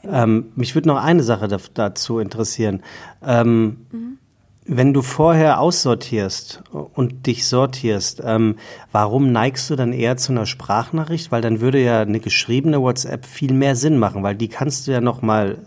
Ähm, 0.04 0.52
mich 0.56 0.74
würde 0.74 0.88
noch 0.88 1.02
eine 1.02 1.22
Sache 1.22 1.48
dazu 1.74 2.18
interessieren. 2.18 2.82
Ähm, 3.24 3.86
mhm. 3.90 4.18
Wenn 4.64 4.94
du 4.94 5.02
vorher 5.02 5.60
aussortierst 5.60 6.62
und 6.70 7.26
dich 7.26 7.46
sortierst, 7.48 8.22
ähm, 8.24 8.56
warum 8.92 9.32
neigst 9.32 9.68
du 9.70 9.76
dann 9.76 9.92
eher 9.92 10.16
zu 10.16 10.30
einer 10.30 10.46
Sprachnachricht? 10.46 11.32
Weil 11.32 11.42
dann 11.42 11.60
würde 11.60 11.82
ja 11.82 12.00
eine 12.00 12.20
geschriebene 12.20 12.80
WhatsApp 12.80 13.26
viel 13.26 13.52
mehr 13.52 13.74
Sinn 13.74 13.98
machen, 13.98 14.22
weil 14.22 14.36
die 14.36 14.48
kannst 14.48 14.86
du 14.86 14.92
ja 14.92 15.00
noch 15.00 15.20
mal 15.20 15.58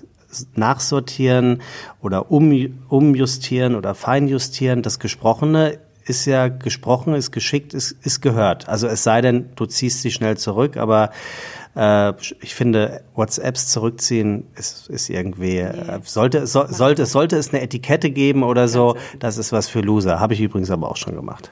nachsortieren 0.56 1.62
oder 2.02 2.32
um, 2.32 2.80
umjustieren 2.90 3.76
oder 3.76 3.96
feinjustieren. 3.96 4.82
Das 4.82 5.00
Gesprochene 5.00 5.80
ist 6.06 6.26
ja 6.26 6.48
gesprochen, 6.48 7.16
ist 7.16 7.32
geschickt, 7.32 7.74
ist, 7.74 7.92
ist 8.04 8.22
gehört. 8.22 8.70
Also 8.70 8.88
es 8.88 9.04
sei 9.04 9.22
denn, 9.22 9.50
du 9.56 9.66
ziehst 9.66 10.02
sie 10.02 10.12
schnell 10.12 10.38
zurück, 10.38 10.78
aber 10.78 11.10
äh, 11.76 12.14
ich 12.42 12.54
finde, 12.56 13.02
WhatsApps 13.16 13.68
zurückziehen 13.68 14.46
ist, 14.56 14.88
ist 14.88 15.10
irgendwie, 15.10 15.58
äh, 15.58 16.00
sollte, 16.04 16.46
so, 16.48 16.66
sollte, 16.68 17.06
sollte 17.06 17.38
es 17.38 17.54
eine 17.54 17.62
Etikette 17.62 18.12
geben 18.12 18.44
oder 18.44 18.68
so, 18.68 18.96
das 19.20 19.38
ist 19.38 19.52
was 19.52 19.68
für 19.68 19.82
Loser. 19.82 20.20
Habe 20.20 20.34
ich 20.34 20.42
übrigens 20.42 20.70
aber 20.70 20.90
auch 20.90 20.98
schon 20.98 21.16
gemacht. 21.16 21.52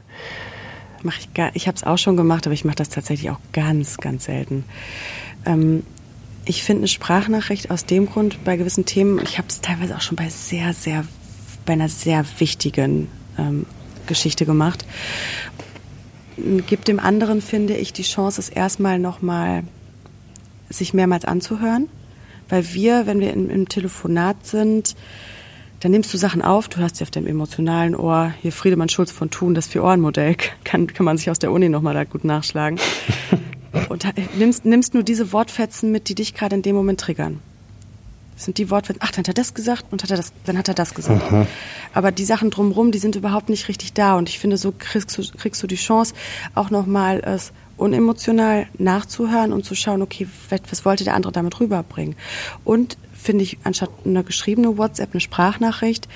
Mach 1.01 1.17
ich 1.19 1.33
gar, 1.33 1.51
ich 1.55 1.67
habe 1.67 1.75
es 1.75 1.83
auch 1.83 1.97
schon 1.97 2.15
gemacht, 2.15 2.45
aber 2.47 2.53
ich 2.53 2.63
mache 2.63 2.77
das 2.77 2.89
tatsächlich 2.89 3.29
auch 3.31 3.39
ganz, 3.51 3.97
ganz 3.97 4.25
selten. 4.25 4.63
Ähm, 5.45 5.83
ich 6.45 6.63
finde 6.63 6.81
eine 6.81 6.87
Sprachnachricht 6.87 7.71
aus 7.71 7.85
dem 7.85 8.07
Grund 8.07 8.43
bei 8.43 8.57
gewissen 8.57 8.85
Themen, 8.85 9.19
ich 9.23 9.37
habe 9.37 9.47
es 9.49 9.61
teilweise 9.61 9.95
auch 9.95 10.01
schon 10.01 10.15
bei 10.15 10.29
sehr, 10.29 10.73
sehr, 10.73 11.05
bei 11.65 11.73
einer 11.73 11.89
sehr 11.89 12.25
wichtigen 12.39 13.09
ähm, 13.37 13.65
Geschichte 14.07 14.45
gemacht, 14.45 14.85
gibt 16.67 16.87
dem 16.87 16.99
anderen, 16.99 17.41
finde 17.41 17.75
ich, 17.75 17.93
die 17.93 18.03
Chance, 18.03 18.41
es 18.41 18.49
erstmal 18.49 18.99
nochmal 18.99 19.63
sich 20.69 20.93
mehrmals 20.93 21.25
anzuhören. 21.25 21.87
Weil 22.49 22.73
wir, 22.73 23.05
wenn 23.05 23.19
wir 23.19 23.33
im, 23.33 23.49
im 23.49 23.69
Telefonat 23.69 24.45
sind, 24.45 24.95
dann 25.79 25.91
nimmst 25.91 26.13
du 26.13 26.17
Sachen 26.17 26.41
auf, 26.41 26.67
du 26.67 26.79
hast 26.79 26.97
sie 26.97 27.03
auf 27.03 27.11
dem 27.11 27.27
emotionalen 27.27 27.95
Ohr. 27.95 28.33
Hier 28.41 28.51
Friedemann 28.51 28.89
Schulz 28.89 29.11
von 29.11 29.29
Thun, 29.29 29.53
das 29.53 29.67
Vier-Ohren-Modell, 29.67 30.35
kann, 30.63 30.87
kann 30.87 31.05
man 31.05 31.17
sich 31.17 31.29
aus 31.29 31.39
der 31.39 31.51
Uni 31.51 31.69
nochmal 31.69 31.93
da 31.93 32.03
gut 32.03 32.23
nachschlagen. 32.23 32.79
Und 33.89 34.05
nimmst, 34.37 34.65
nimmst 34.65 34.93
nur 34.93 35.03
diese 35.03 35.31
Wortfetzen 35.33 35.91
mit, 35.91 36.09
die 36.09 36.15
dich 36.15 36.33
gerade 36.33 36.55
in 36.55 36.61
dem 36.61 36.75
Moment 36.75 36.99
triggern. 36.99 37.39
Das 38.35 38.45
sind 38.45 38.57
die 38.57 38.69
Wortfetzen, 38.69 39.01
ach, 39.03 39.11
dann 39.11 39.19
hat 39.19 39.27
er 39.27 39.33
das 39.33 39.53
gesagt 39.53 39.85
und 39.91 40.03
hat 40.03 40.09
er 40.09 40.17
das, 40.17 40.33
dann 40.45 40.57
hat 40.57 40.67
er 40.67 40.73
das 40.73 40.93
gesagt. 40.93 41.31
Mhm. 41.31 41.47
Aber 41.93 42.11
die 42.11 42.25
Sachen 42.25 42.49
drumherum, 42.49 42.91
die 42.91 42.99
sind 42.99 43.15
überhaupt 43.15 43.49
nicht 43.49 43.67
richtig 43.67 43.93
da. 43.93 44.15
Und 44.15 44.29
ich 44.29 44.39
finde, 44.39 44.57
so 44.57 44.73
kriegst 44.77 45.17
du, 45.17 45.23
kriegst 45.37 45.61
du 45.61 45.67
die 45.67 45.75
Chance, 45.75 46.13
auch 46.55 46.69
nochmal 46.69 47.21
es 47.23 47.51
unemotional 47.77 48.67
nachzuhören 48.77 49.51
und 49.51 49.65
zu 49.65 49.75
schauen, 49.75 50.01
okay, 50.01 50.27
was 50.49 50.85
wollte 50.85 51.03
der 51.03 51.15
andere 51.15 51.31
damit 51.31 51.59
rüberbringen? 51.59 52.15
Und 52.63 52.97
finde 53.13 53.43
ich, 53.43 53.57
anstatt 53.63 53.89
eine 54.05 54.23
geschriebene 54.23 54.77
WhatsApp, 54.77 55.09
eine 55.13 55.21
Sprachnachricht, 55.21 56.07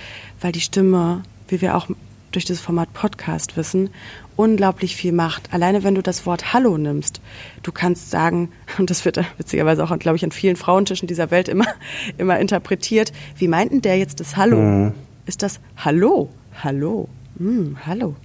weil 0.41 0.52
die 0.52 0.62
Stimme, 0.62 1.24
wie 1.48 1.62
wir 1.62 1.76
auch 1.76 1.88
durch 2.31 2.45
das 2.45 2.59
Format 2.59 2.93
Podcast 2.93 3.57
wissen 3.57 3.89
unglaublich 4.37 4.95
viel 4.95 5.11
macht. 5.11 5.53
Alleine 5.53 5.83
wenn 5.83 5.95
du 5.95 6.01
das 6.01 6.25
Wort 6.25 6.53
Hallo 6.53 6.77
nimmst, 6.77 7.19
du 7.63 7.71
kannst 7.73 8.09
sagen, 8.09 8.49
und 8.77 8.89
das 8.89 9.03
wird 9.03 9.19
witzigerweise 9.37 9.83
auch, 9.83 9.99
glaube 9.99 10.15
ich, 10.15 10.23
an 10.23 10.31
vielen 10.31 10.55
Frauentischen 10.55 11.07
dieser 11.07 11.31
Welt 11.31 11.49
immer, 11.49 11.65
immer 12.17 12.39
interpretiert, 12.39 13.11
wie 13.35 13.49
meinten 13.49 13.81
der 13.81 13.97
jetzt 13.97 14.21
das 14.21 14.37
Hallo? 14.37 14.57
Mhm. 14.57 14.93
Ist 15.25 15.43
das 15.43 15.59
Hallo? 15.75 16.29
Hallo? 16.63 17.09
Hm, 17.37 17.77
hallo? 17.85 18.15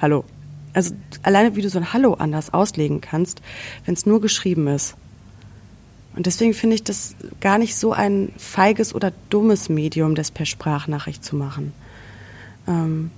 Hallo? 0.00 0.24
Also 0.72 0.94
alleine 1.22 1.56
wie 1.56 1.62
du 1.62 1.68
so 1.68 1.78
ein 1.78 1.92
Hallo 1.92 2.14
anders 2.14 2.52
auslegen 2.52 3.00
kannst, 3.00 3.42
wenn 3.84 3.94
es 3.94 4.06
nur 4.06 4.20
geschrieben 4.20 4.68
ist. 4.68 4.96
Und 6.16 6.26
deswegen 6.26 6.54
finde 6.54 6.76
ich 6.76 6.84
das 6.84 7.16
gar 7.40 7.58
nicht 7.58 7.74
so 7.74 7.92
ein 7.92 8.32
feiges 8.36 8.94
oder 8.94 9.12
dummes 9.30 9.68
Medium, 9.68 10.14
das 10.14 10.30
per 10.30 10.46
Sprachnachricht 10.46 11.24
zu 11.24 11.34
machen. 11.34 11.72
Ähm, 12.68 13.10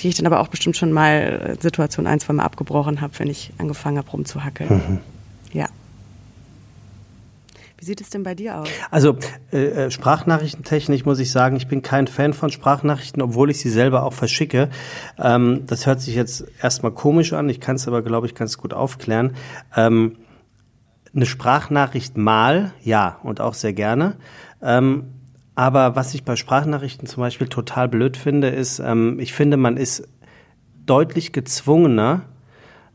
die 0.00 0.08
ich 0.08 0.14
dann 0.16 0.26
aber 0.26 0.40
auch 0.40 0.48
bestimmt 0.48 0.76
schon 0.76 0.92
mal 0.92 1.56
äh, 1.58 1.62
Situation 1.62 2.06
ein, 2.06 2.20
zwei 2.20 2.32
Mal 2.34 2.44
abgebrochen 2.44 3.00
habe, 3.00 3.12
wenn 3.18 3.28
ich 3.28 3.52
angefangen 3.58 3.98
habe 3.98 4.10
rumzuhackeln. 4.10 4.70
Mhm. 4.70 4.98
Ja. 5.52 5.68
Wie 7.78 7.84
sieht 7.84 8.00
es 8.00 8.10
denn 8.10 8.24
bei 8.24 8.34
dir 8.34 8.58
aus? 8.58 8.68
Also 8.90 9.16
äh, 9.52 9.66
äh, 9.66 9.90
Sprachnachrichtentechnik 9.90 11.06
muss 11.06 11.20
ich 11.20 11.30
sagen, 11.30 11.56
ich 11.56 11.68
bin 11.68 11.80
kein 11.80 12.08
Fan 12.08 12.32
von 12.32 12.50
Sprachnachrichten, 12.50 13.22
obwohl 13.22 13.50
ich 13.50 13.60
sie 13.60 13.70
selber 13.70 14.02
auch 14.02 14.12
verschicke. 14.12 14.68
Ähm, 15.16 15.62
das 15.66 15.86
hört 15.86 16.00
sich 16.00 16.16
jetzt 16.16 16.44
erstmal 16.60 16.90
komisch 16.90 17.32
an, 17.32 17.48
ich 17.48 17.60
kann 17.60 17.76
es 17.76 17.86
aber, 17.86 18.02
glaube 18.02 18.26
ich, 18.26 18.34
ganz 18.34 18.58
gut 18.58 18.74
aufklären. 18.74 19.36
Ähm, 19.76 20.16
eine 21.14 21.24
Sprachnachricht 21.24 22.16
mal, 22.16 22.72
ja, 22.82 23.20
und 23.22 23.40
auch 23.40 23.54
sehr 23.54 23.72
gerne. 23.72 24.16
Ähm, 24.60 25.04
aber 25.58 25.96
was 25.96 26.14
ich 26.14 26.22
bei 26.22 26.36
Sprachnachrichten 26.36 27.08
zum 27.08 27.20
Beispiel 27.20 27.48
total 27.48 27.88
blöd 27.88 28.16
finde, 28.16 28.46
ist, 28.46 28.78
ähm, 28.78 29.18
ich 29.18 29.32
finde, 29.32 29.56
man 29.56 29.76
ist 29.76 30.06
deutlich 30.86 31.32
gezwungener, 31.32 32.26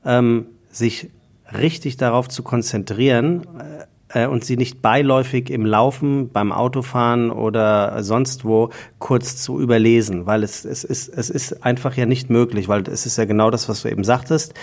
ähm, 0.06 0.46
sich 0.70 1.10
richtig 1.52 1.98
darauf 1.98 2.30
zu 2.30 2.42
konzentrieren, 2.42 3.42
äh, 3.60 3.84
äh, 4.14 4.28
und 4.28 4.46
sie 4.46 4.58
nicht 4.58 4.82
beiläufig 4.82 5.50
im 5.50 5.66
Laufen, 5.66 6.30
beim 6.30 6.52
Autofahren 6.52 7.32
oder 7.32 8.02
sonst 8.04 8.46
wo 8.46 8.70
kurz 9.00 9.38
zu 9.38 9.60
überlesen, 9.60 10.26
weil 10.26 10.44
es, 10.44 10.66
es, 10.66 10.84
ist, 10.84 11.10
es 11.10 11.30
ist 11.30 11.66
einfach 11.66 11.96
ja 11.98 12.06
nicht 12.06 12.30
möglich, 12.30 12.68
weil 12.68 12.84
es 12.88 13.06
ist 13.06 13.18
ja 13.18 13.26
genau 13.26 13.50
das, 13.50 13.68
was 13.68 13.82
du 13.82 13.90
eben 13.90 14.04
sagtest. 14.04 14.54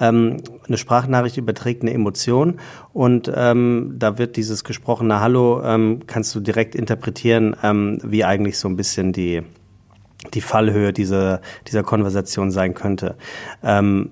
Ähm, 0.00 0.38
eine 0.66 0.78
Sprachnachricht 0.78 1.36
überträgt 1.36 1.82
eine 1.82 1.92
Emotion 1.92 2.60
und 2.92 3.30
ähm, 3.34 3.94
da 3.98 4.18
wird 4.18 4.36
dieses 4.36 4.64
gesprochene 4.64 5.20
Hallo, 5.20 5.62
ähm, 5.62 6.00
kannst 6.06 6.34
du 6.34 6.40
direkt 6.40 6.74
interpretieren, 6.74 7.56
ähm, 7.62 7.98
wie 8.02 8.24
eigentlich 8.24 8.58
so 8.58 8.68
ein 8.68 8.76
bisschen 8.76 9.12
die, 9.12 9.42
die 10.34 10.40
Fallhöhe 10.40 10.92
dieser, 10.92 11.40
dieser 11.66 11.82
Konversation 11.82 12.50
sein 12.50 12.74
könnte. 12.74 13.16
Ähm, 13.62 14.10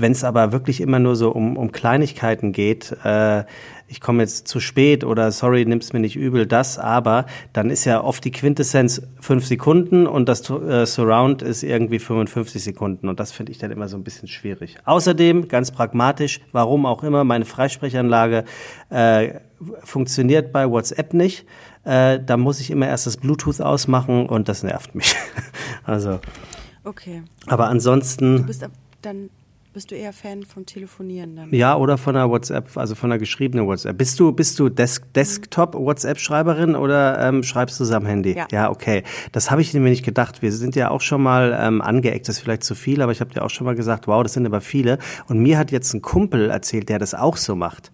Wenn 0.00 0.12
es 0.12 0.24
aber 0.24 0.52
wirklich 0.52 0.80
immer 0.80 0.98
nur 0.98 1.16
so 1.16 1.30
um, 1.30 1.56
um 1.56 1.72
Kleinigkeiten 1.72 2.52
geht, 2.52 2.96
äh, 3.04 3.44
ich 3.90 4.00
komme 4.00 4.22
jetzt 4.22 4.46
zu 4.46 4.60
spät 4.60 5.02
oder 5.02 5.32
sorry, 5.32 5.64
nimm's 5.64 5.92
mir 5.92 5.98
nicht 5.98 6.14
übel, 6.14 6.46
das, 6.46 6.78
aber 6.78 7.26
dann 7.52 7.70
ist 7.70 7.84
ja 7.84 8.02
oft 8.02 8.24
die 8.24 8.30
Quintessenz 8.30 9.02
fünf 9.18 9.44
Sekunden 9.44 10.06
und 10.06 10.28
das 10.28 10.48
äh, 10.48 10.86
Surround 10.86 11.42
ist 11.42 11.64
irgendwie 11.64 11.98
55 11.98 12.62
Sekunden 12.62 13.08
und 13.08 13.18
das 13.18 13.32
finde 13.32 13.50
ich 13.50 13.58
dann 13.58 13.72
immer 13.72 13.88
so 13.88 13.96
ein 13.96 14.04
bisschen 14.04 14.28
schwierig. 14.28 14.76
Außerdem, 14.84 15.48
ganz 15.48 15.72
pragmatisch, 15.72 16.40
warum 16.52 16.86
auch 16.86 17.02
immer, 17.02 17.24
meine 17.24 17.44
Freisprechanlage 17.44 18.44
äh, 18.90 19.40
funktioniert 19.82 20.52
bei 20.52 20.70
WhatsApp 20.70 21.12
nicht. 21.12 21.44
Äh, 21.84 22.20
da 22.24 22.36
muss 22.36 22.60
ich 22.60 22.70
immer 22.70 22.86
erst 22.86 23.06
das 23.06 23.16
Bluetooth 23.16 23.60
ausmachen 23.60 24.26
und 24.26 24.48
das 24.48 24.62
nervt 24.62 24.94
mich. 24.94 25.16
also. 25.84 26.20
Okay. 26.84 27.22
Aber 27.46 27.68
ansonsten. 27.68 28.36
Du 28.36 28.46
bist 28.46 28.66
dann 29.02 29.30
bist 29.72 29.90
du 29.90 29.94
eher 29.94 30.12
Fan 30.12 30.44
vom 30.44 30.66
Telefonieren 30.66 31.36
dann? 31.36 31.54
Ja, 31.54 31.76
oder 31.76 31.96
von 31.96 32.16
einer 32.16 32.28
WhatsApp, 32.28 32.76
also 32.76 32.94
von 32.94 33.10
einer 33.10 33.18
geschriebenen 33.18 33.66
WhatsApp. 33.66 33.96
Bist 33.96 34.18
du, 34.18 34.32
bist 34.32 34.58
du 34.58 34.68
Desk 34.68 35.12
Desktop-WhatsApp-Schreiberin 35.14 36.74
oder 36.74 37.20
ähm, 37.28 37.42
schreibst 37.42 37.78
du 37.78 37.84
am 37.94 38.04
Handy? 38.04 38.36
Ja. 38.36 38.46
ja, 38.50 38.70
okay. 38.70 39.04
Das 39.32 39.50
habe 39.50 39.60
ich 39.60 39.72
mir 39.72 39.80
nicht 39.80 40.04
gedacht. 40.04 40.42
Wir 40.42 40.52
sind 40.52 40.74
ja 40.76 40.90
auch 40.90 41.00
schon 41.00 41.22
mal 41.22 41.56
ähm, 41.60 41.82
angeeckt, 41.82 42.28
das 42.28 42.36
ist 42.36 42.42
vielleicht 42.42 42.64
zu 42.64 42.74
viel, 42.74 43.00
aber 43.00 43.12
ich 43.12 43.20
habe 43.20 43.32
dir 43.32 43.42
auch 43.42 43.50
schon 43.50 43.64
mal 43.64 43.74
gesagt, 43.74 44.08
wow, 44.08 44.22
das 44.22 44.32
sind 44.32 44.46
aber 44.46 44.60
viele. 44.60 44.98
Und 45.28 45.38
mir 45.38 45.56
hat 45.56 45.70
jetzt 45.70 45.94
ein 45.94 46.02
Kumpel 46.02 46.50
erzählt, 46.50 46.88
der 46.88 46.98
das 46.98 47.14
auch 47.14 47.36
so 47.36 47.54
macht 47.54 47.92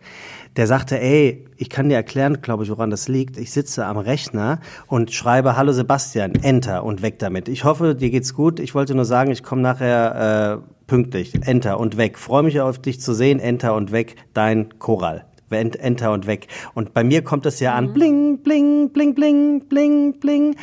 der 0.57 0.67
sagte, 0.67 1.01
ey, 1.01 1.45
ich 1.57 1.71
kann 1.71 1.89
dir 1.89 1.97
erklären, 1.97 2.41
glaube 2.41 2.65
ich, 2.65 2.71
woran 2.71 2.91
das 2.91 3.09
liegt. 3.09 3.37
Ich 3.37 3.53
sitze 3.53 3.85
am 3.85 3.99
Rechner 3.99 4.61
und 4.87 5.13
schreibe 5.13 5.57
Hallo 5.57 5.73
Sebastian, 5.73 6.35
Enter 6.35 6.85
und 6.85 7.03
weg 7.03 7.19
damit. 7.19 7.49
Ich 7.49 7.65
hoffe, 7.65 7.95
dir 7.95 8.11
geht's 8.11 8.35
gut. 8.35 8.61
Ich 8.61 8.75
wollte 8.75 8.95
nur 8.95 9.05
sagen, 9.05 9.31
ich 9.31 9.43
komme 9.43 9.63
nachher 9.63 10.63
äh, 10.63 10.87
pünktlich. 10.87 11.35
Enter 11.47 11.79
und 11.79 11.97
weg. 11.97 12.19
Freue 12.19 12.43
mich 12.43 12.61
auf 12.61 12.79
dich 12.79 13.01
zu 13.01 13.13
sehen. 13.13 13.39
Enter 13.41 13.75
und 13.75 13.93
weg. 13.93 14.17
Dein 14.33 14.79
Choral. 14.79 15.27
Enter 15.51 16.13
und 16.13 16.27
weg. 16.27 16.49
Und 16.75 16.93
bei 16.93 17.05
mir 17.05 17.23
kommt 17.23 17.47
es 17.47 17.61
ja 17.61 17.75
an. 17.75 17.89
Mhm. 17.89 17.93
Bling, 17.95 18.39
bling, 18.43 18.93
bling, 18.93 19.15
bling, 19.15 19.69
bling, 19.69 20.19
bling. 20.19 20.57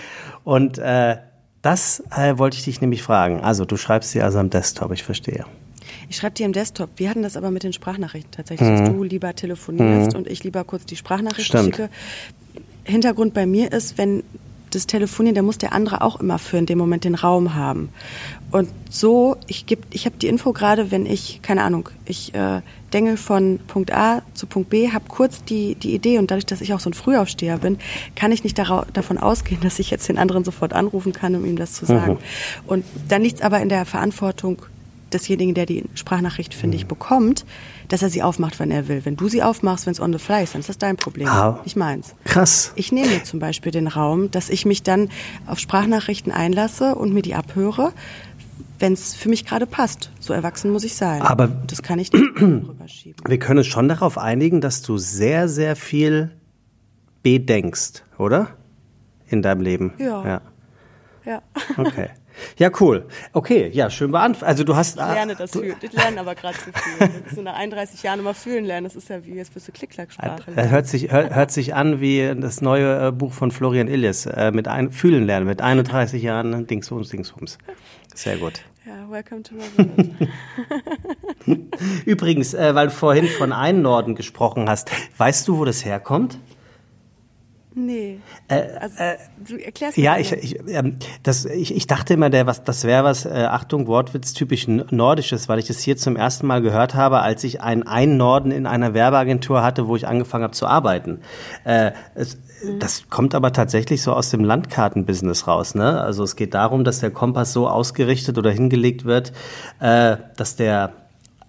Und 0.44 0.78
äh, 0.78 1.18
das 1.62 2.04
äh, 2.16 2.38
wollte 2.38 2.58
ich 2.58 2.66
dich 2.66 2.82
nämlich 2.82 3.04
fragen. 3.04 3.42
Also 3.42 3.64
du 3.64 3.78
schreibst 3.78 4.12
sie 4.12 4.22
also 4.22 4.40
am 4.40 4.50
Desktop, 4.50 4.92
ich 4.92 5.04
verstehe. 5.04 5.46
Ich 6.10 6.18
schreibe 6.18 6.36
dir 6.36 6.46
im 6.46 6.54
Desktop. 6.54 6.89
Wir 6.98 7.10
hatten 7.10 7.24
das 7.24 7.38
aber 7.38 7.52
mit 7.52 7.63
den 7.63 7.74
Sprachnachrichten 7.74 8.32
tatsächlich, 8.32 8.70
mhm. 8.70 8.78
dass 8.78 8.89
du 8.89 9.04
lieber 9.04 9.36
telefonierst 9.36 10.13
mhm. 10.13 10.20
und 10.20 10.28
ich 10.28 10.44
lieber 10.44 10.63
kurz 10.63 10.86
die 10.86 10.96
Sprachnachricht 10.96 11.48
Stimmt. 11.48 11.66
schicke. 11.66 11.89
Hintergrund 12.84 13.34
bei 13.34 13.46
mir 13.46 13.72
ist, 13.72 13.98
wenn 13.98 14.24
das 14.74 14.88
Telefonieren, 14.88 15.36
da 15.36 15.42
muss 15.42 15.58
der 15.58 15.74
andere 15.74 16.02
auch 16.02 16.20
immer 16.20 16.39
für 16.39 16.58
in 16.58 16.66
dem 16.66 16.78
Moment 16.78 17.04
den 17.04 17.16
Raum 17.16 17.54
haben. 17.56 17.89
Und 18.52 18.70
so, 18.89 19.38
ich 19.48 19.66
ich 19.92 20.06
habe 20.06 20.18
die 20.18 20.28
Info 20.28 20.54
gerade, 20.54 20.92
wenn 20.92 21.06
ich, 21.06 21.42
keine 21.42 21.63
Ahnung, 21.63 21.89
ich 22.06 22.34
äh, 22.34 22.62
dengel 22.94 23.18
von 23.18 23.60
Punkt 23.68 23.92
A 23.94 24.22
zu 24.34 24.46
Punkt 24.46 24.70
B, 24.70 24.92
habe 24.92 25.06
kurz 25.08 25.44
die, 25.44 25.76
die 25.76 25.94
Idee 25.94 26.20
und 26.20 26.30
dadurch, 26.30 26.46
dass 26.46 26.62
ich 26.62 26.74
auch 26.74 26.80
so 26.80 26.89
ein 26.89 26.94
Frühaufsteher 26.94 27.58
bin, 27.58 27.80
kann 28.16 28.32
ich 28.32 28.44
nicht 28.44 28.58
davon 28.58 29.18
ausgehen, 29.18 29.62
dass 29.62 29.80
ich 29.80 29.89
jetzt 29.89 30.08
den 30.08 30.18
anderen 30.18 30.44
sofort 30.44 30.74
anrufen 30.74 31.13
kann, 31.13 31.36
um 31.36 31.46
ihm 31.46 31.56
das 31.56 31.74
zu 31.74 31.86
sagen. 31.86 32.13
Mhm. 32.13 32.68
Und 32.68 32.86
dann 33.08 33.22
liegt 33.22 33.38
es 33.38 33.42
aber 33.42 33.60
in 33.62 33.70
der 33.70 33.86
Verantwortung 33.86 34.63
desjenigen, 35.13 35.54
der 35.54 35.65
die 35.65 35.84
Sprachnachricht, 35.95 36.54
finde 36.54 36.78
ich, 36.78 36.84
mhm. 36.84 36.89
bekommt, 36.89 37.45
dass 37.88 38.02
er 38.02 38.10
sie 38.10 38.23
aufmacht, 38.23 38.60
wenn 38.60 38.71
er 38.71 38.88
will. 38.88 39.02
Wenn 39.04 39.15
du 39.15 39.28
sie 39.28 39.43
aufmachst, 39.43 39.86
wenn 39.86 39.93
es 39.93 39.99
on 39.99 40.13
the 40.13 40.19
fly 40.19 40.43
ist, 40.43 40.54
dann 40.54 40.62
ist 40.62 40.69
das 40.69 40.78
dein 40.78 40.97
Problem, 40.97 41.28
ah, 41.28 41.60
nicht 41.63 41.76
meins. 41.76 42.15
Krass. 42.26 42.71
Ich 42.76 42.91
nehme 42.91 43.08
mir 43.08 43.23
zum 43.23 43.39
Beispiel 43.39 43.71
den 43.71 43.88
Raum, 43.88 44.32
dass 44.32 44.49
ich 44.49 44.65
mich 44.65 44.84
dann 44.84 45.10
auf 45.45 45.60
Sprachnachrichten 45.60 46.32
einlasse 46.32 46.95
und 46.95 47.13
mir 47.13 47.21
die 47.21 47.36
abhöre, 47.36 47.93
wenn 48.80 48.93
es 48.93 49.15
für 49.15 49.30
mich 49.30 49.45
gerade 49.45 49.65
passt. 49.65 50.12
So 50.19 50.34
erwachsen 50.34 50.71
muss 50.71 50.84
ich 50.84 50.95
sein. 50.95 51.21
Aber 51.21 51.47
das 51.47 51.82
kann 51.82 51.99
ich 51.99 52.12
nicht 52.12 52.23
rüberschieben. 52.41 53.23
Wir 53.26 53.39
können 53.39 53.60
uns 53.60 53.67
schon 53.67 53.88
darauf 53.88 54.17
einigen, 54.17 54.62
dass 54.62 54.82
du 54.82 54.97
sehr, 54.97 55.47
sehr 55.47 55.76
viel 55.76 56.32
bedenkst, 57.21 58.04
oder? 58.17 58.49
In 59.28 59.41
deinem 59.41 59.62
Leben. 59.62 59.93
Ja. 59.97 60.26
Ja. 60.26 60.41
ja. 61.26 61.41
Okay. 61.78 62.10
Ja, 62.58 62.69
cool. 62.80 63.06
Okay, 63.32 63.69
ja, 63.74 63.89
schön 63.89 64.12
beantwortet. 64.12 64.48
Also 64.48 64.63
du 64.63 64.76
hast. 64.76 64.98
Ich 64.98 65.02
lerne 65.02 65.36
das 65.36 65.52
fühlen. 65.52 65.76
Ich 65.82 65.93
lerne 65.93 66.19
aber 66.19 66.36
gerade 66.36 66.58
zu 66.58 66.72
fühlen. 66.74 67.12
So 67.34 67.41
nach 67.41 67.56
31 67.56 68.04
Jahren 68.04 68.19
immer 68.19 68.34
fühlen 68.34 68.65
lernen, 68.65 68.86
das 68.86 68.96
ist 68.96 69.10
ja 69.10 69.26
wie, 69.26 69.34
jetzt 69.34 69.54
bist 69.54 69.67
du 69.67 69.72
Klick-Klack-Sprache. 69.72 70.54
Hört 70.56 70.88
sich, 70.88 71.12
hört, 71.12 71.34
hört 71.36 71.52
sich 71.52 71.74
an 71.74 72.00
wie 72.02 72.34
das 72.38 72.62
neue 72.62 73.08
äh, 73.08 73.12
Buch 73.12 73.34
von 73.34 73.52
Florian 73.52 73.88
Illies, 73.88 74.26
äh, 74.26 74.52
mit 74.52 74.67
ein, 74.67 74.91
Fühlen 74.91 75.26
lernen, 75.26 75.46
mit 75.46 75.62
31 75.62 76.22
Jahren 76.22 76.67
Dingsbums, 76.67 77.10
Dingsbums. 77.10 77.58
Sehr 78.13 78.38
gut. 78.38 78.62
Ja, 78.86 79.10
welcome 79.10 79.41
to 79.43 79.56
my. 79.56 80.08
Übrigens, 82.06 82.54
äh, 82.54 82.76
weil 82.76 82.88
du 82.88 82.93
vorhin 82.93 83.28
von 83.28 83.54
Einnorden 83.54 84.13
gesprochen 84.15 84.69
hast, 84.69 84.91
weißt 85.17 85.48
du, 85.48 85.58
wo 85.58 85.65
das 85.65 85.86
herkommt? 85.86 86.38
Nee. 87.76 88.20
Äh, 88.48 88.62
also, 88.80 88.98
äh, 89.00 89.16
du 89.48 89.58
erklärst 89.58 89.98
Ja, 89.98 90.18
ich, 90.18 90.32
ich, 90.32 90.60
ähm, 90.70 90.98
das, 91.24 91.46
ich, 91.46 91.76
ich 91.76 91.88
dachte 91.88 92.14
immer, 92.14 92.30
der, 92.30 92.46
was, 92.46 92.64
das 92.64 92.84
wäre 92.84 93.04
was, 93.04 93.26
äh, 93.26 93.48
Achtung, 93.50 93.88
Wortwitz, 93.88 94.34
typisch 94.34 94.68
Nordisches, 94.68 95.50
weil 95.50 95.60
ich 95.60 95.68
das 95.68 95.80
hier 95.80 95.98
zum 95.98 96.16
ersten 96.16 96.46
Mal 96.46 96.62
gehört 96.62 96.94
habe, 96.94 97.22
als 97.22 97.44
ich 97.44 97.62
einen 97.62 97.84
Einnorden 97.84 98.52
in 98.52 98.68
einer 98.68 98.94
Werbeagentur 98.94 99.64
hatte, 99.64 99.88
wo 99.88 99.96
ich 99.96 100.08
angefangen 100.08 100.44
habe 100.44 100.54
zu 100.54 100.68
arbeiten. 100.68 101.22
Äh, 101.64 101.92
es, 102.14 102.38
mhm. 102.64 102.80
Das 102.80 103.10
kommt 103.10 103.34
aber 103.34 103.52
tatsächlich 103.54 104.02
so 104.04 104.14
aus 104.14 104.30
dem 104.30 104.44
Landkartenbusiness 104.44 105.48
raus. 105.48 105.74
Ne? 105.74 106.00
Also 106.02 106.24
es 106.24 106.36
geht 106.36 106.54
darum, 106.54 106.84
dass 106.84 107.00
der 107.00 107.12
Kompass 107.12 107.54
so 107.54 107.68
ausgerichtet 107.68 108.38
oder 108.38 108.52
hingelegt 108.52 109.06
wird, 109.06 109.34
äh, 109.80 110.18
dass 110.38 110.56
der 110.56 110.94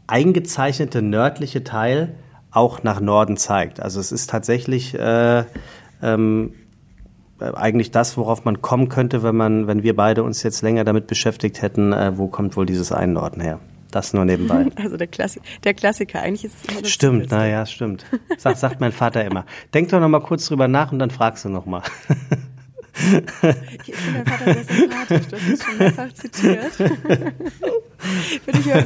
eingezeichnete 0.06 1.02
nördliche 1.02 1.64
Teil 1.64 2.14
auch 2.50 2.82
nach 2.82 3.00
Norden 3.00 3.36
zeigt. 3.36 3.80
Also 3.80 4.00
es 4.00 4.12
ist 4.12 4.30
tatsächlich 4.30 4.94
äh, 4.94 5.44
ähm, 6.04 6.52
eigentlich 7.40 7.90
das, 7.90 8.16
worauf 8.16 8.44
man 8.44 8.62
kommen 8.62 8.88
könnte, 8.88 9.22
wenn 9.22 9.36
man, 9.36 9.66
wenn 9.66 9.82
wir 9.82 9.96
beide 9.96 10.22
uns 10.22 10.42
jetzt 10.42 10.62
länger 10.62 10.84
damit 10.84 11.06
beschäftigt 11.06 11.62
hätten, 11.62 11.92
äh, 11.92 12.16
wo 12.16 12.28
kommt 12.28 12.56
wohl 12.56 12.66
dieses 12.66 12.92
Einnorden 12.92 13.40
her? 13.40 13.60
Das 13.90 14.12
nur 14.12 14.24
nebenbei. 14.24 14.66
Also 14.76 14.96
der, 14.96 15.06
Klassi 15.06 15.40
der 15.62 15.74
Klassiker, 15.74 16.20
eigentlich 16.20 16.44
ist 16.46 16.56
es 16.62 16.70
immer 16.70 16.82
das 16.82 16.90
Stimmt, 16.90 17.30
naja, 17.30 17.64
stimmt. 17.64 18.04
Sagt, 18.38 18.58
sagt 18.58 18.80
mein 18.80 18.92
Vater 18.92 19.24
immer. 19.24 19.44
Denk 19.72 19.90
doch 19.90 20.00
noch 20.00 20.08
mal 20.08 20.20
kurz 20.20 20.46
drüber 20.46 20.68
nach 20.68 20.90
und 20.90 20.98
dann 20.98 21.10
fragst 21.10 21.44
du 21.44 21.48
noch 21.48 21.66
mal. 21.66 21.82
Ich 23.86 23.94
finde 23.94 24.24
dein 24.24 24.26
Vater 24.26 24.54
sehr 24.54 24.64
sympathisch, 24.64 25.26
hast 25.32 25.48
es 25.52 25.64
schon 25.64 25.78
mehrfach 25.78 26.12
zitiert. 26.12 26.78
würde, 26.78 28.58
ich, 28.58 28.66
würde 28.66 28.84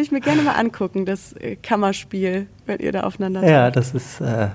ich 0.00 0.12
mir 0.12 0.20
gerne 0.20 0.42
mal 0.42 0.54
angucken, 0.54 1.04
das 1.04 1.34
äh, 1.34 1.56
Kammerspiel, 1.56 2.46
wenn 2.66 2.80
ihr 2.80 2.92
da 2.92 3.02
aufeinander 3.02 3.46
Ja, 3.46 3.70
das 3.70 3.94
ist, 3.94 4.20
äh, 4.20 4.48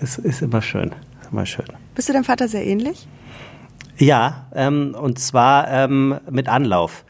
ist, 0.00 0.18
ist 0.18 0.42
immer 0.42 0.62
schön. 0.62 0.92
Immer 1.32 1.46
schön. 1.46 1.66
Bist 1.94 2.08
du 2.08 2.12
deinem 2.12 2.24
Vater 2.24 2.46
sehr 2.46 2.64
ähnlich? 2.64 3.08
Ja, 3.96 4.46
ähm, 4.54 4.94
und 4.98 5.18
zwar 5.18 5.68
ähm, 5.68 6.18
mit 6.30 6.48
Anlauf. 6.48 7.04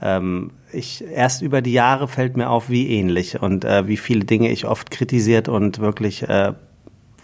Ähm, 0.00 0.52
ich, 0.72 1.04
erst 1.04 1.42
über 1.42 1.62
die 1.62 1.72
Jahre 1.72 2.08
fällt 2.08 2.36
mir 2.36 2.50
auf, 2.50 2.68
wie 2.68 2.88
ähnlich 2.88 3.40
und 3.40 3.64
äh, 3.64 3.86
wie 3.88 3.96
viele 3.96 4.24
Dinge 4.24 4.50
ich 4.50 4.66
oft 4.66 4.90
kritisiert 4.90 5.48
und 5.48 5.78
wirklich 5.78 6.28
äh, 6.28 6.52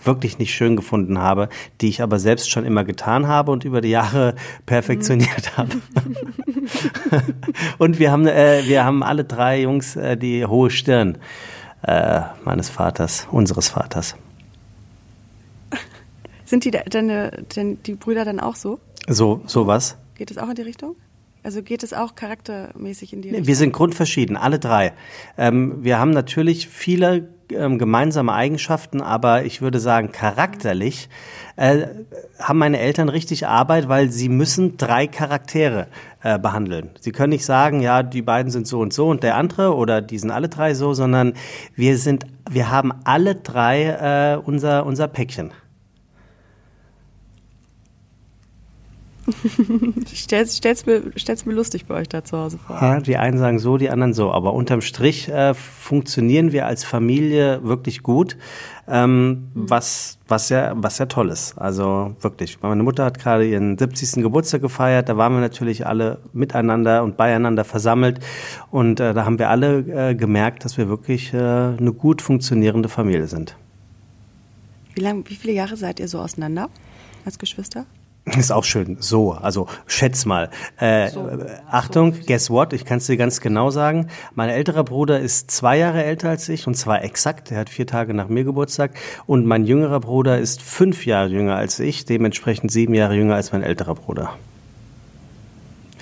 wirklich 0.02 0.38
nicht 0.38 0.54
schön 0.54 0.76
gefunden 0.76 1.18
habe, 1.18 1.50
die 1.80 1.88
ich 1.88 2.02
aber 2.02 2.18
selbst 2.18 2.50
schon 2.50 2.64
immer 2.64 2.84
getan 2.84 3.28
habe 3.28 3.52
und 3.52 3.64
über 3.64 3.80
die 3.80 3.90
Jahre 3.90 4.34
perfektioniert 4.66 5.52
mhm. 5.52 5.56
habe. 5.56 5.76
und 7.78 7.98
wir 7.98 8.10
haben, 8.10 8.26
äh, 8.26 8.62
wir 8.64 8.84
haben 8.84 9.02
alle 9.02 9.24
drei 9.24 9.62
Jungs 9.62 9.96
äh, 9.96 10.16
die 10.16 10.46
hohe 10.46 10.70
Stirn 10.70 11.18
äh, 11.82 12.20
meines 12.44 12.70
Vaters, 12.70 13.28
unseres 13.30 13.68
Vaters. 13.68 14.16
Sind 16.50 16.64
die 16.64 16.72
deine, 16.72 17.44
deine, 17.54 17.76
die 17.76 17.94
Brüder 17.94 18.24
dann 18.24 18.40
auch 18.40 18.56
so? 18.56 18.80
So, 19.06 19.40
sowas. 19.46 19.96
Geht 20.16 20.32
es 20.32 20.36
auch 20.38 20.48
in 20.48 20.56
die 20.56 20.62
Richtung? 20.62 20.96
Also 21.44 21.62
geht 21.62 21.84
es 21.84 21.92
auch 21.92 22.16
charaktermäßig 22.16 23.12
in 23.12 23.22
die 23.22 23.28
Richtung? 23.28 23.46
Wir 23.46 23.54
sind 23.54 23.72
grundverschieden, 23.72 24.36
alle 24.36 24.58
drei. 24.58 24.92
Ähm, 25.38 25.84
wir 25.84 26.00
haben 26.00 26.10
natürlich 26.10 26.66
viele 26.66 27.28
ähm, 27.52 27.78
gemeinsame 27.78 28.32
Eigenschaften, 28.32 29.00
aber 29.00 29.44
ich 29.44 29.62
würde 29.62 29.78
sagen, 29.78 30.10
charakterlich 30.10 31.08
äh, 31.54 31.86
haben 32.40 32.58
meine 32.58 32.80
Eltern 32.80 33.10
richtig 33.10 33.46
Arbeit, 33.46 33.88
weil 33.88 34.10
sie 34.10 34.28
müssen 34.28 34.76
drei 34.76 35.06
Charaktere 35.06 35.86
äh, 36.24 36.36
behandeln. 36.36 36.90
Sie 36.98 37.12
können 37.12 37.30
nicht 37.30 37.44
sagen, 37.44 37.80
ja, 37.80 38.02
die 38.02 38.22
beiden 38.22 38.50
sind 38.50 38.66
so 38.66 38.80
und 38.80 38.92
so 38.92 39.06
und 39.06 39.22
der 39.22 39.36
andere 39.36 39.76
oder 39.76 40.02
die 40.02 40.18
sind 40.18 40.32
alle 40.32 40.48
drei 40.48 40.74
so, 40.74 40.94
sondern 40.94 41.34
wir 41.76 41.96
sind, 41.96 42.26
wir 42.50 42.72
haben 42.72 42.92
alle 43.04 43.36
drei 43.36 44.34
äh, 44.34 44.36
unser, 44.44 44.84
unser 44.84 45.06
Päckchen. 45.06 45.52
stell's, 50.14 50.56
stell's, 50.56 50.86
mir, 50.86 51.02
stell's 51.16 51.46
mir 51.46 51.52
lustig 51.52 51.86
bei 51.86 51.94
euch 51.94 52.08
da 52.08 52.24
zu 52.24 52.38
Hause 52.38 52.58
vor. 52.58 52.76
Ja, 52.80 53.00
die 53.00 53.16
einen 53.16 53.38
sagen 53.38 53.58
so, 53.58 53.76
die 53.76 53.90
anderen 53.90 54.14
so. 54.14 54.32
Aber 54.32 54.54
unterm 54.54 54.80
Strich 54.80 55.28
äh, 55.28 55.54
funktionieren 55.54 56.52
wir 56.52 56.66
als 56.66 56.84
Familie 56.84 57.60
wirklich 57.64 58.02
gut, 58.02 58.36
ähm, 58.88 59.28
mhm. 59.28 59.48
was, 59.54 60.18
was, 60.28 60.48
ja, 60.48 60.72
was 60.76 60.98
ja 60.98 61.06
toll 61.06 61.30
ist. 61.30 61.56
Also 61.58 62.14
wirklich. 62.20 62.60
Meine 62.62 62.82
Mutter 62.82 63.04
hat 63.04 63.18
gerade 63.18 63.46
ihren 63.46 63.78
70. 63.78 64.22
Geburtstag 64.22 64.62
gefeiert. 64.62 65.08
Da 65.08 65.16
waren 65.16 65.32
wir 65.34 65.40
natürlich 65.40 65.86
alle 65.86 66.18
miteinander 66.32 67.02
und 67.02 67.16
beieinander 67.16 67.64
versammelt. 67.64 68.20
Und 68.70 69.00
äh, 69.00 69.14
da 69.14 69.24
haben 69.24 69.38
wir 69.38 69.50
alle 69.50 70.10
äh, 70.10 70.14
gemerkt, 70.14 70.64
dass 70.64 70.78
wir 70.78 70.88
wirklich 70.88 71.32
äh, 71.32 71.38
eine 71.38 71.92
gut 71.92 72.22
funktionierende 72.22 72.88
Familie 72.88 73.26
sind. 73.26 73.56
Wie, 74.94 75.00
lang, 75.00 75.24
wie 75.28 75.36
viele 75.36 75.52
Jahre 75.52 75.76
seid 75.76 76.00
ihr 76.00 76.08
so 76.08 76.18
auseinander 76.18 76.68
als 77.24 77.38
Geschwister? 77.38 77.86
Ist 78.26 78.52
auch 78.52 78.64
schön. 78.64 78.98
So, 79.00 79.32
also 79.32 79.66
schätz 79.86 80.26
mal. 80.26 80.50
Äh, 80.78 81.08
so. 81.08 81.28
Achtung, 81.70 82.14
guess 82.26 82.50
what? 82.50 82.72
Ich 82.72 82.84
kann 82.84 82.98
es 82.98 83.06
dir 83.06 83.16
ganz 83.16 83.40
genau 83.40 83.70
sagen. 83.70 84.08
Mein 84.34 84.50
älterer 84.50 84.84
Bruder 84.84 85.18
ist 85.18 85.50
zwei 85.50 85.78
Jahre 85.78 86.04
älter 86.04 86.28
als 86.28 86.48
ich 86.48 86.66
und 86.66 86.74
zwar 86.74 87.02
exakt. 87.02 87.50
Er 87.50 87.58
hat 87.58 87.70
vier 87.70 87.86
Tage 87.86 88.12
nach 88.14 88.28
mir 88.28 88.44
Geburtstag. 88.44 88.92
Und 89.26 89.46
mein 89.46 89.64
jüngerer 89.64 90.00
Bruder 90.00 90.38
ist 90.38 90.62
fünf 90.62 91.06
Jahre 91.06 91.28
jünger 91.28 91.56
als 91.56 91.80
ich, 91.80 92.04
dementsprechend 92.04 92.70
sieben 92.70 92.94
Jahre 92.94 93.14
jünger 93.14 93.36
als 93.36 93.52
mein 93.52 93.62
älterer 93.62 93.94
Bruder. 93.94 94.36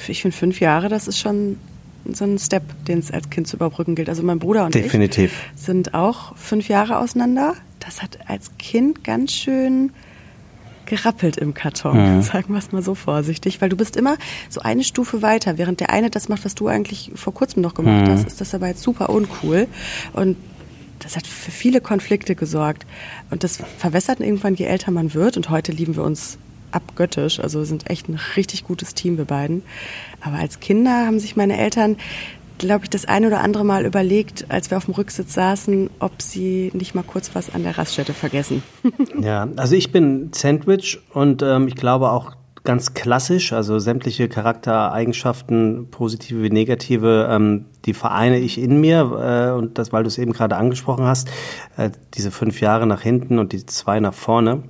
Ich 0.07 0.23
finde 0.23 0.37
fünf 0.37 0.61
Jahre, 0.61 0.89
das 0.89 1.09
ist 1.09 1.19
schon 1.19 1.57
so 2.05 2.25
ein 2.25 2.39
Step, 2.39 2.63
den 2.87 2.99
es 2.99 3.11
als 3.11 3.31
Kind 3.31 3.47
zu 3.47 3.57
überbrücken 3.57 3.95
gilt. 3.95 4.09
Also 4.09 4.23
mein 4.23 4.39
Bruder 4.39 4.65
und 4.65 4.75
Definitiv. 4.75 5.51
ich 5.55 5.63
sind 5.63 5.95
auch 5.95 6.37
fünf 6.37 6.69
Jahre 6.69 6.99
auseinander. 6.99 7.55
Das 7.81 8.03
hat 8.03 8.19
als 8.27 8.57
Kind 8.59 9.05
ganz 9.05 9.33
schön 9.33 9.93
gerappelt 10.89 11.37
im 11.37 11.55
Karton, 11.55 12.17
mhm. 12.17 12.23
sagen 12.23 12.55
wir 12.55 12.59
es 12.59 12.73
mal 12.73 12.83
so 12.83 12.95
vorsichtig, 12.95 13.61
weil 13.61 13.69
du 13.69 13.77
bist 13.77 13.97
immer 13.97 14.17
so 14.49 14.61
eine 14.61 14.83
Stufe 14.83 15.23
weiter, 15.23 15.59
während 15.59 15.81
der 15.81 15.91
eine 15.91 16.11
das 16.11 16.29
macht, 16.29 16.45
was 16.45 16.55
du 16.55 16.67
eigentlich 16.67 17.13
vor 17.15 17.33
kurzem 17.33 17.63
noch 17.63 17.75
gemacht 17.75 18.07
mhm. 18.07 18.13
hast, 18.13 18.27
ist 18.27 18.41
das 18.41 18.55
aber 18.55 18.67
jetzt 18.67 18.83
super 18.83 19.11
uncool 19.11 19.69
und 20.15 20.37
das 20.99 21.17
hat 21.17 21.27
für 21.27 21.53
viele 21.53 21.81
Konflikte 21.81 22.35
gesorgt 22.35 22.87
und 23.31 23.45
das 23.45 23.59
verwässert 23.79 24.19
irgendwann, 24.19 24.55
je 24.55 24.65
älter 24.65 24.91
man 24.91 25.15
wird 25.15 25.37
und 25.37 25.51
heute 25.51 25.71
lieben 25.71 25.95
wir 25.95 26.03
uns 26.03 26.39
abgöttisch, 26.71 27.41
also 27.41 27.65
sind 27.65 27.89
echt 27.89 28.09
ein 28.09 28.19
richtig 28.37 28.65
gutes 28.65 28.95
Team, 28.95 29.17
wir 29.17 29.25
beiden. 29.25 29.63
Aber 30.21 30.37
als 30.37 30.61
Kinder 30.61 31.07
haben 31.07 31.19
sich 31.19 31.37
meine 31.37 31.57
Eltern 31.57 31.97
glaube 32.59 32.85
ich, 32.85 32.91
das 32.91 33.05
ein 33.05 33.25
oder 33.25 33.41
andere 33.41 33.65
Mal 33.65 33.87
überlegt, 33.87 34.47
als 34.51 34.71
wir 34.71 34.77
auf 34.77 34.87
dem 34.87 34.95
Rücksitz 34.95 35.35
saßen, 35.35 35.91
ob 35.99 36.21
sie 36.23 36.71
nicht 36.75 36.95
mal 36.95 37.03
kurz 37.03 37.35
was 37.35 37.55
an 37.55 37.63
der 37.63 37.79
Raststätte 37.79 38.15
vergessen. 38.15 38.63
ja, 39.21 39.49
also 39.57 39.75
ich 39.75 39.93
bin 39.93 40.31
Sandwich 40.33 41.01
und 41.13 41.43
ähm, 41.43 41.69
ich 41.69 41.75
glaube 41.75 42.11
auch 42.11 42.33
ganz 42.65 42.93
klassisch, 42.93 43.53
also 43.55 43.79
sämtliche 43.79 44.29
Charaktereigenschaften, 44.29 45.89
positive 45.91 46.43
wie 46.43 46.51
negative, 46.51 47.29
ähm, 47.31 47.65
die 47.87 47.95
vereine 47.95 48.39
ich 48.39 48.61
in 48.61 48.81
mir 48.81 49.01
äh, 49.01 49.57
und 49.57 49.79
das, 49.79 49.93
weil 49.93 50.03
du 50.03 50.09
es 50.09 50.19
eben 50.19 50.33
gerade 50.33 50.57
angesprochen 50.57 51.07
hast, 51.07 51.31
äh, 51.77 51.91
diese 52.15 52.31
fünf 52.31 52.61
Jahre 52.61 52.87
nach 52.87 53.01
hinten 53.01 53.39
und 53.39 53.53
die 53.53 53.65
zwei 53.65 54.01
nach 54.01 54.13
vorne. 54.13 54.65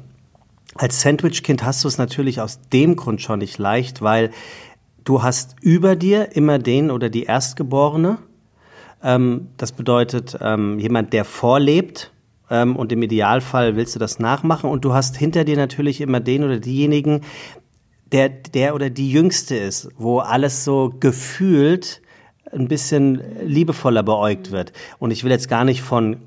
Als 0.76 1.00
Sandwich-Kind 1.00 1.64
hast 1.64 1.82
du 1.82 1.88
es 1.88 1.98
natürlich 1.98 2.40
aus 2.40 2.60
dem 2.72 2.94
Grund 2.94 3.20
schon 3.20 3.40
nicht 3.40 3.58
leicht, 3.58 4.00
weil 4.00 4.30
Du 5.08 5.22
hast 5.22 5.56
über 5.62 5.96
dir 5.96 6.36
immer 6.36 6.58
den 6.58 6.90
oder 6.90 7.08
die 7.08 7.22
Erstgeborene. 7.22 8.18
Ähm, 9.02 9.48
das 9.56 9.72
bedeutet 9.72 10.36
ähm, 10.42 10.78
jemand, 10.78 11.14
der 11.14 11.24
vorlebt. 11.24 12.12
Ähm, 12.50 12.76
und 12.76 12.92
im 12.92 13.00
Idealfall 13.00 13.74
willst 13.74 13.94
du 13.94 13.98
das 13.98 14.18
nachmachen. 14.18 14.68
Und 14.68 14.84
du 14.84 14.92
hast 14.92 15.16
hinter 15.16 15.44
dir 15.44 15.56
natürlich 15.56 16.02
immer 16.02 16.20
den 16.20 16.44
oder 16.44 16.60
diejenigen, 16.60 17.22
der, 18.12 18.28
der 18.28 18.74
oder 18.74 18.90
die 18.90 19.10
Jüngste 19.10 19.56
ist, 19.56 19.88
wo 19.96 20.18
alles 20.18 20.66
so 20.66 20.92
gefühlt 21.00 22.02
ein 22.52 22.68
bisschen 22.68 23.22
liebevoller 23.42 24.02
beäugt 24.02 24.50
wird. 24.50 24.74
Und 24.98 25.10
ich 25.10 25.24
will 25.24 25.30
jetzt 25.30 25.48
gar 25.48 25.64
nicht 25.64 25.80
von 25.80 26.18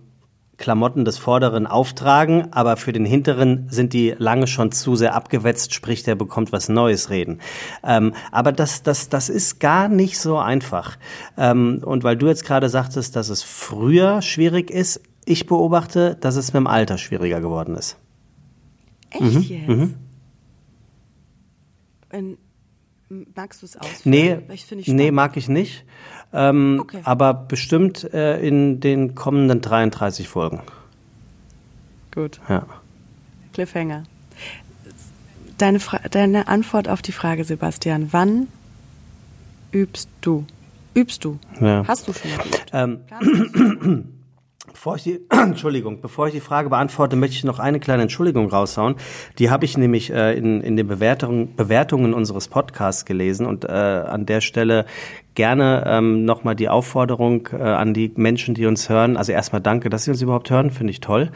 Klamotten 0.62 1.06
des 1.06 1.18
Vorderen 1.18 1.66
auftragen, 1.66 2.54
aber 2.54 2.78
für 2.78 2.94
den 2.94 3.04
Hinteren 3.04 3.68
sind 3.70 3.94
die 3.94 4.16
lange 4.18 4.46
schon 4.46 4.72
zu 4.72 4.96
sehr 4.96 5.16
abgewetzt, 5.16 5.74
sprich, 5.74 6.04
der 6.04 6.16
bekommt 6.16 6.52
was 6.52 6.70
Neues 6.70 7.10
reden. 7.10 7.40
Ähm, 7.84 8.14
aber 8.32 8.52
das, 8.52 8.84
das, 8.84 9.10
das 9.10 9.28
ist 9.28 9.60
gar 9.60 9.90
nicht 9.90 10.20
so 10.20 10.38
einfach. 10.38 10.98
Ähm, 11.36 11.82
und 11.84 12.04
weil 12.04 12.16
du 12.16 12.28
jetzt 12.28 12.46
gerade 12.46 12.70
sagtest, 12.70 13.16
dass 13.16 13.30
es 13.30 13.42
früher 13.42 14.22
schwierig 14.22 14.70
ist, 14.70 15.02
ich 15.26 15.48
beobachte, 15.48 16.16
dass 16.22 16.36
es 16.36 16.54
mit 16.54 16.62
dem 16.62 16.68
Alter 16.68 17.00
schwieriger 17.00 17.42
geworden 17.42 17.76
ist. 17.76 17.98
Echt 19.10 19.22
mhm. 19.22 19.42
jetzt? 19.42 19.68
Mhm. 19.68 19.96
In, 22.12 22.38
magst 23.36 23.62
du 23.62 23.66
es 23.66 23.78
aus? 23.78 24.06
Nee, 24.06 24.38
nee, 24.86 25.12
mag 25.12 25.36
ich 25.38 25.50
nicht. 25.50 25.86
Ähm, 26.34 26.80
okay. 26.82 27.02
Aber 27.04 27.34
bestimmt 27.34 28.14
äh, 28.14 28.40
in 28.40 28.80
den 28.80 29.16
kommenden 29.16 29.62
33 29.62 30.28
Folgen. 30.28 30.62
Gut. 32.14 32.40
Ja. 32.48 32.66
Cliffhanger. 33.54 34.04
Deine, 35.58 35.80
deine 36.10 36.48
Antwort 36.48 36.88
auf 36.88 37.02
die 37.02 37.12
Frage, 37.12 37.44
Sebastian, 37.44 38.08
wann 38.12 38.48
übst 39.72 40.10
du? 40.22 40.46
Übst 40.94 41.24
du? 41.24 41.40
Ja. 41.60 41.86
Hast 41.88 42.08
du 42.08 42.14
schon 42.14 42.32
mal 42.32 43.00
Ähm, 43.22 44.04
Bevor 44.72 44.96
ich 44.96 45.04
die, 45.04 45.20
Entschuldigung, 45.30 46.02
bevor 46.02 46.28
ich 46.28 46.34
die 46.34 46.40
Frage 46.40 46.70
beantworte, 46.70 47.16
möchte 47.16 47.36
ich 47.36 47.44
noch 47.44 47.60
eine 47.60 47.80
kleine 47.80 48.04
Entschuldigung 48.04 48.50
raushauen. 48.50 48.96
Die 49.38 49.50
habe 49.50 49.66
ich 49.66 49.78
nämlich 49.78 50.12
äh, 50.12 50.38
in, 50.38 50.62
in 50.62 50.76
den 50.78 50.88
Bewertungen, 50.88 51.56
Bewertungen 51.56 52.14
unseres 52.14 52.48
Podcasts 52.48 53.06
gelesen 53.06 53.46
und 53.46 53.66
äh, 53.66 53.68
an 53.70 54.26
der 54.26 54.42
Stelle 54.42 54.86
gerne 55.36 55.84
ähm, 55.88 56.26
nochmal 56.26 56.56
die 56.56 56.70
Aufforderung 56.70 57.48
äh, 57.54 57.58
an 57.58 57.94
die 57.94 58.12
Menschen, 58.16 58.54
die 58.56 58.66
uns 58.66 58.90
hören. 58.90 59.18
Also 59.18 59.32
erstmal 59.32 59.62
danke, 59.62 59.90
dass 59.90 60.06
Sie 60.06 60.12
uns 60.12 60.22
überhaupt 60.22 60.50
hören, 60.50 60.72
finde 60.72 60.92
ich 60.92 61.00
toll. 61.00 61.32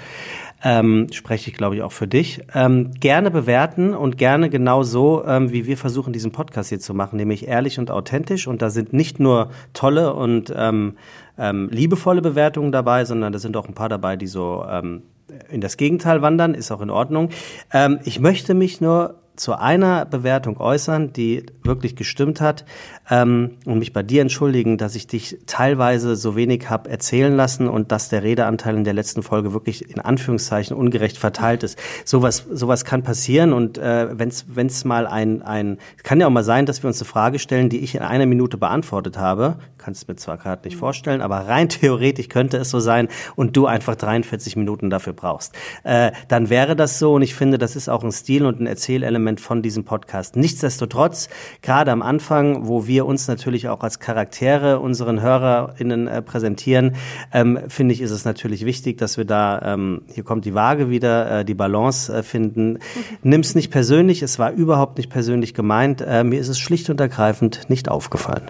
Ähm, 0.63 1.07
spreche 1.11 1.51
ich, 1.51 1.57
glaube 1.57 1.75
ich, 1.75 1.81
auch 1.81 1.91
für 1.91 2.07
dich. 2.07 2.41
Ähm, 2.53 2.91
gerne 2.99 3.29
bewerten 3.29 3.93
und 3.93 4.17
gerne 4.17 4.49
genau 4.49 4.83
so, 4.83 5.23
ähm, 5.25 5.51
wie 5.51 5.67
wir 5.67 5.77
versuchen, 5.77 6.11
diesen 6.11 6.31
Podcast 6.31 6.69
hier 6.69 6.79
zu 6.79 6.93
machen, 6.93 7.17
nämlich 7.17 7.47
ehrlich 7.47 7.77
und 7.77 7.91
authentisch. 7.91 8.47
Und 8.47 8.61
da 8.61 8.69
sind 8.69 8.91
nicht 8.91 9.19
nur 9.19 9.49
tolle 9.73 10.13
und 10.13 10.53
ähm, 10.55 10.95
ähm, 11.37 11.69
liebevolle 11.71 12.21
Bewertungen 12.21 12.71
dabei, 12.71 13.05
sondern 13.05 13.33
da 13.33 13.39
sind 13.39 13.57
auch 13.57 13.67
ein 13.67 13.73
paar 13.73 13.89
dabei, 13.89 14.15
die 14.15 14.27
so 14.27 14.65
ähm, 14.69 15.03
in 15.49 15.61
das 15.61 15.77
Gegenteil 15.77 16.21
wandern, 16.21 16.53
ist 16.53 16.71
auch 16.71 16.81
in 16.81 16.89
Ordnung. 16.89 17.29
Ähm, 17.73 17.99
ich 18.03 18.19
möchte 18.19 18.53
mich 18.53 18.81
nur 18.81 19.15
zu 19.35 19.53
einer 19.53 20.05
Bewertung 20.05 20.57
äußern, 20.59 21.11
die 21.13 21.45
wirklich 21.63 21.95
gestimmt 21.95 22.41
hat 22.41 22.65
ähm, 23.09 23.57
und 23.65 23.79
mich 23.79 23.93
bei 23.93 24.03
dir 24.03 24.21
entschuldigen, 24.21 24.77
dass 24.77 24.95
ich 24.95 25.07
dich 25.07 25.37
teilweise 25.45 26.15
so 26.15 26.35
wenig 26.35 26.69
habe 26.69 26.89
erzählen 26.89 27.35
lassen 27.35 27.67
und 27.67 27.91
dass 27.91 28.09
der 28.09 28.23
Redeanteil 28.23 28.75
in 28.75 28.83
der 28.83 28.93
letzten 28.93 29.23
Folge 29.23 29.53
wirklich 29.53 29.89
in 29.89 29.99
Anführungszeichen 29.99 30.75
ungerecht 30.75 31.17
verteilt 31.17 31.63
ist. 31.63 31.77
Sowas, 32.03 32.45
sowas 32.51 32.85
kann 32.85 33.03
passieren 33.03 33.53
und 33.53 33.77
äh, 33.77 34.07
wenn 34.17 34.67
es 34.67 34.85
mal 34.85 35.07
ein, 35.07 35.41
ein, 35.41 35.77
kann 36.03 36.19
ja 36.19 36.27
auch 36.27 36.31
mal 36.31 36.43
sein, 36.43 36.65
dass 36.65 36.83
wir 36.83 36.87
uns 36.87 36.99
eine 36.99 37.07
Frage 37.07 37.39
stellen, 37.39 37.69
die 37.69 37.79
ich 37.79 37.95
in 37.95 38.01
einer 38.01 38.25
Minute 38.25 38.57
beantwortet 38.57 39.17
habe. 39.17 39.57
Kannst 39.77 40.07
mir 40.07 40.15
zwar 40.15 40.37
gerade 40.37 40.67
nicht 40.67 40.77
vorstellen, 40.77 41.21
aber 41.21 41.47
rein 41.47 41.69
theoretisch 41.69 42.29
könnte 42.29 42.57
es 42.57 42.69
so 42.69 42.79
sein 42.79 43.07
und 43.35 43.55
du 43.55 43.67
einfach 43.67 43.95
43 43.95 44.55
Minuten 44.55 44.89
dafür 44.89 45.13
brauchst. 45.13 45.53
Äh, 45.83 46.11
dann 46.27 46.49
wäre 46.49 46.75
das 46.75 46.97
so 46.97 47.13
und 47.13 47.21
ich 47.21 47.35
finde, 47.35 47.57
das 47.57 47.75
ist 47.75 47.89
auch 47.89 48.03
ein 48.03 48.11
Stil 48.11 48.45
und 48.45 48.59
ein 48.59 48.67
Erzählelement 48.67 49.39
von 49.39 49.61
diesem 49.61 49.83
Podcast. 49.83 50.35
Nichtsdestotrotz, 50.35 51.29
gerade 51.61 51.91
am 51.91 52.01
Anfang, 52.01 52.67
wo 52.67 52.87
wir 52.87 52.94
wir 52.95 53.05
uns 53.05 53.27
natürlich 53.27 53.67
auch 53.67 53.81
als 53.81 53.99
Charaktere 53.99 54.79
unseren 54.79 55.21
HörerInnen 55.21 56.07
äh, 56.07 56.21
präsentieren, 56.21 56.95
ähm, 57.33 57.59
finde 57.67 57.93
ich, 57.93 57.99
ist 57.99 58.11
es 58.11 58.23
natürlich 58.23 58.65
wichtig, 58.65 58.97
dass 58.97 59.17
wir 59.17 59.25
da, 59.25 59.61
ähm, 59.73 60.03
hier 60.07 60.23
kommt 60.23 60.45
die 60.45 60.53
Waage 60.53 60.89
wieder, 60.89 61.39
äh, 61.39 61.45
die 61.45 61.55
Balance 61.55 62.13
äh, 62.13 62.23
finden. 62.23 62.73
Mhm. 62.73 62.79
Nimm 63.23 63.41
es 63.41 63.53
nicht 63.53 63.69
persönlich, 63.69 64.21
es 64.21 64.39
war 64.39 64.51
überhaupt 64.51 64.97
nicht 64.97 65.09
persönlich 65.09 65.53
gemeint. 65.53 65.99
Äh, 65.99 66.23
mir 66.23 66.39
ist 66.39 66.47
es 66.47 66.57
schlicht 66.57 66.89
und 66.89 67.01
ergreifend 67.01 67.69
nicht 67.69 67.89
aufgefallen. 67.89 68.43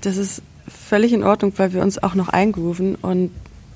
Das 0.00 0.16
ist 0.16 0.42
völlig 0.66 1.12
in 1.12 1.22
Ordnung, 1.22 1.52
weil 1.56 1.72
wir 1.72 1.82
uns 1.82 2.02
auch 2.02 2.16
noch 2.16 2.30
eingrooven 2.30 2.96
und 2.96 3.30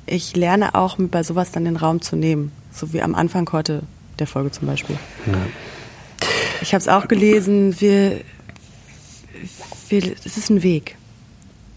ich 0.07 0.35
lerne 0.35 0.75
auch 0.75 0.97
bei 0.99 1.23
sowas 1.23 1.53
dann 1.53 1.65
den 1.65 1.77
Raum 1.77 2.03
zu 2.03 2.17
nehmen, 2.17 2.51
so 2.73 2.93
wie 2.93 3.03
am 3.03 3.15
Anfang 3.15 3.49
heute 3.53 3.85
der 4.19 4.27
Folge 4.27 4.51
zum 4.51 4.67
Beispiel. 4.67 4.97
Ja. 5.27 5.35
Ich 6.61 6.73
habe 6.73 6.81
es 6.81 6.89
auch 6.89 7.09
gelesen, 7.09 7.81
wir, 7.81 8.21
es 9.91 10.37
ist 10.37 10.51
ein 10.51 10.63
Weg. 10.63 10.97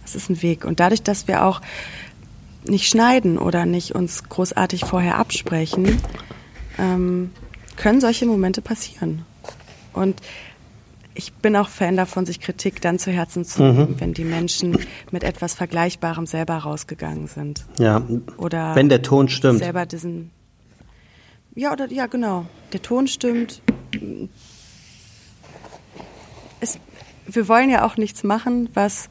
Es 0.05 0.15
ist 0.15 0.29
ein 0.29 0.41
Weg. 0.41 0.65
Und 0.65 0.79
dadurch, 0.79 1.03
dass 1.03 1.27
wir 1.27 1.45
auch 1.45 1.61
nicht 2.65 2.87
schneiden 2.87 3.37
oder 3.37 3.65
nicht 3.65 3.95
uns 3.95 4.23
großartig 4.23 4.85
vorher 4.85 5.17
absprechen, 5.17 6.01
ähm, 6.77 7.31
können 7.75 8.01
solche 8.01 8.25
Momente 8.25 8.61
passieren. 8.61 9.25
Und 9.93 10.21
ich 11.17 11.33
bin 11.33 11.55
auch 11.55 11.69
Fan 11.69 11.97
davon, 11.97 12.25
sich 12.25 12.39
Kritik 12.39 12.79
dann 12.81 12.99
zu 12.99 13.11
Herzen 13.11 13.43
zu 13.43 13.63
nehmen, 13.63 13.91
mhm. 13.91 13.99
wenn 13.99 14.13
die 14.13 14.23
Menschen 14.23 14.77
mit 15.11 15.23
etwas 15.23 15.55
Vergleichbarem 15.55 16.27
selber 16.27 16.57
rausgegangen 16.57 17.27
sind. 17.27 17.65
Ja. 17.79 18.03
Oder 18.37 18.75
wenn 18.75 18.89
der 18.89 19.01
Ton 19.01 19.27
stimmt. 19.27 19.59
Selber 19.59 19.85
diesen. 19.85 20.29
Ja, 21.55 21.71
oder 21.71 21.91
ja, 21.91 22.05
genau. 22.05 22.45
Der 22.71 22.83
Ton 22.83 23.07
stimmt. 23.07 23.61
Wir 27.27 27.47
wollen 27.47 27.69
ja 27.69 27.85
auch 27.85 27.97
nichts 27.97 28.23
machen, 28.23 28.69
was 28.73 29.09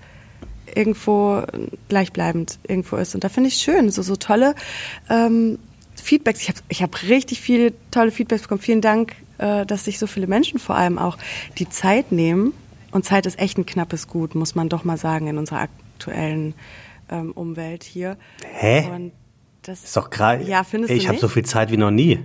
irgendwo 0.74 1.42
gleichbleibend 1.88 2.58
irgendwo 2.66 2.96
ist. 2.96 3.14
Und 3.14 3.24
da 3.24 3.28
finde 3.28 3.48
ich 3.48 3.56
schön, 3.56 3.90
so, 3.90 4.02
so 4.02 4.16
tolle 4.16 4.54
ähm, 5.08 5.58
Feedbacks. 5.94 6.42
Ich 6.42 6.48
habe 6.48 6.58
ich 6.68 6.82
hab 6.82 7.02
richtig 7.02 7.40
viele 7.40 7.72
tolle 7.90 8.10
Feedbacks 8.10 8.42
bekommen. 8.42 8.60
Vielen 8.60 8.80
Dank, 8.80 9.14
äh, 9.38 9.64
dass 9.64 9.84
sich 9.84 9.98
so 9.98 10.06
viele 10.06 10.26
Menschen 10.26 10.58
vor 10.58 10.76
allem 10.76 10.98
auch 10.98 11.18
die 11.58 11.68
Zeit 11.68 12.12
nehmen. 12.12 12.52
Und 12.90 13.04
Zeit 13.04 13.26
ist 13.26 13.38
echt 13.38 13.58
ein 13.58 13.66
knappes 13.66 14.08
Gut, 14.08 14.34
muss 14.34 14.54
man 14.54 14.68
doch 14.68 14.84
mal 14.84 14.96
sagen, 14.96 15.26
in 15.26 15.38
unserer 15.38 15.60
aktuellen 15.60 16.54
ähm, 17.10 17.32
Umwelt 17.32 17.84
hier. 17.84 18.16
Hä? 18.44 18.88
Und 18.90 19.12
das 19.62 19.84
ist 19.84 19.96
doch 19.96 20.10
gerade. 20.10 20.44
Ja, 20.44 20.64
findest 20.64 20.92
ich 20.92 20.98
du 20.98 21.02
Ich 21.02 21.08
habe 21.08 21.18
so 21.18 21.28
viel 21.28 21.44
Zeit 21.44 21.70
wie 21.70 21.76
noch 21.76 21.90
nie. 21.90 22.22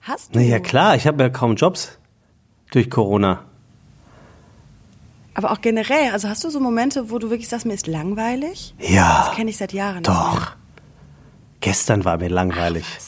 Hast 0.00 0.34
du? 0.34 0.38
Na 0.38 0.44
ja, 0.44 0.58
klar, 0.58 0.96
ich 0.96 1.06
habe 1.06 1.22
ja 1.22 1.28
kaum 1.28 1.56
Jobs 1.56 1.98
durch 2.70 2.90
Corona. 2.90 3.44
Aber 5.36 5.50
auch 5.50 5.60
generell, 5.60 6.12
also 6.12 6.30
hast 6.30 6.44
du 6.44 6.48
so 6.48 6.60
Momente, 6.60 7.10
wo 7.10 7.18
du 7.18 7.28
wirklich 7.28 7.50
sagst, 7.50 7.66
mir 7.66 7.74
ist 7.74 7.86
langweilig? 7.86 8.74
Ja. 8.78 9.26
Das 9.26 9.36
kenne 9.36 9.50
ich 9.50 9.58
seit 9.58 9.74
Jahren. 9.74 10.02
Doch. 10.02 10.52
Gestern 11.60 12.06
war 12.06 12.16
mir 12.16 12.30
langweilig. 12.30 12.86
Ach, 12.98 13.02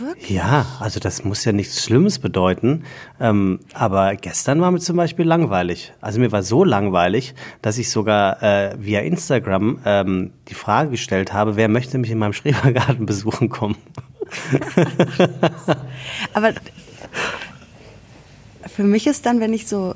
Wirklich? 0.00 0.30
Ja, 0.30 0.64
also 0.80 0.98
das 0.98 1.24
muss 1.24 1.44
ja 1.44 1.52
nichts 1.52 1.84
Schlimmes 1.84 2.20
bedeuten. 2.20 2.84
Ähm, 3.20 3.60
aber 3.74 4.16
gestern 4.16 4.62
war 4.62 4.70
mir 4.70 4.78
zum 4.78 4.96
Beispiel 4.96 5.26
langweilig. 5.26 5.92
Also 6.00 6.18
mir 6.18 6.32
war 6.32 6.42
so 6.42 6.64
langweilig, 6.64 7.34
dass 7.60 7.76
ich 7.76 7.90
sogar 7.90 8.42
äh, 8.42 8.76
via 8.78 9.00
Instagram 9.00 9.80
ähm, 9.84 10.32
die 10.48 10.54
Frage 10.54 10.92
gestellt 10.92 11.34
habe, 11.34 11.56
wer 11.56 11.68
möchte 11.68 11.98
mich 11.98 12.10
in 12.10 12.16
meinem 12.16 12.32
Schrebergarten 12.32 13.04
besuchen 13.04 13.50
kommen. 13.50 13.76
aber 16.32 16.54
für 18.74 18.84
mich 18.84 19.06
ist 19.06 19.26
dann, 19.26 19.40
wenn 19.40 19.52
ich 19.52 19.66
so 19.66 19.94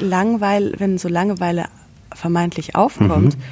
Langweil, 0.00 0.74
wenn 0.78 0.98
so 0.98 1.08
Langeweile 1.08 1.66
vermeintlich 2.12 2.74
aufkommt, 2.74 3.36
mhm. 3.36 3.42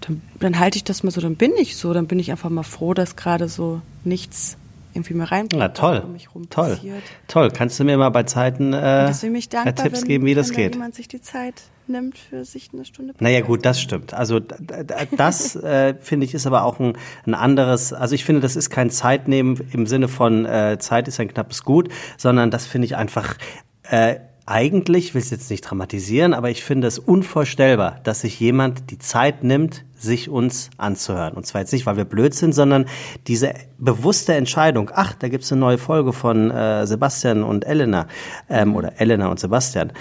dann, 0.00 0.22
dann 0.40 0.58
halte 0.58 0.76
ich 0.76 0.84
das 0.84 1.02
mal 1.02 1.10
so, 1.10 1.20
dann 1.20 1.36
bin 1.36 1.52
ich 1.56 1.76
so, 1.76 1.92
dann 1.92 2.06
bin 2.06 2.18
ich 2.18 2.30
einfach 2.30 2.50
mal 2.50 2.62
froh, 2.62 2.94
dass 2.94 3.16
gerade 3.16 3.48
so 3.48 3.80
nichts 4.04 4.56
irgendwie 4.94 5.14
mehr 5.14 5.30
rein 5.30 5.48
ja, 5.52 5.68
toll. 5.68 6.02
toll. 6.50 6.70
passiert. 6.70 7.02
Toll. 7.26 7.50
Kannst 7.50 7.78
du 7.78 7.84
mir 7.84 7.96
mal 7.96 8.10
bei 8.10 8.22
Zeiten 8.24 8.72
äh, 8.72 9.12
dankbar, 9.50 9.74
Tipps 9.74 10.04
geben, 10.04 10.24
wie 10.24 10.34
das 10.34 10.50
geht? 10.50 10.72
Wenn 10.72 10.72
jemand 10.72 10.94
sich 10.94 11.08
die 11.08 11.20
Zeit 11.20 11.54
nimmt 11.88 12.18
für 12.18 12.44
sich 12.44 12.70
eine 12.72 12.84
Stunde. 12.84 13.14
Naja 13.18 13.40
gut, 13.40 13.64
das 13.64 13.80
stimmt. 13.80 14.14
Also 14.14 14.40
das 14.40 15.56
äh, 15.56 15.94
finde 16.00 16.26
ich 16.26 16.34
ist 16.34 16.46
aber 16.46 16.64
auch 16.64 16.78
ein, 16.78 16.96
ein 17.26 17.34
anderes. 17.34 17.92
Also 17.92 18.14
ich 18.14 18.24
finde, 18.24 18.40
das 18.40 18.56
ist 18.56 18.70
kein 18.70 18.90
Zeitnehmen 18.90 19.58
im 19.72 19.86
Sinne 19.86 20.08
von 20.08 20.44
äh, 20.44 20.78
Zeit 20.78 21.08
ist 21.08 21.18
ein 21.20 21.28
knappes 21.28 21.64
Gut, 21.64 21.88
sondern 22.16 22.50
das 22.50 22.66
finde 22.66 22.86
ich 22.86 22.96
einfach 22.96 23.36
äh, 23.84 24.16
eigentlich, 24.48 25.14
will 25.14 25.20
es 25.20 25.30
jetzt 25.30 25.50
nicht 25.50 25.60
dramatisieren, 25.62 26.32
aber 26.32 26.48
ich 26.48 26.64
finde 26.64 26.86
es 26.86 26.98
unvorstellbar, 26.98 28.00
dass 28.04 28.22
sich 28.22 28.40
jemand 28.40 28.90
die 28.90 28.98
Zeit 28.98 29.44
nimmt, 29.44 29.84
sich 29.98 30.28
uns 30.28 30.70
anzuhören. 30.76 31.34
Und 31.34 31.46
zwar 31.46 31.60
jetzt 31.60 31.72
nicht, 31.72 31.86
weil 31.86 31.96
wir 31.96 32.04
blöd 32.04 32.34
sind, 32.34 32.54
sondern 32.54 32.86
diese 33.26 33.54
bewusste 33.78 34.34
Entscheidung, 34.34 34.90
ach, 34.94 35.14
da 35.14 35.28
gibt's 35.28 35.50
eine 35.52 35.60
neue 35.60 35.78
Folge 35.78 36.12
von 36.12 36.50
äh, 36.50 36.86
Sebastian 36.86 37.42
und 37.42 37.66
Elena, 37.66 38.06
ähm, 38.48 38.76
oder 38.76 39.00
Elena 39.00 39.28
und 39.28 39.40
Sebastian, 39.40 39.92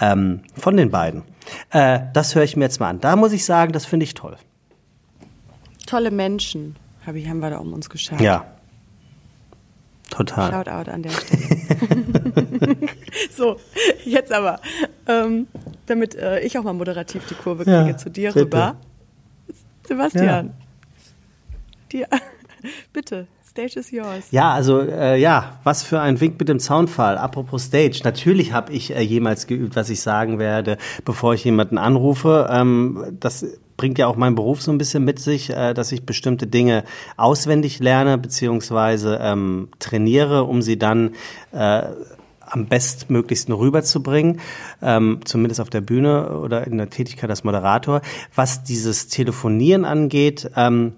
ähm, 0.00 0.40
von 0.56 0.76
den 0.76 0.90
beiden. 0.90 1.22
Äh, 1.70 2.00
das 2.12 2.34
höre 2.34 2.44
ich 2.44 2.56
mir 2.56 2.64
jetzt 2.64 2.80
mal 2.80 2.90
an. 2.90 3.00
Da 3.00 3.16
muss 3.16 3.32
ich 3.32 3.44
sagen, 3.44 3.72
das 3.72 3.86
finde 3.86 4.04
ich 4.04 4.14
toll. 4.14 4.36
Tolle 5.86 6.10
Menschen 6.10 6.76
hab 7.06 7.14
ich, 7.14 7.28
haben 7.28 7.40
wir 7.40 7.50
da 7.50 7.58
um 7.58 7.72
uns 7.72 7.90
geschaut. 7.90 8.20
Ja, 8.20 8.46
Total. 10.10 10.50
Shoutout 10.52 10.90
an 10.90 11.02
der 11.02 11.10
Stelle. 11.10 12.76
so, 13.36 13.56
jetzt 14.04 14.32
aber, 14.32 14.60
ähm, 15.08 15.48
damit 15.86 16.14
äh, 16.14 16.40
ich 16.40 16.56
auch 16.58 16.62
mal 16.62 16.72
moderativ 16.72 17.26
die 17.26 17.34
Kurve 17.34 17.64
kriege 17.64 17.88
ja, 17.88 17.96
zu 17.96 18.10
dir 18.10 18.28
bitte. 18.28 18.44
rüber. 18.44 18.76
Sebastian. 19.86 20.46
Ja. 20.46 20.54
Die, 21.92 22.04
bitte, 22.92 23.26
Stage 23.54 23.78
is 23.78 23.92
yours. 23.92 24.32
Ja, 24.32 24.52
also 24.52 24.80
äh, 24.80 25.16
ja, 25.16 25.60
was 25.62 25.84
für 25.84 26.00
ein 26.00 26.20
Wink 26.20 26.40
mit 26.40 26.48
dem 26.48 26.58
Zaunfall. 26.58 27.16
Apropos 27.16 27.66
Stage, 27.66 28.00
natürlich 28.02 28.52
habe 28.52 28.72
ich 28.72 28.94
äh, 28.94 29.00
jemals 29.00 29.46
geübt, 29.46 29.76
was 29.76 29.90
ich 29.90 30.00
sagen 30.00 30.40
werde, 30.40 30.76
bevor 31.04 31.34
ich 31.34 31.44
jemanden 31.44 31.78
anrufe. 31.78 32.48
Ähm, 32.50 33.16
das 33.20 33.46
bringt 33.76 33.98
ja 33.98 34.08
auch 34.08 34.16
mein 34.16 34.34
Beruf 34.34 34.60
so 34.60 34.72
ein 34.72 34.78
bisschen 34.78 35.04
mit 35.04 35.20
sich, 35.20 35.50
äh, 35.50 35.72
dass 35.72 35.92
ich 35.92 36.04
bestimmte 36.04 36.48
Dinge 36.48 36.82
auswendig 37.16 37.78
lerne 37.78 38.18
beziehungsweise 38.18 39.20
ähm, 39.22 39.68
trainiere, 39.78 40.44
um 40.44 40.60
sie 40.60 40.76
dann 40.76 41.14
äh, 41.52 41.82
am 42.54 42.66
bestmöglichsten 42.66 43.54
rüberzubringen, 43.54 44.40
ähm, 44.80 45.20
zumindest 45.24 45.60
auf 45.60 45.70
der 45.70 45.80
Bühne 45.80 46.38
oder 46.38 46.66
in 46.66 46.78
der 46.78 46.88
Tätigkeit 46.88 47.30
als 47.30 47.44
Moderator. 47.44 48.00
Was 48.34 48.62
dieses 48.62 49.08
Telefonieren 49.08 49.84
angeht, 49.84 50.50
ähm, 50.56 50.92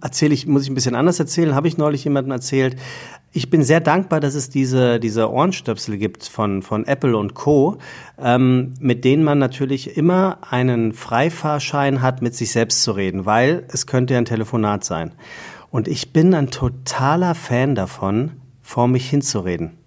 erzähle 0.00 0.34
ich, 0.34 0.46
muss 0.46 0.62
ich 0.62 0.70
ein 0.70 0.74
bisschen 0.74 0.94
anders 0.94 1.18
erzählen, 1.18 1.54
habe 1.54 1.68
ich 1.68 1.78
neulich 1.78 2.04
jemandem 2.04 2.32
erzählt. 2.32 2.76
Ich 3.32 3.50
bin 3.50 3.64
sehr 3.64 3.80
dankbar, 3.80 4.20
dass 4.20 4.34
es 4.34 4.48
diese, 4.48 5.00
diese 5.00 5.30
Ohrenstöpsel 5.30 5.98
gibt 5.98 6.24
von, 6.24 6.62
von 6.62 6.86
Apple 6.86 7.16
und 7.16 7.34
Co., 7.34 7.78
ähm, 8.16 8.74
mit 8.78 9.04
denen 9.04 9.24
man 9.24 9.38
natürlich 9.38 9.96
immer 9.96 10.38
einen 10.48 10.92
Freifahrschein 10.92 12.00
hat, 12.00 12.22
mit 12.22 12.36
sich 12.36 12.52
selbst 12.52 12.84
zu 12.84 12.92
reden, 12.92 13.26
weil 13.26 13.64
es 13.68 13.86
könnte 13.86 14.14
ja 14.14 14.18
ein 14.18 14.24
Telefonat 14.24 14.84
sein. 14.84 15.12
Und 15.70 15.88
ich 15.88 16.12
bin 16.12 16.32
ein 16.34 16.50
totaler 16.50 17.34
Fan 17.34 17.74
davon, 17.74 18.30
vor 18.64 18.88
mich 18.88 19.08
hinzureden. 19.08 19.78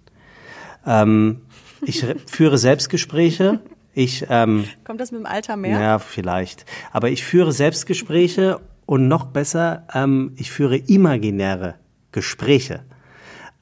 Ähm, 0.86 1.42
ich 1.82 2.06
führe 2.26 2.56
Selbstgespräche. 2.56 3.60
Ich, 3.92 4.24
ähm, 4.30 4.64
Kommt 4.84 5.00
das 5.00 5.10
mit 5.10 5.20
dem 5.20 5.26
Alter 5.26 5.56
mehr? 5.56 5.78
Ja, 5.78 5.98
vielleicht. 5.98 6.64
Aber 6.92 7.10
ich 7.10 7.24
führe 7.24 7.52
Selbstgespräche 7.52 8.60
und 8.86 9.08
noch 9.08 9.26
besser, 9.26 9.86
ähm, 9.92 10.32
ich 10.36 10.50
führe 10.50 10.76
imaginäre 10.76 11.74
Gespräche. 12.12 12.84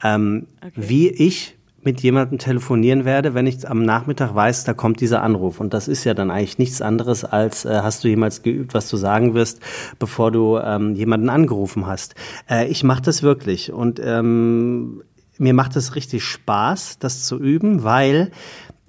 Ähm, 0.03 0.47
okay. 0.61 0.71
Wie 0.75 1.09
ich 1.09 1.56
mit 1.87 2.01
jemandem 2.01 2.37
telefonieren 2.37 3.05
werde, 3.05 3.33
wenn 3.33 3.47
ich 3.47 3.65
am 3.65 3.81
Nachmittag 3.81 4.35
weiß, 4.35 4.65
da 4.65 4.73
kommt 4.73 4.99
dieser 4.99 5.23
Anruf. 5.23 5.61
Und 5.61 5.73
das 5.73 5.87
ist 5.87 6.03
ja 6.03 6.13
dann 6.13 6.31
eigentlich 6.31 6.57
nichts 6.57 6.81
anderes, 6.81 7.23
als 7.23 7.63
äh, 7.63 7.79
hast 7.81 8.03
du 8.03 8.09
jemals 8.09 8.41
geübt, 8.41 8.73
was 8.73 8.89
du 8.89 8.97
sagen 8.97 9.33
wirst, 9.35 9.61
bevor 9.97 10.29
du 10.33 10.57
ähm, 10.57 10.95
jemanden 10.95 11.29
angerufen 11.29 11.87
hast. 11.87 12.15
Äh, 12.49 12.67
ich 12.67 12.83
mache 12.83 13.03
das 13.03 13.23
wirklich 13.23 13.71
und 13.71 14.01
ähm, 14.03 15.01
mir 15.37 15.53
macht 15.53 15.77
es 15.77 15.95
richtig 15.95 16.25
Spaß, 16.25 16.99
das 16.99 17.23
zu 17.23 17.39
üben, 17.39 17.85
weil 17.85 18.31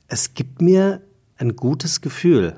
es 0.09 0.35
gibt 0.35 0.61
mir 0.61 1.01
ein 1.37 1.55
gutes 1.55 2.01
Gefühl. 2.01 2.57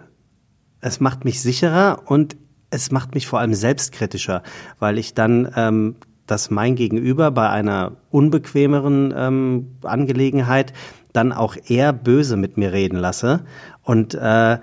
Es 0.81 1.01
macht 1.01 1.27
mich 1.27 1.43
sicherer 1.43 2.05
und 2.07 2.35
es 2.71 2.91
macht 2.91 3.15
mich 3.15 3.27
vor 3.27 3.41
allem 3.41 3.53
selbstkritischer, 3.53 4.43
weil 4.79 4.97
ich 4.97 5.13
dann 5.13 5.53
ähm, 5.55 5.97
dass 6.31 6.51
mein 6.51 6.77
Gegenüber 6.77 7.31
bei 7.31 7.49
einer 7.49 7.93
unbequemeren 8.11 9.13
ähm, 9.17 9.67
Angelegenheit 9.83 10.73
dann 11.13 11.33
auch 11.33 11.57
eher 11.67 11.93
böse 11.93 12.37
mit 12.37 12.57
mir 12.57 12.73
reden 12.73 12.97
lasse. 12.97 13.41
Und 13.83 14.15
äh, 14.15 14.59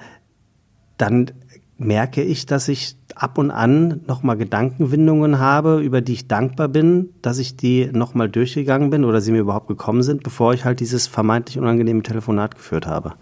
dann 0.98 1.32
merke 1.78 2.24
ich, 2.24 2.46
dass 2.46 2.70
ich 2.70 2.96
ab 3.16 3.38
und 3.38 3.52
an 3.52 4.02
nochmal 4.08 4.38
Gedankenwindungen 4.38 5.40
habe, 5.40 5.82
über 5.82 6.02
die 6.02 6.14
ich 6.14 6.28
dankbar 6.28 6.70
bin, 6.70 7.10
dass 7.22 7.38
ich 7.38 7.58
die 7.58 7.88
nochmal 7.92 8.30
durchgegangen 8.30 8.90
bin 8.90 9.04
oder 9.04 9.22
sie 9.22 9.32
mir 9.32 9.40
überhaupt 9.40 9.68
gekommen 9.68 10.04
sind, 10.04 10.24
bevor 10.24 10.54
ich 10.54 10.66
halt 10.66 10.80
dieses 10.80 11.08
vermeintlich 11.08 11.60
unangenehme 11.60 12.02
Telefonat 12.02 12.56
geführt 12.56 12.88
habe. 12.88 13.14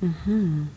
Mhm. 0.00 0.68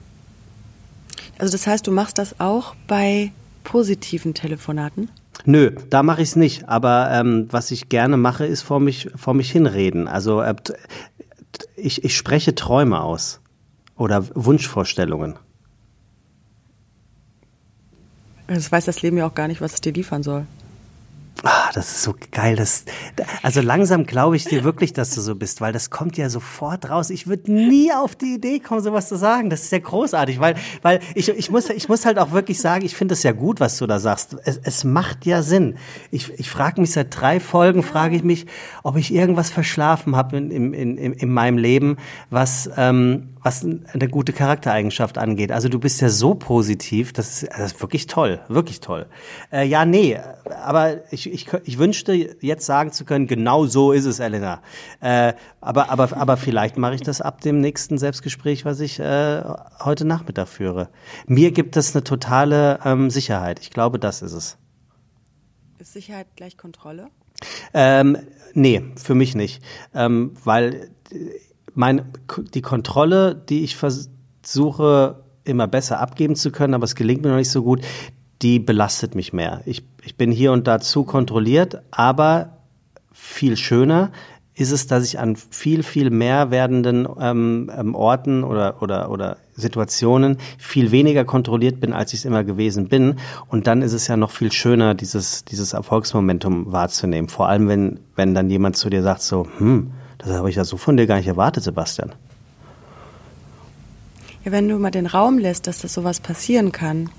Also 1.38 1.52
das 1.52 1.68
heißt, 1.68 1.86
du 1.86 1.92
machst 1.92 2.18
das 2.18 2.40
auch 2.40 2.76
bei 2.88 3.32
positiven 3.68 4.34
Telefonaten? 4.34 5.10
Nö, 5.44 5.72
da 5.90 6.02
mache 6.02 6.22
ich 6.22 6.30
es 6.30 6.36
nicht. 6.38 6.70
Aber 6.70 7.10
ähm, 7.12 7.48
was 7.52 7.70
ich 7.72 7.90
gerne 7.90 8.16
mache, 8.16 8.46
ist 8.46 8.62
vor 8.62 8.80
mich, 8.80 9.10
vor 9.16 9.34
mich 9.34 9.52
hinreden. 9.52 10.08
Also 10.08 10.42
äh, 10.42 10.56
ich, 11.76 12.06
ich 12.06 12.16
spreche 12.16 12.56
Träume 12.56 13.02
aus 13.02 13.42
oder 13.98 14.24
Wunschvorstellungen. 14.34 15.38
Das 18.48 18.72
weiß 18.72 18.86
das 18.86 19.02
Leben 19.02 19.18
ja 19.18 19.28
auch 19.28 19.36
gar 19.36 19.50
nicht, 19.50 19.60
was 19.60 19.74
es 19.74 19.82
dir 19.82 19.92
liefern 19.92 20.24
soll. 20.24 20.48
Ah, 21.44 21.70
das 21.74 21.92
ist 21.92 22.04
so 22.04 22.16
geil. 22.32 22.56
Das, 22.56 22.86
also 23.44 23.62
langsam 23.62 24.06
glaube 24.06 24.36
ich 24.36 24.46
dir 24.46 24.64
wirklich, 24.64 24.94
dass 24.94 25.14
du 25.14 25.22
so 25.22 25.36
bist, 25.36 25.62
weil 25.62 25.72
das 25.72 25.90
kommt 25.90 26.18
ja 26.18 26.30
sofort 26.30 26.90
raus. 26.90 27.10
Ich 27.10 27.28
würde 27.28 27.52
nie 27.52 27.94
auf 27.94 28.16
die 28.16 28.36
Idee 28.36 28.60
kommen, 28.60 28.82
sowas 28.82 29.08
zu 29.08 29.18
sagen. 29.18 29.50
Das 29.50 29.62
ist 29.62 29.72
ja 29.72 29.80
großartig, 29.80 30.40
weil, 30.40 30.56
weil 30.82 31.00
ich, 31.16 31.30
ich, 31.30 31.52
muss, 31.52 31.70
ich 31.70 31.90
muss 31.90 32.06
halt 32.06 32.18
auch 32.18 32.32
wirklich 32.32 32.60
sagen, 32.60 32.86
ich 32.86 32.96
finde 32.96 33.14
es 33.14 33.24
ja 33.24 33.32
gut, 33.34 33.60
was 33.60 33.78
du 33.78 33.86
da 33.86 34.00
sagst. 34.00 34.36
Es, 34.46 34.60
es 34.64 34.84
macht 34.84 35.26
ja 35.26 35.42
Sinn. 35.42 35.76
Ich, 36.12 36.34
ich 36.40 36.50
frage 36.50 36.82
mich 36.82 36.92
seit 36.92 37.20
drei 37.20 37.40
Folgen, 37.40 37.84
frage 37.84 38.16
ich 38.16 38.24
mich, 38.24 38.48
ob 38.84 38.98
ich 38.98 39.14
irgendwas 39.14 39.50
verschlafen 39.50 40.16
habe 40.16 40.38
in, 40.38 40.52
in, 40.52 40.74
in, 40.74 41.14
in 41.14 41.32
meinem 41.32 41.58
Leben, 41.58 41.98
was, 42.30 42.70
ähm, 42.78 43.37
was 43.48 43.64
eine 43.64 44.10
gute 44.10 44.34
Charaktereigenschaft 44.34 45.18
angeht. 45.18 45.54
Also 45.54 45.70
du 45.70 45.80
bist 45.80 46.02
ja 46.02 46.10
so 46.10 46.36
positiv, 46.36 47.14
das 47.14 47.44
ist, 47.44 47.50
das 47.50 47.72
ist 47.72 47.82
wirklich 47.82 48.06
toll, 48.06 48.42
wirklich 48.50 48.82
toll. 48.82 49.06
Äh, 49.54 49.66
ja, 49.66 49.86
nee, 49.86 50.20
aber 50.66 51.10
ich, 51.14 51.32
ich, 51.32 51.48
ich 51.64 51.78
wünschte 51.78 52.36
jetzt 52.42 52.66
sagen 52.66 52.92
zu 52.92 53.06
können, 53.06 53.26
genau 53.26 53.66
so 53.66 53.94
ist 53.94 54.04
es, 54.04 54.20
Elena. 54.20 54.62
Äh, 55.00 55.32
aber, 55.62 55.90
aber, 55.90 56.18
aber 56.18 56.36
vielleicht 56.36 56.76
mache 56.76 56.96
ich 56.96 57.02
das 57.02 57.22
ab 57.22 57.40
dem 57.40 57.62
nächsten 57.62 57.98
Selbstgespräch, 57.98 58.66
was 58.66 58.82
ich 58.82 59.00
äh, 59.00 59.44
heute 59.82 60.04
Nachmittag 60.04 60.50
führe. 60.50 60.90
Mir 61.26 61.52
gibt 61.52 61.78
es 61.78 61.96
eine 61.96 62.04
totale 62.04 62.82
ähm, 62.84 63.10
Sicherheit. 63.10 63.62
Ich 63.62 63.70
glaube, 63.70 63.98
das 63.98 64.22
ist 64.22 64.34
es. 64.34 64.58
Ist 65.80 65.94
Sicherheit 65.94 66.28
gleich 66.36 66.58
Kontrolle? 66.58 67.08
Ähm, 67.74 68.18
nee, 68.54 68.84
für 68.98 69.16
mich 69.16 69.36
nicht. 69.36 69.64
Ähm, 69.94 70.34
weil 70.44 70.90
mein, 71.78 72.02
die 72.54 72.62
Kontrolle, 72.62 73.36
die 73.36 73.64
ich 73.64 73.76
versuche 73.76 75.24
immer 75.44 75.68
besser 75.68 76.00
abgeben 76.00 76.36
zu 76.36 76.52
können, 76.52 76.74
aber 76.74 76.84
es 76.84 76.96
gelingt 76.96 77.22
mir 77.22 77.30
noch 77.30 77.38
nicht 77.38 77.52
so 77.52 77.64
gut, 77.64 77.82
die 78.42 78.60
belastet 78.60 79.16
mich 79.16 79.32
mehr. 79.32 79.62
Ich, 79.66 79.84
ich 80.04 80.16
bin 80.16 80.32
hier 80.32 80.52
und 80.52 80.68
da 80.68 80.80
zu 80.80 81.04
kontrolliert, 81.04 81.82
aber 81.92 82.58
viel 83.12 83.58
schöner 83.58 84.12
ist 84.58 84.72
es, 84.72 84.88
dass 84.88 85.04
ich 85.04 85.20
an 85.20 85.36
viel, 85.36 85.84
viel 85.84 86.10
mehr 86.10 86.50
werdenden 86.50 87.08
ähm, 87.20 87.72
ähm, 87.78 87.94
Orten 87.94 88.44
oder, 88.44 88.82
oder, 88.82 89.12
oder 89.12 89.38
Situationen 89.54 90.38
viel 90.58 90.92
weniger 90.92 91.26
kontrolliert 91.26 91.80
bin, 91.80 91.94
als 91.94 92.12
ich 92.14 92.20
es 92.20 92.26
immer 92.26 92.44
gewesen 92.44 92.88
bin. 92.88 93.18
Und 93.50 93.68
dann 93.68 93.84
ist 93.84 93.94
es 93.94 94.08
ja 94.08 94.18
noch 94.18 94.32
viel 94.32 94.52
schöner, 94.52 94.96
dieses, 94.96 95.46
dieses 95.46 95.74
Erfolgsmomentum 95.74 96.72
wahrzunehmen. 96.72 97.30
Vor 97.30 97.48
allem, 97.48 97.68
wenn, 97.68 98.00
wenn 98.16 98.34
dann 98.34 98.50
jemand 98.50 98.78
zu 98.78 98.90
dir 98.90 99.04
sagt, 99.04 99.22
so, 99.22 99.48
hm, 99.60 99.92
das 100.18 100.30
habe 100.30 100.50
ich 100.50 100.56
ja 100.56 100.66
so 100.66 100.78
von 100.78 100.98
dir 100.98 101.08
gar 101.08 101.18
nicht 101.18 101.28
erwartet, 101.28 101.64
Sebastian. 101.64 102.14
Ja, 104.44 104.52
wenn 104.52 104.68
du 104.68 104.78
mal 104.78 104.92
den 104.92 105.06
Raum 105.06 105.38
lässt, 105.38 105.68
dass 105.68 105.80
das 105.80 105.94
sowas 105.94 106.20
passieren 106.20 106.72
kann. 106.72 107.10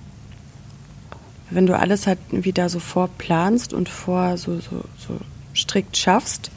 Wenn 1.51 1.67
du 1.67 1.79
alles 1.79 2.07
halt 2.07 2.19
wieder 2.31 2.69
so 2.69 2.79
vorplanst 2.79 3.73
und 3.73 3.89
vor 3.89 4.37
so, 4.37 4.61
so, 4.61 4.85
so 4.99 5.19
strikt 5.55 5.97
schaffst, 5.97 6.51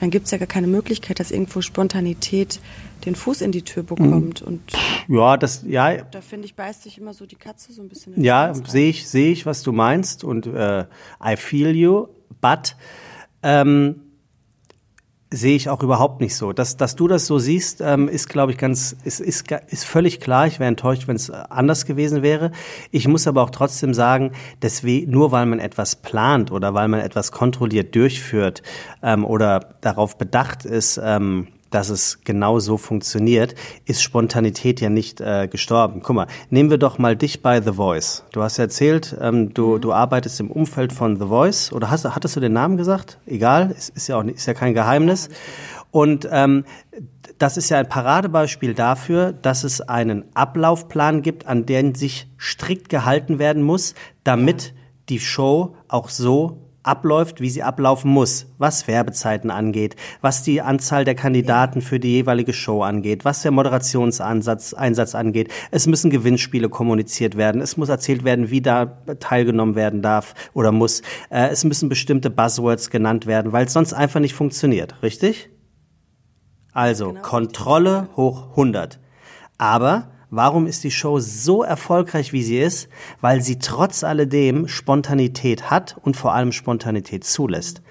dann 0.00 0.10
gibt 0.10 0.26
es 0.26 0.32
ja 0.32 0.38
gar 0.38 0.48
keine 0.48 0.66
Möglichkeit, 0.66 1.20
dass 1.20 1.30
irgendwo 1.30 1.60
Spontanität 1.60 2.60
den 3.04 3.14
Fuß 3.14 3.42
in 3.42 3.52
die 3.52 3.62
Tür 3.62 3.82
bekommt. 3.82 4.40
Mhm. 4.40 4.46
Und 4.46 4.72
ja, 5.08 5.36
das, 5.36 5.64
ja. 5.66 6.02
Da 6.02 6.20
finde 6.20 6.46
ich, 6.46 6.54
beißt 6.54 6.82
sich 6.82 6.98
immer 6.98 7.12
so 7.12 7.26
die 7.26 7.36
Katze 7.36 7.72
so 7.72 7.82
ein 7.82 7.88
bisschen. 7.88 8.22
Ja, 8.22 8.54
sehe 8.54 8.90
ich, 8.90 9.08
sehe 9.08 9.30
ich, 9.30 9.46
was 9.46 9.62
du 9.62 9.72
meinst 9.72 10.24
und 10.24 10.46
äh, 10.46 10.84
I 11.24 11.36
feel 11.36 11.74
you, 11.74 12.08
but 12.40 12.76
ähm, 13.42 14.00
sehe 15.32 15.56
ich 15.56 15.68
auch 15.68 15.82
überhaupt 15.82 16.20
nicht 16.20 16.36
so. 16.36 16.52
Dass, 16.52 16.76
dass 16.76 16.96
du 16.96 17.08
das 17.08 17.26
so 17.26 17.38
siehst, 17.38 17.80
ähm, 17.80 18.08
ist, 18.08 18.28
glaube 18.28 18.52
ich, 18.52 18.58
ganz, 18.58 18.96
ist, 19.04 19.20
ist, 19.20 19.50
ist 19.50 19.84
völlig 19.84 20.20
klar. 20.20 20.46
Ich 20.46 20.60
wäre 20.60 20.68
enttäuscht, 20.68 21.08
wenn 21.08 21.16
es 21.16 21.30
anders 21.30 21.86
gewesen 21.86 22.22
wäre. 22.22 22.52
Ich 22.90 23.08
muss 23.08 23.26
aber 23.26 23.42
auch 23.42 23.50
trotzdem 23.50 23.94
sagen, 23.94 24.32
deswegen, 24.62 25.10
nur 25.10 25.32
weil 25.32 25.46
man 25.46 25.58
etwas 25.58 25.96
plant 25.96 26.52
oder 26.52 26.74
weil 26.74 26.88
man 26.88 27.00
etwas 27.00 27.32
kontrolliert 27.32 27.94
durchführt 27.94 28.62
ähm, 29.02 29.24
oder 29.24 29.74
darauf 29.80 30.18
bedacht 30.18 30.64
ist, 30.64 31.00
ähm, 31.02 31.48
dass 31.74 31.88
es 31.88 32.20
genau 32.22 32.60
so 32.60 32.76
funktioniert, 32.76 33.56
ist 33.84 34.00
Spontanität 34.00 34.80
ja 34.80 34.90
nicht 34.90 35.20
äh, 35.20 35.48
gestorben. 35.50 36.02
Guck 36.04 36.14
mal, 36.14 36.26
nehmen 36.48 36.70
wir 36.70 36.78
doch 36.78 36.98
mal 36.98 37.16
dich 37.16 37.42
bei 37.42 37.60
The 37.60 37.72
Voice. 37.72 38.22
Du 38.30 38.42
hast 38.42 38.60
erzählt, 38.60 39.16
ähm, 39.20 39.52
du, 39.52 39.74
mhm. 39.74 39.80
du 39.80 39.92
arbeitest 39.92 40.38
im 40.38 40.52
Umfeld 40.52 40.92
von 40.92 41.16
The 41.16 41.26
Voice 41.26 41.72
oder 41.72 41.90
hast, 41.90 42.04
hattest 42.04 42.36
du 42.36 42.40
den 42.40 42.52
Namen 42.52 42.76
gesagt? 42.76 43.18
Egal, 43.26 43.72
ist, 43.72 43.88
ist 43.96 44.06
ja 44.06 44.16
auch 44.16 44.24
ist 44.24 44.46
ja 44.46 44.54
kein 44.54 44.72
Geheimnis. 44.72 45.28
Und 45.90 46.28
ähm, 46.30 46.64
das 47.38 47.56
ist 47.56 47.70
ja 47.70 47.78
ein 47.78 47.88
Paradebeispiel 47.88 48.74
dafür, 48.74 49.32
dass 49.32 49.64
es 49.64 49.80
einen 49.80 50.24
Ablaufplan 50.34 51.22
gibt, 51.22 51.46
an 51.46 51.66
den 51.66 51.96
sich 51.96 52.28
strikt 52.38 52.88
gehalten 52.88 53.40
werden 53.40 53.64
muss, 53.64 53.94
damit 54.22 54.74
die 55.08 55.18
Show 55.18 55.74
auch 55.88 56.08
so 56.08 56.63
abläuft, 56.84 57.40
wie 57.40 57.50
sie 57.50 57.62
ablaufen 57.62 58.10
muss, 58.10 58.46
was 58.58 58.86
Werbezeiten 58.86 59.50
angeht, 59.50 59.96
was 60.20 60.42
die 60.42 60.62
Anzahl 60.62 61.04
der 61.04 61.14
Kandidaten 61.14 61.80
für 61.80 61.98
die 61.98 62.12
jeweilige 62.12 62.52
Show 62.52 62.82
angeht, 62.82 63.24
was 63.24 63.42
der 63.42 63.50
Moderationsansatz 63.50 64.74
Einsatz 64.74 65.14
angeht. 65.14 65.52
Es 65.70 65.86
müssen 65.86 66.10
Gewinnspiele 66.10 66.68
kommuniziert 66.68 67.36
werden, 67.36 67.60
es 67.60 67.76
muss 67.76 67.88
erzählt 67.88 68.24
werden, 68.24 68.50
wie 68.50 68.60
da 68.60 68.86
teilgenommen 69.18 69.74
werden 69.74 70.02
darf 70.02 70.34
oder 70.52 70.70
muss. 70.70 71.00
Äh, 71.30 71.48
es 71.48 71.64
müssen 71.64 71.88
bestimmte 71.88 72.30
Buzzwords 72.30 72.90
genannt 72.90 73.26
werden, 73.26 73.52
weil 73.52 73.66
es 73.66 73.72
sonst 73.72 73.92
einfach 73.92 74.20
nicht 74.20 74.34
funktioniert, 74.34 75.02
richtig? 75.02 75.50
Also 76.72 77.08
genau. 77.08 77.22
Kontrolle 77.22 78.08
hoch 78.16 78.50
100. 78.50 78.98
Aber 79.58 80.13
Warum 80.36 80.66
ist 80.66 80.82
die 80.82 80.90
Show 80.90 81.20
so 81.20 81.62
erfolgreich, 81.62 82.32
wie 82.32 82.42
sie 82.42 82.58
ist? 82.58 82.88
Weil 83.20 83.40
sie 83.40 83.60
trotz 83.60 84.02
alledem 84.02 84.66
Spontanität 84.66 85.70
hat 85.70 85.96
und 86.02 86.16
vor 86.16 86.34
allem 86.34 86.50
Spontanität 86.50 87.22
zulässt. 87.22 87.82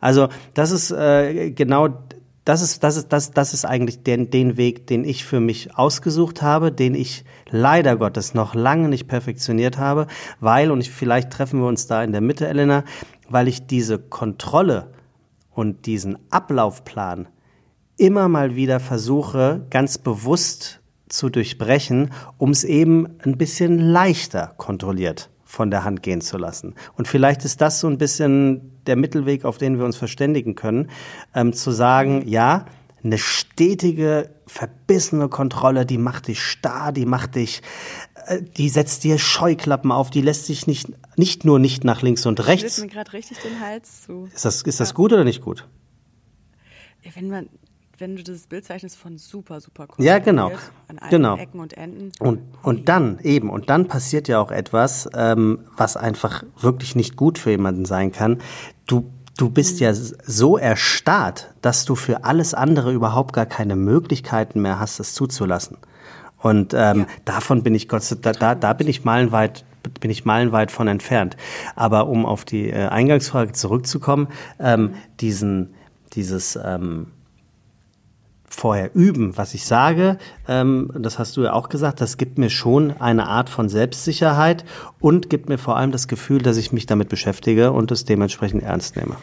Also 0.00 0.28
das 0.54 0.72
ist 0.72 0.90
äh, 0.90 1.52
genau 1.52 1.88
das 2.44 2.60
ist, 2.60 2.82
das 2.82 2.96
ist, 2.96 3.12
das, 3.12 3.30
das 3.30 3.54
ist 3.54 3.64
eigentlich 3.64 4.02
den, 4.02 4.30
den 4.30 4.56
Weg, 4.56 4.88
den 4.88 5.04
ich 5.04 5.24
für 5.24 5.38
mich 5.38 5.78
ausgesucht 5.78 6.42
habe, 6.42 6.72
den 6.72 6.96
ich 6.96 7.24
leider 7.48 7.96
Gottes 7.96 8.34
noch 8.34 8.56
lange 8.56 8.88
nicht 8.88 9.06
perfektioniert 9.06 9.78
habe, 9.78 10.08
weil, 10.40 10.72
und 10.72 10.80
ich, 10.80 10.90
vielleicht 10.90 11.30
treffen 11.30 11.60
wir 11.60 11.68
uns 11.68 11.86
da 11.86 12.02
in 12.02 12.10
der 12.10 12.20
Mitte, 12.20 12.48
Elena, 12.48 12.82
weil 13.28 13.46
ich 13.46 13.68
diese 13.68 14.00
Kontrolle 14.00 14.90
und 15.52 15.86
diesen 15.86 16.18
Ablaufplan 16.30 17.28
immer 17.96 18.26
mal 18.26 18.56
wieder 18.56 18.80
versuche, 18.80 19.64
ganz 19.70 19.98
bewusst 19.98 20.81
zu 21.12 21.28
durchbrechen, 21.28 22.10
um 22.38 22.50
es 22.50 22.64
eben 22.64 23.08
ein 23.24 23.36
bisschen 23.36 23.78
leichter 23.78 24.54
kontrolliert 24.56 25.30
von 25.44 25.70
der 25.70 25.84
Hand 25.84 26.02
gehen 26.02 26.22
zu 26.22 26.38
lassen. 26.38 26.74
Und 26.96 27.08
vielleicht 27.08 27.44
ist 27.44 27.60
das 27.60 27.80
so 27.80 27.86
ein 27.86 27.98
bisschen 27.98 28.82
der 28.86 28.96
Mittelweg, 28.96 29.44
auf 29.44 29.58
den 29.58 29.78
wir 29.78 29.84
uns 29.84 29.96
verständigen 29.96 30.54
können, 30.54 30.88
ähm, 31.34 31.52
zu 31.52 31.70
sagen, 31.70 32.26
ja, 32.26 32.64
eine 33.04 33.18
stetige, 33.18 34.30
verbissene 34.46 35.28
Kontrolle, 35.28 35.84
die 35.84 35.98
macht 35.98 36.28
dich 36.28 36.42
starr, 36.42 36.92
die 36.92 37.04
macht 37.04 37.34
dich, 37.34 37.62
äh, 38.26 38.40
die 38.40 38.68
setzt 38.68 39.04
dir 39.04 39.18
Scheuklappen 39.18 39.92
auf, 39.92 40.10
die 40.10 40.22
lässt 40.22 40.46
sich 40.46 40.66
nicht, 40.66 40.90
nicht 41.16 41.44
nur 41.44 41.58
nicht 41.58 41.84
nach 41.84 42.00
links 42.00 42.24
und 42.24 42.46
rechts. 42.46 42.80
mir 42.80 42.86
gerade 42.86 43.12
richtig 43.12 43.38
den 43.38 43.60
Hals 43.60 44.02
zu. 44.02 44.28
Ist 44.32 44.44
das, 44.44 44.62
ist 44.62 44.80
das 44.80 44.90
ja. 44.90 44.94
gut 44.94 45.12
oder 45.12 45.24
nicht 45.24 45.42
gut? 45.42 45.68
wenn 47.14 47.28
man, 47.28 47.48
wenn 48.02 48.16
du 48.16 48.24
das 48.24 48.48
Bild 48.48 48.64
zeichnest 48.64 48.96
von 48.98 49.16
super, 49.16 49.60
super 49.60 49.86
Ja, 49.98 50.18
genau. 50.18 50.50
An 50.88 50.98
allen 50.98 51.10
genau. 51.10 51.36
Ecken 51.36 51.60
und 51.60 51.74
Enden. 51.74 52.10
Und, 52.18 52.40
und 52.62 52.88
dann 52.88 53.20
eben, 53.22 53.48
und 53.48 53.70
dann 53.70 53.86
passiert 53.86 54.26
ja 54.26 54.40
auch 54.40 54.50
etwas, 54.50 55.08
ähm, 55.14 55.60
was 55.76 55.96
einfach 55.96 56.42
wirklich 56.60 56.96
nicht 56.96 57.16
gut 57.16 57.38
für 57.38 57.52
jemanden 57.52 57.84
sein 57.84 58.10
kann. 58.10 58.38
Du, 58.88 59.04
du 59.38 59.48
bist 59.48 59.78
ja 59.78 59.94
so 59.94 60.58
erstarrt, 60.58 61.54
dass 61.62 61.84
du 61.84 61.94
für 61.94 62.24
alles 62.24 62.54
andere 62.54 62.92
überhaupt 62.92 63.32
gar 63.32 63.46
keine 63.46 63.76
Möglichkeiten 63.76 64.60
mehr 64.60 64.80
hast, 64.80 64.98
es 64.98 65.14
zuzulassen. 65.14 65.78
Und 66.38 66.74
ähm, 66.74 67.00
Ja. 67.00 67.06
davon 67.24 67.62
bin 67.62 67.72
ich 67.76 67.88
Gott 67.88 68.02
sei 68.02 68.16
Dank, 68.20 68.40
da, 68.40 68.56
da 68.56 68.72
bin 68.72 68.88
ich 68.88 69.04
meilenweit 69.04 69.64
bin 70.00 70.12
ich 70.12 70.24
meilenweit 70.24 70.70
von 70.70 70.86
entfernt. 70.86 71.36
Aber 71.74 72.06
um 72.06 72.24
auf 72.24 72.44
die 72.44 72.70
äh, 72.70 72.86
Eingangsfrage 72.86 73.52
zurückzukommen, 73.52 74.28
ähm, 74.60 74.94
diesen, 75.20 75.74
dieses 76.14 76.56
ähm, 76.56 77.08
vorher 78.54 78.94
üben, 78.94 79.36
was 79.36 79.54
ich 79.54 79.64
sage, 79.64 80.18
ähm, 80.46 80.90
das 80.94 81.18
hast 81.18 81.36
du 81.36 81.42
ja 81.42 81.52
auch 81.52 81.68
gesagt, 81.68 82.00
das 82.00 82.16
gibt 82.16 82.38
mir 82.38 82.50
schon 82.50 82.92
eine 83.00 83.26
Art 83.26 83.48
von 83.48 83.68
Selbstsicherheit 83.68 84.64
und 85.00 85.30
gibt 85.30 85.48
mir 85.48 85.58
vor 85.58 85.76
allem 85.76 85.90
das 85.90 86.06
Gefühl, 86.08 86.42
dass 86.42 86.56
ich 86.56 86.72
mich 86.72 86.86
damit 86.86 87.08
beschäftige 87.08 87.72
und 87.72 87.90
es 87.90 88.04
dementsprechend 88.04 88.62
ernst 88.62 88.96
nehme. 88.96 89.16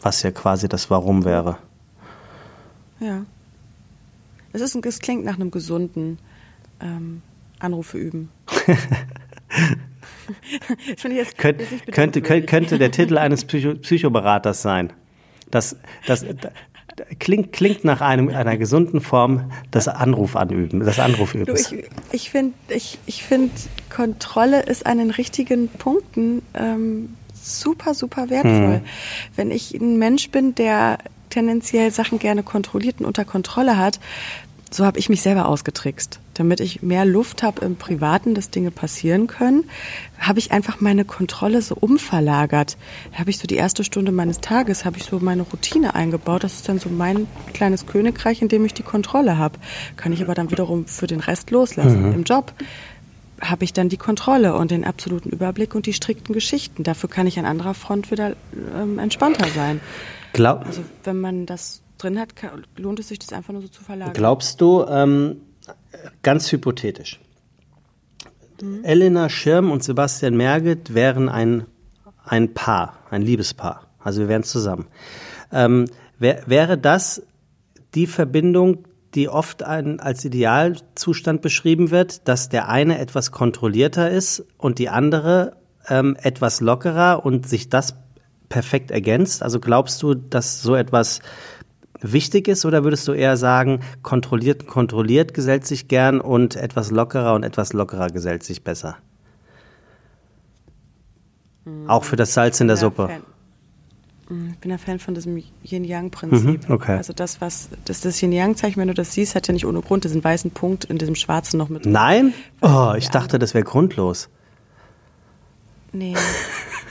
Was 0.00 0.22
ja 0.22 0.32
quasi 0.32 0.68
das 0.68 0.90
Warum 0.90 1.24
wäre. 1.24 1.58
Ja. 2.98 3.24
Es, 4.52 4.60
ist 4.60 4.74
ein, 4.74 4.82
es 4.84 4.98
klingt 4.98 5.24
nach 5.24 5.36
einem 5.36 5.50
gesunden 5.50 6.18
ähm, 6.80 7.22
Anrufe 7.58 7.98
üben. 7.98 8.30
Das 10.90 11.12
jetzt- 11.12 11.38
Könnt, 11.38 11.58
könnte, 11.90 12.22
könnte, 12.22 12.46
könnte 12.46 12.78
der 12.78 12.90
Titel 12.90 13.18
eines 13.18 13.44
Psycho 13.44 13.74
Psychoberaters 13.74 14.62
sein. 14.62 14.92
Das, 15.50 15.76
das, 16.06 16.24
das 16.24 16.52
klingt, 17.18 17.52
klingt 17.52 17.84
nach 17.84 18.00
einem, 18.00 18.28
einer 18.28 18.56
gesunden 18.56 19.00
Form 19.00 19.50
des 19.72 19.88
Anrufanüben, 19.88 20.80
des 20.80 20.96
Du, 20.96 21.02
Anrufübens. 21.02 21.72
ich 21.72 21.84
ich 22.12 22.30
finde, 22.30 22.54
ich, 22.68 22.98
ich 23.06 23.22
find, 23.22 23.50
Kontrolle 23.94 24.62
ist 24.62 24.86
an 24.86 24.98
den 24.98 25.10
richtigen 25.10 25.68
Punkten 25.68 26.42
ähm, 26.54 27.14
super, 27.34 27.94
super 27.94 28.30
wertvoll. 28.30 28.82
Wenn 29.36 29.50
ich 29.50 29.74
ein 29.74 29.98
Mensch 29.98 30.30
bin, 30.30 30.54
der 30.54 30.98
tendenziell 31.30 31.90
Sachen 31.90 32.18
gerne 32.18 32.42
kontrolliert 32.42 33.00
und 33.00 33.06
unter 33.06 33.24
Kontrolle 33.24 33.76
hat, 33.78 33.98
so 34.74 34.84
habe 34.86 34.98
ich 34.98 35.08
mich 35.08 35.22
selber 35.22 35.46
ausgetrickst. 35.48 36.20
Damit 36.34 36.60
ich 36.60 36.82
mehr 36.82 37.04
Luft 37.04 37.42
habe 37.42 37.64
im 37.64 37.76
Privaten, 37.76 38.34
dass 38.34 38.50
Dinge 38.50 38.70
passieren 38.70 39.26
können, 39.26 39.64
habe 40.18 40.38
ich 40.38 40.50
einfach 40.50 40.80
meine 40.80 41.04
Kontrolle 41.04 41.60
so 41.60 41.74
umverlagert. 41.74 42.76
Da 43.12 43.18
habe 43.18 43.30
ich 43.30 43.38
so 43.38 43.46
die 43.46 43.56
erste 43.56 43.84
Stunde 43.84 44.12
meines 44.12 44.40
Tages, 44.40 44.84
habe 44.84 44.96
ich 44.96 45.04
so 45.04 45.18
meine 45.20 45.42
Routine 45.42 45.94
eingebaut. 45.94 46.44
Das 46.44 46.54
ist 46.54 46.68
dann 46.68 46.78
so 46.78 46.88
mein 46.88 47.26
kleines 47.52 47.86
Königreich, 47.86 48.40
in 48.40 48.48
dem 48.48 48.64
ich 48.64 48.74
die 48.74 48.82
Kontrolle 48.82 49.36
habe. 49.36 49.58
Kann 49.96 50.12
ich 50.12 50.22
aber 50.22 50.34
dann 50.34 50.50
wiederum 50.50 50.86
für 50.86 51.06
den 51.06 51.20
Rest 51.20 51.50
loslassen. 51.50 52.12
Im 52.12 52.24
Job 52.24 52.54
habe 53.42 53.64
ich 53.64 53.72
dann 53.72 53.88
die 53.88 53.96
Kontrolle 53.96 54.54
und 54.54 54.70
den 54.70 54.84
absoluten 54.84 55.30
Überblick 55.30 55.74
und 55.74 55.86
die 55.86 55.92
strikten 55.92 56.32
Geschichten. 56.32 56.84
Dafür 56.84 57.10
kann 57.10 57.26
ich 57.26 57.38
an 57.38 57.44
anderer 57.44 57.74
Front 57.74 58.10
wieder 58.10 58.36
ähm, 58.74 58.98
entspannter 58.98 59.48
sein. 59.48 59.80
Glaub, 60.32 60.64
Also 60.64 60.82
wenn 61.04 61.20
man 61.20 61.44
das 61.44 61.81
drin 62.02 62.18
hat, 62.18 62.34
lohnt 62.76 62.98
es 63.00 63.08
sich, 63.08 63.18
das 63.18 63.32
einfach 63.32 63.52
nur 63.52 63.62
so 63.62 63.68
zu 63.68 63.82
verlagern. 63.82 64.14
Glaubst 64.14 64.60
du, 64.60 64.84
ähm, 64.88 65.40
ganz 66.22 66.50
hypothetisch, 66.50 67.20
Elena 68.82 69.28
Schirm 69.28 69.70
und 69.70 69.82
Sebastian 69.82 70.36
Merget 70.36 70.94
wären 70.94 71.28
ein, 71.28 71.66
ein 72.24 72.54
Paar, 72.54 72.98
ein 73.10 73.22
Liebespaar. 73.22 73.88
Also 73.98 74.20
wir 74.20 74.28
wären 74.28 74.44
zusammen. 74.44 74.86
Ähm, 75.50 75.86
wär, 76.18 76.42
wäre 76.46 76.78
das 76.78 77.22
die 77.94 78.06
Verbindung, 78.06 78.84
die 79.14 79.28
oft 79.28 79.62
ein, 79.62 80.00
als 80.00 80.24
Idealzustand 80.24 81.42
beschrieben 81.42 81.90
wird, 81.90 82.26
dass 82.28 82.48
der 82.48 82.68
eine 82.68 82.98
etwas 82.98 83.30
kontrollierter 83.32 84.10
ist 84.10 84.44
und 84.58 84.78
die 84.78 84.88
andere 84.88 85.56
ähm, 85.88 86.16
etwas 86.22 86.60
lockerer 86.60 87.24
und 87.24 87.48
sich 87.48 87.68
das 87.68 87.96
perfekt 88.48 88.90
ergänzt? 88.90 89.42
Also 89.42 89.60
glaubst 89.60 90.02
du, 90.02 90.14
dass 90.14 90.62
so 90.62 90.74
etwas 90.76 91.20
wichtig 92.02 92.48
ist 92.48 92.64
oder 92.64 92.84
würdest 92.84 93.06
du 93.08 93.12
eher 93.12 93.36
sagen, 93.36 93.80
kontrolliert 94.02 94.62
und 94.62 94.68
kontrolliert 94.68 95.34
gesellt 95.34 95.66
sich 95.66 95.88
gern 95.88 96.20
und 96.20 96.56
etwas 96.56 96.90
lockerer 96.90 97.34
und 97.34 97.42
etwas 97.42 97.72
lockerer 97.72 98.08
gesellt 98.08 98.42
sich 98.42 98.62
besser? 98.62 98.96
Auch 101.86 102.04
für 102.04 102.16
das 102.16 102.34
Salz 102.34 102.60
in 102.60 102.66
der 102.66 102.76
Suppe. 102.76 103.08
Fan. 103.08 103.22
Ich 104.52 104.58
bin 104.58 104.72
ein 104.72 104.78
Fan 104.78 104.98
von 104.98 105.14
diesem 105.14 105.42
Yin-Yang-Prinzip. 105.62 106.68
Mhm, 106.68 106.74
okay. 106.74 106.96
Also 106.96 107.12
das, 107.12 107.40
was 107.40 107.68
das, 107.84 108.00
das 108.00 108.22
Yin-Yang-Zeichen, 108.22 108.80
wenn 108.80 108.88
du 108.88 108.94
das 108.94 109.12
siehst, 109.12 109.34
hat 109.34 109.46
ja 109.46 109.52
nicht 109.52 109.66
ohne 109.66 109.82
Grund 109.82 110.04
diesen 110.04 110.24
weißen 110.24 110.52
Punkt 110.52 110.84
in 110.86 110.96
diesem 110.96 111.14
schwarzen 111.14 111.58
noch 111.58 111.68
mit. 111.68 111.84
Nein? 111.84 112.32
Oh, 112.62 112.94
ich 112.96 113.10
dachte, 113.10 113.38
das 113.38 113.52
wäre 113.52 113.64
grundlos. 113.64 114.28
Nee, 115.92 116.14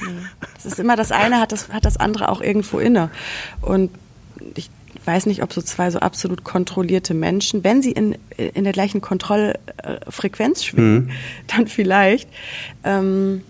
nee. 0.01 0.07
Das 0.53 0.66
ist 0.66 0.80
immer 0.80 0.95
das 0.95 1.12
eine 1.12 1.39
hat 1.39 1.51
das, 1.51 1.70
hat 1.70 1.86
das 1.86 1.97
andere 1.97 2.30
auch 2.30 2.41
irgendwo 2.41 2.78
inne. 2.78 3.09
Und 3.62 3.89
ich 4.53 4.70
weiß 5.06 5.26
nicht, 5.26 5.43
ob 5.43 5.54
so 5.54 5.62
zwei 5.62 5.89
so 5.89 5.99
absolut 5.99 6.43
kontrollierte 6.43 7.14
Menschen, 7.14 7.64
wenn 7.64 7.82
sie 7.82 7.91
in, 7.91 8.16
in 8.38 8.64
der 8.64 8.74
gleichen 8.74 9.02
Kontrollfrequenz 9.02 10.64
schwingen, 10.64 11.12
dann 11.47 11.68
vielleicht. 11.68 12.30
Ähm, 12.84 13.41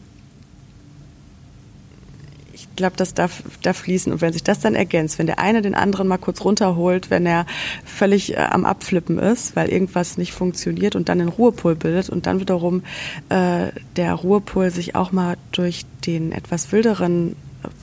ich 2.54 2.68
glaube, 2.76 2.95
das 2.95 3.14
darf, 3.14 3.43
darf 3.62 3.78
fließen. 3.78 4.14
Und 4.14 4.22
wenn 4.22 4.34
sich 4.34 4.43
das 4.43 4.60
dann 4.60 4.76
ergänzt, 4.76 5.20
wenn 5.20 5.26
der 5.26 5.39
eine 5.39 5.62
den 5.62 5.76
anderen 5.76 6.08
mal 6.08 6.18
kurz 6.18 6.43
runterholt, 6.43 7.10
wenn 7.10 7.26
er 7.26 7.45
völlig 7.86 8.34
äh, 8.34 8.38
am 8.38 8.66
Abflippen 8.66 9.20
ist, 9.20 9.56
weil 9.56 9.70
irgendwas 9.70 10.18
nicht 10.18 10.34
funktioniert 10.34 10.95
und 10.95 11.10
dann 11.10 11.20
den 11.20 11.28
Ruhepol 11.28 11.76
bildet 11.76 12.10
und 12.10 12.26
dann 12.28 12.39
wiederum 12.39 12.84
äh, 13.30 13.68
der 13.95 14.14
Ruhepol 14.14 14.72
sich 14.72 14.95
auch 14.95 15.12
mal 15.12 15.38
durch 15.52 15.86
den 16.06 16.32
etwas 16.32 16.72
wilderen 16.72 17.36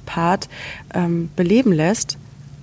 Part 0.06 0.48
ähm, 0.94 1.30
beleben 1.36 1.72
lässt, 1.72 2.18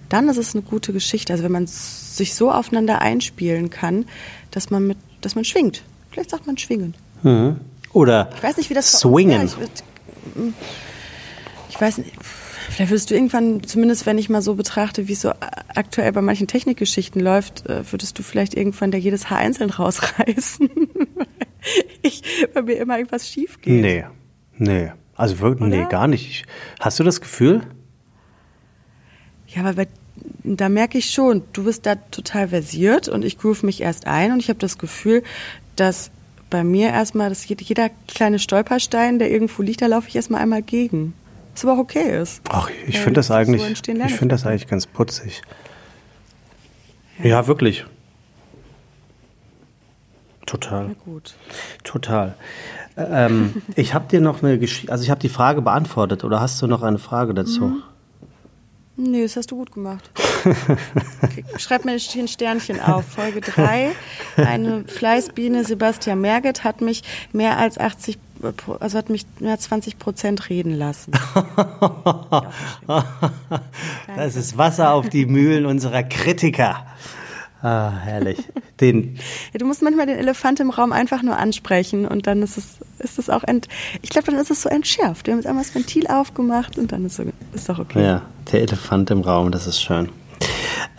dann 0.09 0.29
ist 0.29 0.37
es 0.37 0.53
eine 0.55 0.61
gute 0.63 0.93
Geschichte. 0.93 1.33
Also 1.33 1.43
wenn 1.43 1.51
man 1.51 1.67
sich 1.67 2.33
so 2.35 2.51
aufeinander 2.51 3.01
einspielen 3.01 3.69
kann, 3.69 4.05
dass 4.51 4.69
man 4.69 4.87
mit, 4.87 4.97
dass 5.21 5.35
man 5.35 5.43
schwingt. 5.45 5.83
Vielleicht 6.11 6.29
sagt 6.29 6.47
man 6.47 6.57
schwingen. 6.57 6.93
Mhm. 7.23 7.57
Oder 7.93 8.29
Ich 8.35 8.43
weiß 8.43 8.57
nicht, 8.57 8.69
wie 8.69 8.73
das 8.73 8.91
swingen. 8.99 9.45
Ich, 9.45 9.53
würd- 9.53 10.53
ich 11.69 11.79
weiß 11.79 11.97
nicht. 11.99 12.11
Vielleicht 12.69 12.91
würdest 12.91 13.09
du 13.09 13.13
irgendwann, 13.15 13.63
zumindest 13.63 14.05
wenn 14.05 14.17
ich 14.17 14.27
mal 14.29 14.41
so 14.41 14.55
betrachte, 14.55 15.07
wie 15.07 15.13
es 15.13 15.21
so 15.21 15.31
aktuell 15.75 16.11
bei 16.11 16.21
manchen 16.21 16.47
Technikgeschichten 16.47 17.21
läuft, 17.21 17.65
äh, 17.69 17.89
würdest 17.91 18.17
du 18.19 18.23
vielleicht 18.23 18.53
irgendwann 18.55 18.91
da 18.91 18.97
jedes 18.97 19.29
Haar 19.29 19.37
einzeln 19.37 19.69
rausreißen. 19.71 20.69
ich, 22.01 22.21
bei 22.53 22.61
mir 22.63 22.77
immer 22.77 22.97
irgendwas 22.97 23.29
schief 23.29 23.61
geht. 23.61 23.81
Nee, 23.81 24.05
nee. 24.57 24.91
Also 25.15 25.39
wirklich, 25.39 25.69
nee, 25.69 25.85
gar 25.89 26.07
nicht. 26.07 26.27
Ich- 26.29 26.45
Hast 26.79 26.99
du 26.99 27.03
das 27.03 27.21
Gefühl? 27.21 27.61
Ja, 29.55 29.61
aber 29.61 29.73
bei, 29.73 29.87
da 30.43 30.69
merke 30.69 30.97
ich 30.97 31.09
schon, 31.11 31.43
du 31.53 31.63
bist 31.63 31.85
da 31.85 31.95
total 31.95 32.49
versiert 32.49 33.07
und 33.07 33.23
ich 33.25 33.37
groove 33.37 33.63
mich 33.63 33.81
erst 33.81 34.05
ein 34.07 34.31
und 34.31 34.39
ich 34.39 34.49
habe 34.49 34.59
das 34.59 34.77
Gefühl, 34.77 35.23
dass 35.75 36.11
bei 36.49 36.63
mir 36.63 36.89
erstmal, 36.89 37.29
dass 37.29 37.45
jed- 37.47 37.61
jeder 37.63 37.89
kleine 38.07 38.37
Stolperstein, 38.39 39.17
der 39.19 39.31
irgendwo 39.31 39.61
liegt, 39.61 39.81
da 39.81 39.87
laufe 39.87 40.07
ich 40.09 40.15
erstmal 40.15 40.41
einmal 40.41 40.61
gegen. 40.61 41.13
Was 41.53 41.63
aber 41.63 41.73
auch 41.73 41.77
okay 41.79 42.21
ist. 42.21 42.41
Ach, 42.49 42.69
ich 42.85 42.99
finde 42.99 43.13
das 43.19 43.27
so 43.27 43.33
eigentlich, 43.33 43.63
entstehen 43.65 44.01
ich 44.05 44.13
finde 44.13 44.35
das 44.35 44.45
eigentlich 44.45 44.67
ganz 44.67 44.85
putzig. 44.85 45.41
Ja, 47.23 47.47
wirklich. 47.47 47.85
Total. 50.45 50.87
Na 50.89 50.93
gut. 51.05 51.33
Total. 51.83 52.35
Ähm, 52.97 53.61
ich 53.75 53.93
habe 53.93 54.07
dir 54.09 54.21
noch 54.21 54.43
eine 54.43 54.59
Geschichte, 54.59 54.91
also 54.91 55.03
ich 55.03 55.09
habe 55.09 55.19
die 55.21 55.29
Frage 55.29 55.61
beantwortet 55.61 56.23
oder 56.23 56.39
hast 56.41 56.61
du 56.61 56.67
noch 56.67 56.83
eine 56.83 56.99
Frage 56.99 57.33
dazu? 57.33 57.65
Mhm. 57.67 57.83
Nee, 58.97 59.23
das 59.23 59.35
hast 59.35 59.51
du 59.51 59.57
gut 59.57 59.73
gemacht. 59.73 60.09
Schreib 61.57 61.83
mir 61.83 61.91
ein 61.93 62.27
Sternchen 62.27 62.79
auf. 62.79 63.05
Folge 63.05 63.41
3. 63.41 63.91
Eine 64.37 64.85
Fleißbiene, 64.87 65.65
Sebastian 65.65 66.21
Merget, 66.21 66.63
hat 66.63 66.79
mich 66.79 67.03
mehr 67.33 67.57
als 67.57 67.77
80, 67.77 68.17
Pro- 68.55 68.75
also 68.75 68.97
hat 68.97 69.09
mich 69.09 69.25
mehr 69.39 69.51
als 69.51 69.63
20 69.63 69.99
Prozent 69.99 70.49
reden 70.49 70.73
lassen. 70.73 71.11
Das 74.15 74.35
ist 74.35 74.57
Wasser 74.57 74.93
auf 74.93 75.09
die 75.09 75.25
Mühlen 75.25 75.65
unserer 75.65 76.03
Kritiker. 76.03 76.85
Ah, 77.65 77.97
herrlich. 77.97 78.37
Den, 78.79 79.15
Ja, 79.53 79.57
du 79.57 79.65
musst 79.65 79.81
manchmal 79.81 80.05
den 80.05 80.19
Elefant 80.19 80.59
im 80.59 80.69
Raum 80.69 80.91
einfach 80.91 81.23
nur 81.23 81.35
ansprechen 81.35 82.05
und 82.05 82.27
dann 82.27 82.43
ist 82.43 82.59
es, 82.59 82.77
ist 82.99 83.17
es 83.17 83.27
auch 83.27 83.43
ent, 83.43 83.67
ich 84.03 84.11
glaube, 84.11 84.29
dann 84.29 84.39
ist 84.39 84.51
es 84.51 84.61
so 84.61 84.69
entschärft. 84.69 85.25
Wir 85.25 85.33
haben 85.33 85.39
jetzt 85.39 85.47
einmal 85.47 85.63
das 85.63 85.73
Ventil 85.73 86.05
aufgemacht 86.05 86.77
und 86.77 86.91
dann 86.91 87.05
ist, 87.05 87.15
so, 87.15 87.23
ist 87.55 87.67
doch 87.67 87.79
okay. 87.79 88.03
ja, 88.03 88.21
der 88.51 88.61
Elefant 88.61 89.09
im 89.09 89.21
Raum, 89.21 89.51
das 89.51 89.65
ist 89.65 89.81
schön. 89.81 90.09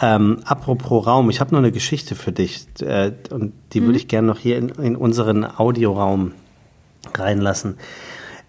Ähm, 0.03 0.41
apropos 0.45 1.07
Raum, 1.07 1.31
ich 1.31 1.39
habe 1.39 1.53
noch 1.53 1.61
eine 1.61 1.71
Geschichte 1.71 2.17
für 2.17 2.33
dich 2.33 2.67
äh, 2.81 3.13
und 3.31 3.53
die 3.73 3.85
würde 3.85 3.99
ich 3.99 4.09
gerne 4.09 4.27
noch 4.27 4.41
hier 4.41 4.59
in, 4.59 4.71
in 4.71 4.97
unseren 4.97 5.45
Audioraum 5.45 6.33
reinlassen. 7.15 7.77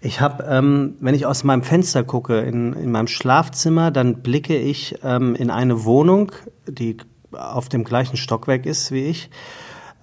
Ich 0.00 0.20
habe, 0.20 0.42
ähm, 0.42 0.96
wenn 0.98 1.14
ich 1.14 1.24
aus 1.24 1.44
meinem 1.44 1.62
Fenster 1.62 2.02
gucke, 2.02 2.40
in, 2.40 2.72
in 2.72 2.90
meinem 2.90 3.06
Schlafzimmer, 3.06 3.92
dann 3.92 4.22
blicke 4.22 4.56
ich 4.56 4.96
ähm, 5.04 5.36
in 5.36 5.50
eine 5.50 5.84
Wohnung, 5.84 6.32
die 6.66 6.96
auf 7.32 7.68
dem 7.68 7.84
gleichen 7.84 8.16
Stockwerk 8.16 8.66
ist 8.66 8.92
wie 8.92 9.06
ich, 9.06 9.30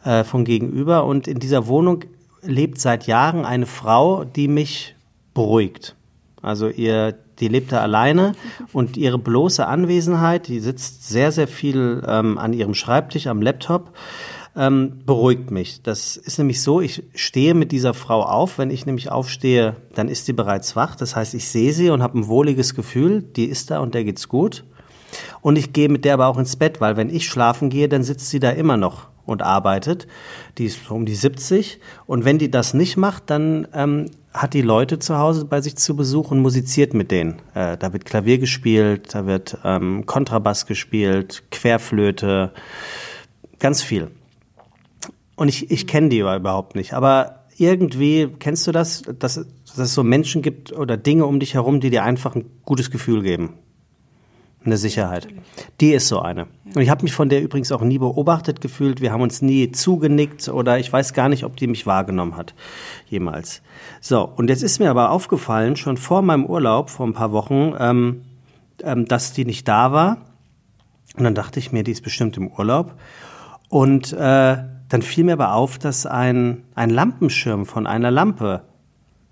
äh, 0.04 0.24
von 0.24 0.46
gegenüber. 0.46 1.06
Und 1.06 1.28
in 1.28 1.40
dieser 1.40 1.68
Wohnung 1.68 2.04
lebt 2.42 2.80
seit 2.80 3.08
Jahren 3.08 3.46
eine 3.46 3.66
Frau, 3.66 4.24
die 4.24 4.48
mich 4.48 4.96
beruhigt. 5.34 5.96
Also 6.42 6.70
ihr, 6.70 7.16
die 7.40 7.48
lebt 7.48 7.72
da 7.72 7.82
alleine 7.82 8.34
und 8.72 8.98
ihre 8.98 9.18
bloße 9.18 9.66
Anwesenheit, 9.66 10.48
die 10.48 10.60
sitzt 10.60 11.08
sehr, 11.08 11.32
sehr 11.32 11.48
viel 11.48 12.04
ähm, 12.08 12.38
an 12.38 12.54
ihrem 12.54 12.76
Schreibtisch, 12.76 13.28
am 13.28 13.42
Laptop 13.42 13.94
ähm, 14.56 15.02
beruhigt 15.06 15.52
mich. 15.52 15.82
Das 15.82 16.16
ist 16.16 16.38
nämlich 16.38 16.62
so, 16.62 16.82
ich 16.82 17.04
stehe 17.14 17.54
mit 17.54 17.72
dieser 17.72 17.94
Frau 17.94 18.24
auf. 18.24 18.58
Wenn 18.58 18.70
ich 18.70 18.86
nämlich 18.86 19.12
aufstehe, 19.12 19.76
dann 19.94 20.08
ist 20.08 20.26
sie 20.26 20.34
bereits 20.34 20.76
wach. 20.76 20.96
Das 20.96 21.16
heißt, 21.16 21.34
ich 21.34 21.48
sehe 21.50 21.74
sie 21.74 21.90
und 21.90 22.02
habe 22.02 22.20
ein 22.20 22.28
wohliges 22.28 22.76
Gefühl, 22.76 23.22
die 23.22 23.46
ist 23.46 23.72
da 23.72 23.80
und 23.80 23.94
der 23.94 24.04
geht's 24.04 24.30
gut. 24.30 24.64
Und 25.42 25.58
ich 25.58 25.74
gehe 25.74 25.90
mit 25.90 26.06
der 26.06 26.16
aber 26.16 26.28
auch 26.28 26.38
ins 26.38 26.56
Bett, 26.56 26.82
weil 26.82 26.98
wenn 26.98 27.10
ich 27.10 27.28
schlafen 27.28 27.70
gehe, 27.70 27.90
dann 27.90 28.04
sitzt 28.04 28.30
sie 28.30 28.40
da 28.40 28.50
immer 28.50 28.78
noch 28.78 29.08
und 29.26 29.42
arbeitet. 29.42 30.08
Die 30.58 30.66
ist 30.66 30.90
um 30.90 31.06
die 31.06 31.16
70. 31.16 31.80
Und 32.06 32.26
wenn 32.26 32.38
die 32.38 32.52
das 32.52 32.74
nicht 32.74 32.98
macht, 32.98 33.30
dann 33.30 33.68
ähm, 33.74 34.06
hat 34.34 34.54
die 34.54 34.62
Leute 34.62 35.00
zu 35.00 35.18
Hause 35.18 35.46
bei 35.46 35.62
sich 35.62 35.78
zu 35.78 35.96
Besuch 35.96 36.32
und 36.32 36.40
musiziert 36.40 36.94
mit 36.94 37.12
denen. 37.12 37.42
Äh, 37.54 37.78
da 37.78 37.94
wird 37.94 38.06
Klavier 38.06 38.38
gespielt, 38.38 39.14
da 39.14 39.26
wird 39.26 39.58
ähm, 39.64 40.06
Kontrabass 40.06 40.66
gespielt, 40.66 41.44
Querflöte, 41.52 42.52
ganz 43.60 43.82
viel. 43.82 44.12
Und 45.36 45.48
ich, 45.48 45.72
ich 45.72 45.88
kenne 45.88 46.10
die 46.10 46.20
überhaupt 46.20 46.76
nicht. 46.76 46.94
Aber 46.94 47.46
irgendwie, 47.58 48.28
kennst 48.40 48.68
du 48.68 48.72
das, 48.72 49.04
dass, 49.20 49.36
dass 49.36 49.78
es 49.78 49.94
so 49.94 50.04
Menschen 50.04 50.42
gibt 50.42 50.72
oder 50.72 50.98
Dinge 50.98 51.26
um 51.26 51.40
dich 51.40 51.54
herum, 51.54 51.80
die 51.80 51.90
dir 51.90 52.04
einfach 52.04 52.36
ein 52.36 52.46
gutes 52.64 52.92
Gefühl 52.92 53.22
geben? 53.22 53.54
Eine 54.66 54.78
Sicherheit. 54.78 55.28
Die 55.80 55.94
ist 55.94 56.08
so 56.08 56.20
eine. 56.20 56.48
Und 56.74 56.82
ich 56.82 56.90
habe 56.90 57.04
mich 57.04 57.14
von 57.14 57.30
der 57.30 57.44
übrigens 57.44 57.72
auch 57.72 57.82
nie 57.82 58.00
beobachtet 58.00 58.62
gefühlt. 58.62 59.00
Wir 59.00 59.12
haben 59.12 59.22
uns 59.22 59.44
nie 59.44 59.72
zugenickt 59.72 60.50
oder 60.50 60.80
ich 60.80 60.92
weiß 60.92 61.14
gar 61.14 61.30
nicht, 61.30 61.44
ob 61.44 61.56
die 61.56 61.68
mich 61.68 61.86
wahrgenommen 61.86 62.36
hat. 62.36 62.56
Jemals. 63.08 63.62
So, 64.02 64.24
und 64.24 64.50
jetzt 64.50 64.64
ist 64.64 64.80
mir 64.80 64.90
aber 64.90 65.12
aufgefallen, 65.12 65.76
schon 65.76 65.98
vor 65.98 66.24
meinem 66.24 66.46
Urlaub, 66.46 66.90
vor 66.90 67.06
ein 67.06 67.14
paar 67.14 67.32
Wochen, 67.32 67.74
ähm, 67.78 68.24
ähm, 68.82 69.06
dass 69.06 69.34
die 69.34 69.46
nicht 69.46 69.68
da 69.68 69.92
war. 69.92 70.18
Und 71.16 71.24
dann 71.24 71.36
dachte 71.36 71.60
ich 71.60 71.72
mir, 71.72 71.84
die 71.84 71.92
ist 71.92 72.04
bestimmt 72.04 72.36
im 72.38 72.48
Urlaub. 72.48 72.96
Und 73.70 74.14
äh, 74.14 74.58
dann 74.90 75.02
fiel 75.02 75.26
mir 75.26 75.34
aber 75.34 75.54
auf, 75.54 75.78
dass 75.78 76.08
ein, 76.08 76.64
ein 76.74 76.90
Lampenschirm 76.90 77.68
von 77.68 77.86
einer 77.86 78.10
Lampe, 78.10 78.62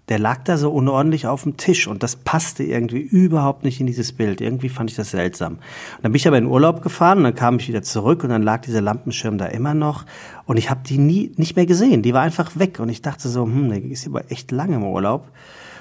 der 0.10 0.20
lag 0.20 0.44
da 0.44 0.58
so 0.58 0.70
unordentlich 0.72 1.28
auf 1.28 1.44
dem 1.44 1.56
Tisch 1.56 1.88
und 1.88 2.04
das 2.04 2.18
passte 2.18 2.64
irgendwie 2.64 3.00
überhaupt 3.00 3.64
nicht 3.64 3.80
in 3.80 3.88
dieses 3.88 4.12
Bild. 4.12 4.42
Irgendwie 4.42 4.68
fand 4.68 4.90
ich 4.90 4.98
das 4.98 5.12
seltsam. 5.12 5.54
Und 5.54 6.04
dann 6.04 6.12
bin 6.12 6.18
ich 6.18 6.28
aber 6.28 6.38
in 6.38 6.46
Urlaub 6.46 6.82
gefahren 6.82 7.20
und 7.20 7.24
dann 7.24 7.36
kam 7.36 7.58
ich 7.58 7.70
wieder 7.70 7.84
zurück 7.84 8.24
und 8.24 8.30
dann 8.30 8.44
lag 8.44 8.62
dieser 8.62 8.82
Lampenschirm 8.82 9.38
da 9.38 9.46
immer 9.46 9.74
noch 9.74 10.06
und 10.46 10.58
ich 10.58 10.70
habe 10.70 10.82
die 10.86 10.98
nie 10.98 11.32
nicht 11.38 11.56
mehr 11.56 11.66
gesehen. 11.66 12.02
Die 12.02 12.14
war 12.14 12.22
einfach 12.22 12.58
weg 12.58 12.80
und 12.80 12.90
ich 12.90 13.02
dachte 13.02 13.30
so, 13.30 13.44
hm, 13.44 13.70
der 13.70 13.84
ist 13.84 14.06
aber 14.06 14.30
echt 14.30 14.52
lange 14.52 14.76
im 14.76 14.84
Urlaub 14.84 15.32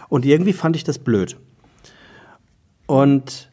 und 0.08 0.24
irgendwie 0.24 0.52
fand 0.52 0.76
ich 0.76 0.84
das 0.84 1.00
blöd. 1.00 1.36
Und 2.86 3.50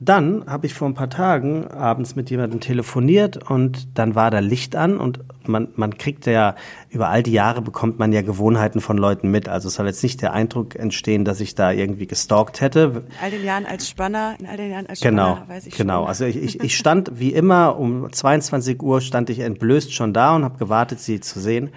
dann 0.00 0.44
habe 0.46 0.66
ich 0.66 0.74
vor 0.74 0.88
ein 0.88 0.94
paar 0.94 1.10
Tagen 1.10 1.66
abends 1.68 2.14
mit 2.14 2.28
jemandem 2.30 2.60
telefoniert 2.60 3.50
und 3.50 3.98
dann 3.98 4.14
war 4.14 4.30
da 4.30 4.40
Licht 4.40 4.76
an 4.76 4.98
und 4.98 5.20
man, 5.48 5.68
man 5.76 5.98
kriegt 5.98 6.26
ja, 6.26 6.54
über 6.90 7.08
all 7.08 7.22
die 7.22 7.32
Jahre 7.32 7.62
bekommt 7.62 7.98
man 7.98 8.12
ja 8.12 8.22
Gewohnheiten 8.22 8.80
von 8.80 8.96
Leuten 8.98 9.30
mit. 9.30 9.48
Also 9.48 9.68
es 9.68 9.74
soll 9.74 9.86
jetzt 9.86 10.02
nicht 10.02 10.22
der 10.22 10.32
Eindruck 10.32 10.76
entstehen, 10.76 11.24
dass 11.24 11.40
ich 11.40 11.54
da 11.54 11.72
irgendwie 11.72 12.06
gestalkt 12.06 12.60
hätte. 12.60 13.04
In 13.08 13.14
all 13.22 13.30
den 13.30 13.44
Jahren 13.44 13.66
als 13.66 13.88
Spanner, 13.88 14.36
in 14.38 14.46
all 14.46 14.56
den 14.56 14.70
Jahren 14.70 14.86
als 14.86 15.00
genau, 15.00 15.36
Spanner 15.36 15.48
weiß 15.48 15.66
ich 15.66 15.74
Genau, 15.74 16.00
schon. 16.00 16.08
also 16.08 16.24
ich, 16.24 16.36
ich, 16.36 16.60
ich 16.60 16.76
stand 16.76 17.18
wie 17.18 17.32
immer 17.32 17.78
um 17.78 18.12
22 18.12 18.82
Uhr 18.82 19.00
stand 19.00 19.30
ich 19.30 19.40
entblößt 19.40 19.92
schon 19.92 20.12
da 20.12 20.34
und 20.36 20.44
habe 20.44 20.58
gewartet, 20.58 21.00
sie 21.00 21.20
zu 21.20 21.40
sehen. 21.40 21.70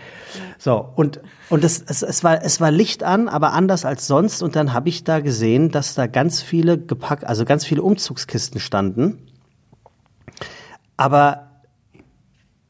So, 0.58 0.88
und, 0.96 1.22
und 1.50 1.64
es, 1.64 1.84
es, 1.88 2.02
es, 2.02 2.24
war, 2.24 2.44
es 2.44 2.60
war 2.62 2.72
Licht 2.72 3.04
an, 3.04 3.28
aber 3.30 3.54
anders 3.54 3.86
als 3.86 4.08
sonst. 4.08 4.42
Und 4.42 4.56
dann 4.56 4.74
habe 4.74 4.90
ich 4.90 5.04
da 5.04 5.20
gesehen, 5.20 5.72
dass 5.72 5.96
da 5.96 6.08
ganz 6.08 6.42
viele 6.42 6.78
gepackt, 6.78 7.26
also 7.26 7.46
ganz 7.46 7.66
viele 7.66 7.82
Umzugskisten 7.82 8.60
standen. 8.60 9.20
Aber 10.98 11.47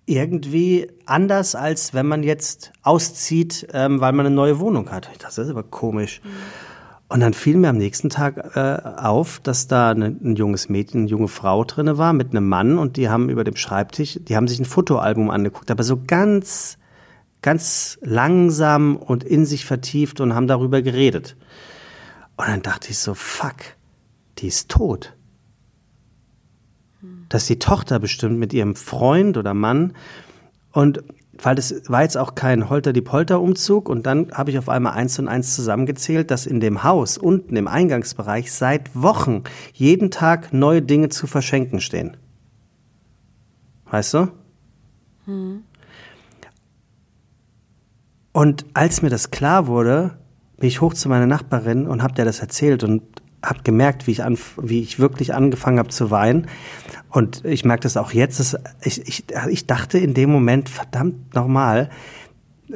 irgendwie 0.08 0.88
anders, 1.06 1.54
als 1.54 1.94
wenn 1.94 2.08
man 2.08 2.24
jetzt 2.24 2.72
auszieht, 2.82 3.68
ähm, 3.74 4.00
weil 4.00 4.14
man 4.14 4.26
eine 4.26 4.34
neue 4.34 4.60
Wohnung 4.60 4.90
hat. 4.90 5.10
Das 5.20 5.38
ist 5.38 5.50
aber 5.50 5.64
komisch. 5.64 6.22
Und 7.10 7.20
dann 7.20 7.34
fiel 7.34 7.58
mir 7.58 7.70
am 7.70 7.78
nächsten 7.78 8.10
Tag 8.10 8.56
äh, 8.56 8.82
auf, 9.00 9.40
dass 9.42 9.68
da 9.68 9.92
eine, 9.92 10.08
ein 10.08 10.36
junges 10.36 10.70
Mädchen, 10.70 11.02
eine 11.02 11.10
junge 11.10 11.28
Frau 11.28 11.64
drinne 11.64 11.98
war 11.98 12.14
mit 12.14 12.32
einem 12.32 12.48
Mann 12.48 12.78
und 12.80 12.98
die 12.98 13.10
haben 13.10 13.30
über 13.30 13.44
dem 13.44 13.56
Schreibtisch, 13.56 14.18
die 14.22 14.36
haben 14.36 14.48
sich 14.48 14.60
ein 14.60 14.66
Fotoalbum 14.66 15.30
angeguckt, 15.30 15.72
aber 15.72 15.84
so 15.84 16.02
ganz, 16.06 16.78
ganz 17.42 18.00
langsam 18.02 18.96
und 18.96 19.24
in 19.24 19.46
sich 19.46 19.66
vertieft 19.66 20.22
und 20.22 20.36
haben 20.36 20.48
darüber 20.48 20.82
geredet. 20.82 21.36
Und 22.38 22.48
dann 22.48 22.62
dachte 22.62 22.92
ich 22.92 23.00
so, 23.00 23.14
fuck, 23.14 23.58
die 24.38 24.48
ist 24.48 24.70
tot 24.70 25.17
dass 27.30 27.46
die 27.46 27.60
Tochter 27.60 28.00
bestimmt 28.00 28.40
mit 28.40 28.54
ihrem 28.54 28.76
Freund 28.76 29.38
oder 29.38 29.54
Mann 29.54 29.94
und 30.72 31.04
weil 31.40 31.56
das 31.56 31.84
war 31.88 32.02
jetzt 32.02 32.18
auch 32.18 32.36
kein 32.36 32.70
Holter-die-Polter-Umzug 32.70 33.90
und 33.90 34.06
dann 34.06 34.32
habe 34.32 34.50
ich 34.52 34.58
auf 34.58 34.70
einmal 34.70 34.94
eins 34.94 35.20
und 35.20 35.28
eins 35.28 35.56
zusammengezählt, 35.56 36.32
dass 36.32 36.46
in 36.46 36.60
dem 36.60 36.84
Haus 36.84 37.18
unten 37.18 37.56
im 37.56 37.68
Eingangsbereich 37.68 38.52
seit 38.52 38.96
Wochen 38.96 39.44
jeden 39.74 40.10
Tag 40.10 40.54
neue 40.54 40.82
Dinge 40.82 41.10
zu 41.10 41.28
verschenken 41.28 41.80
stehen. 41.80 42.18
Weißt 43.86 44.16
du? 44.16 44.28
Hm. 45.26 45.64
Und 48.34 48.66
als 48.74 49.02
mir 49.02 49.10
das 49.10 49.32
klar 49.32 49.68
wurde, 49.68 50.18
bin 50.58 50.68
ich 50.68 50.82
hoch 50.82 50.94
zu 50.94 51.10
meiner 51.10 51.28
Nachbarin 51.28 51.88
und 51.88 52.04
habe 52.04 52.14
der 52.14 52.26
das 52.26 52.40
erzählt 52.40 52.84
und 52.84 53.04
habe 53.48 53.64
gemerkt, 53.64 54.08
wie 54.08 54.12
ich, 54.12 54.24
an, 54.24 54.38
wie 54.62 54.82
ich 54.82 55.00
wirklich 55.00 55.34
angefangen 55.34 55.80
habe 55.80 55.90
zu 55.90 56.12
weinen. 56.12 56.48
Und 57.10 57.46
ich 57.46 57.66
merke 57.66 57.84
das 57.84 57.98
auch 57.98 58.12
jetzt. 58.12 58.40
Dass 58.40 58.58
ich, 58.82 59.08
ich, 59.08 59.26
ich 59.50 59.68
dachte 59.68 59.98
in 59.98 60.14
dem 60.14 60.30
Moment, 60.30 60.70
verdammt 60.70 61.34
nochmal, 61.34 61.90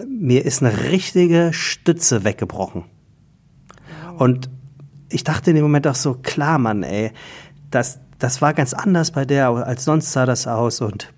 mir 0.08 0.46
ist 0.46 0.64
eine 0.64 0.92
richtige 0.92 1.52
Stütze 1.54 2.24
weggebrochen. 2.24 2.86
Und 4.18 4.50
ich 5.10 5.24
dachte 5.24 5.50
in 5.50 5.56
dem 5.56 5.64
Moment 5.64 5.88
auch 5.88 5.96
so, 5.96 6.14
klar, 6.14 6.58
Mann, 6.58 6.84
ey, 6.84 7.12
das, 7.70 8.00
das 8.20 8.42
war 8.42 8.54
ganz 8.54 8.74
anders 8.74 9.12
bei 9.12 9.26
der, 9.26 9.50
als 9.50 9.84
sonst 9.84 10.12
sah 10.12 10.26
das 10.26 10.48
aus 10.48 10.82
und 10.82 11.14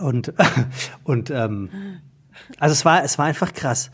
und 0.00 0.32
und 1.04 1.30
ähm, 1.30 1.68
also 2.58 2.72
es 2.72 2.84
war 2.84 3.04
es 3.04 3.18
war 3.18 3.26
einfach 3.26 3.52
krass. 3.52 3.90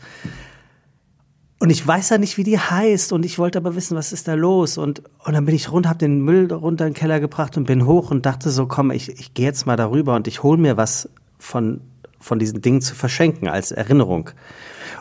Und 1.59 1.71
ich 1.71 1.85
weiß 1.85 2.09
ja 2.09 2.17
nicht, 2.17 2.37
wie 2.37 2.43
die 2.43 2.59
heißt. 2.59 3.11
Und 3.13 3.25
ich 3.25 3.39
wollte 3.39 3.57
aber 3.57 3.75
wissen, 3.75 3.97
was 3.97 4.13
ist 4.13 4.27
da 4.27 4.35
los. 4.35 4.77
Und, 4.77 5.01
und 5.25 5.33
dann 5.33 5.45
bin 5.45 5.55
ich 5.55 5.71
runter, 5.71 5.89
hab 5.89 5.99
den 5.99 6.21
Müll 6.21 6.51
runter 6.51 6.85
in 6.85 6.93
den 6.93 6.97
Keller 6.97 7.19
gebracht 7.19 7.57
und 7.57 7.65
bin 7.65 7.85
hoch 7.85 8.11
und 8.11 8.25
dachte 8.25 8.49
so, 8.51 8.67
komm, 8.67 8.91
ich, 8.91 9.09
ich 9.19 9.33
gehe 9.33 9.45
jetzt 9.45 9.65
mal 9.65 9.75
darüber 9.75 10.15
und 10.15 10.27
ich 10.27 10.43
hol 10.43 10.57
mir 10.57 10.77
was 10.77 11.09
von, 11.39 11.81
von 12.19 12.37
diesen 12.37 12.61
Dingen 12.61 12.81
zu 12.81 12.93
verschenken 12.93 13.47
als 13.47 13.71
Erinnerung. 13.71 14.29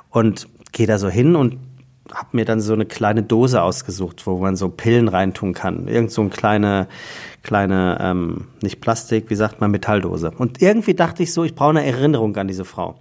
Und 0.09 0.48
gehe 0.72 0.86
da 0.86 0.98
so 0.98 1.09
hin 1.09 1.36
und 1.36 1.59
hab 2.12 2.32
mir 2.32 2.44
dann 2.44 2.61
so 2.61 2.72
eine 2.72 2.86
kleine 2.86 3.22
Dose 3.22 3.62
ausgesucht, 3.62 4.26
wo 4.26 4.38
man 4.38 4.57
so 4.57 4.68
Pillen 4.68 5.09
reintun 5.09 5.52
kann. 5.52 5.88
Irgend 5.88 6.11
so 6.11 6.22
eine 6.22 6.30
kleine, 6.30 6.88
kleine, 7.42 7.98
ähm, 8.00 8.48
nicht 8.62 8.80
Plastik, 8.80 9.28
wie 9.28 9.34
sagt 9.34 9.61
man, 9.61 9.70
Metalldose. 9.70 10.30
Und 10.30 10.62
irgendwie 10.62 10.94
dachte 10.94 11.22
ich 11.22 11.32
so, 11.32 11.44
ich 11.44 11.54
brauche 11.54 11.70
eine 11.70 11.84
Erinnerung 11.84 12.36
an 12.36 12.48
diese 12.48 12.64
Frau. 12.64 12.96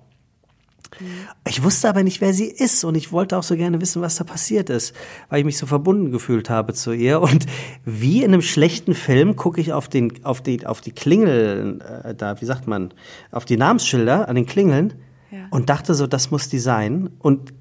Ich 1.48 1.64
wusste 1.64 1.90
aber 1.90 2.04
nicht, 2.04 2.22
wer 2.22 2.34
sie 2.34 2.46
ist 2.46 2.84
und 2.84 2.96
ich 2.96 3.12
wollte 3.12 3.38
auch 3.38 3.44
so 3.44 3.56
gerne 3.56 3.82
wissen, 3.82 4.02
was 4.02 4.16
da 4.16 4.24
passiert 4.24 4.70
ist, 4.70 4.94
weil 5.30 5.40
ich 5.40 5.46
mich 5.46 5.58
so 5.58 5.66
verbunden 5.66 6.12
gefühlt 6.12 6.50
habe 6.50 6.74
zu 6.74 6.92
ihr. 6.92 7.22
Und 7.22 7.46
wie 7.84 8.24
in 8.24 8.34
einem 8.34 8.42
schlechten 8.42 8.94
Film 8.94 9.36
gucke 9.36 9.62
ich 9.62 9.74
auf, 9.74 9.88
den, 9.88 10.24
auf, 10.24 10.42
die, 10.42 10.66
auf 10.66 10.82
die 10.82 10.92
Klingel, 10.92 11.80
äh, 12.04 12.16
da, 12.16 12.40
wie 12.42 12.46
sagt 12.46 12.68
man, 12.68 12.94
auf 13.32 13.46
die 13.46 13.58
Namensschilder 13.58 14.28
an 14.28 14.36
den 14.36 14.46
Klingeln 14.46 14.94
ja. 15.32 15.48
und 15.52 15.70
dachte 15.70 15.94
so, 15.94 16.08
das 16.08 16.32
muss 16.32 16.50
die 16.50 16.60
sein. 16.60 17.10
Und 17.20 17.54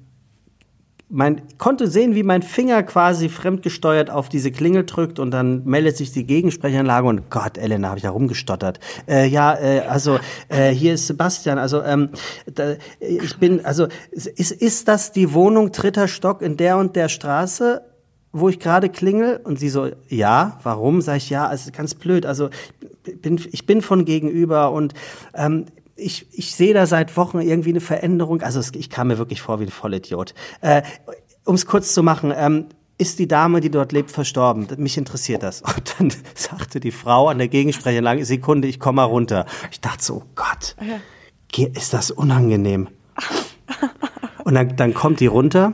mein, 1.15 1.43
konnte 1.57 1.87
sehen, 1.87 2.13
wie 2.13 2.23
mein 2.23 2.41
Finger 2.41 2.83
quasi 2.83 3.29
fremdgesteuert 3.29 4.09
auf 4.09 4.27
diese 4.27 4.51
Klingel 4.51 4.85
drückt 4.85 5.17
und 5.17 5.31
dann 5.31 5.63
meldet 5.63 5.95
sich 5.95 6.11
die 6.11 6.25
Gegensprechanlage 6.25 7.07
und 7.07 7.29
Gott, 7.29 7.57
Elena, 7.57 7.87
habe 7.87 7.99
ich 7.99 8.03
da 8.03 8.09
rumgestottert. 8.09 8.81
Äh, 9.07 9.27
ja, 9.27 9.55
äh, 9.55 9.79
also 9.87 10.19
äh, 10.49 10.71
hier 10.71 10.93
ist 10.93 11.07
Sebastian. 11.07 11.57
Also 11.57 11.81
ähm, 11.83 12.09
da, 12.53 12.73
ich 12.99 13.37
bin, 13.37 13.65
also 13.65 13.87
ist, 14.11 14.27
ist 14.27 14.89
das 14.89 15.13
die 15.13 15.33
Wohnung 15.33 15.71
dritter 15.71 16.09
Stock 16.09 16.41
in 16.41 16.57
der 16.57 16.77
und 16.77 16.95
der 16.95 17.09
Straße? 17.09 17.81
wo 18.37 18.49
ich 18.49 18.59
gerade 18.59 18.89
klingel 18.89 19.39
und 19.45 19.57
sie 19.59 19.69
so, 19.69 19.87
ja, 20.09 20.59
warum? 20.63 20.99
Sag 20.99 21.15
ich, 21.15 21.29
ja, 21.29 21.53
es 21.53 21.67
ist 21.67 21.73
ganz 21.73 21.95
blöd. 21.95 22.25
Also 22.25 22.49
bin, 23.21 23.39
ich 23.53 23.65
bin 23.65 23.81
von 23.81 24.03
gegenüber 24.03 24.73
und 24.73 24.93
ähm, 25.33 25.67
ich, 25.95 26.27
ich 26.31 26.55
sehe 26.55 26.73
da 26.73 26.85
seit 26.85 27.15
Wochen 27.17 27.39
irgendwie 27.39 27.69
eine 27.69 27.81
Veränderung. 27.81 28.41
Also 28.41 28.59
es, 28.59 28.71
ich 28.75 28.89
kam 28.89 29.07
mir 29.07 29.17
wirklich 29.17 29.41
vor 29.41 29.59
wie 29.59 29.65
ein 29.65 29.71
Vollidiot. 29.71 30.33
Äh, 30.61 30.81
um 31.45 31.55
es 31.55 31.65
kurz 31.65 31.93
zu 31.93 32.03
machen, 32.03 32.33
ähm, 32.35 32.65
ist 32.97 33.19
die 33.19 33.27
Dame, 33.27 33.61
die 33.61 33.69
dort 33.69 33.91
lebt, 33.91 34.11
verstorben? 34.11 34.67
Mich 34.77 34.97
interessiert 34.97 35.43
das. 35.43 35.61
Und 35.61 35.95
dann 35.97 36.13
sagte 36.33 36.79
die 36.79 36.91
Frau 36.91 37.27
an 37.29 37.37
der 37.37 37.47
Gegensprechanlage, 37.47 38.25
Sekunde, 38.25 38.67
ich 38.67 38.79
komme 38.79 38.97
mal 38.97 39.03
runter. 39.03 39.45
Ich 39.71 39.81
dachte 39.81 40.03
so, 40.03 40.15
oh 40.15 40.23
Gott, 40.35 40.75
ist 41.73 41.93
das 41.93 42.11
unangenehm. 42.11 42.89
Und 44.43 44.53
dann, 44.55 44.75
dann 44.75 44.93
kommt 44.93 45.19
die 45.19 45.27
runter 45.27 45.73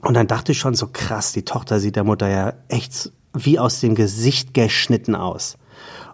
und 0.00 0.14
dann 0.14 0.26
dachte 0.26 0.52
ich 0.52 0.58
schon 0.58 0.74
so 0.74 0.88
krass, 0.92 1.32
die 1.32 1.44
Tochter 1.44 1.80
sieht 1.80 1.96
der 1.96 2.04
Mutter 2.04 2.28
ja 2.28 2.52
echt 2.68 3.10
wie 3.32 3.58
aus 3.58 3.80
dem 3.80 3.94
Gesicht 3.94 4.54
geschnitten 4.54 5.14
aus. 5.14 5.56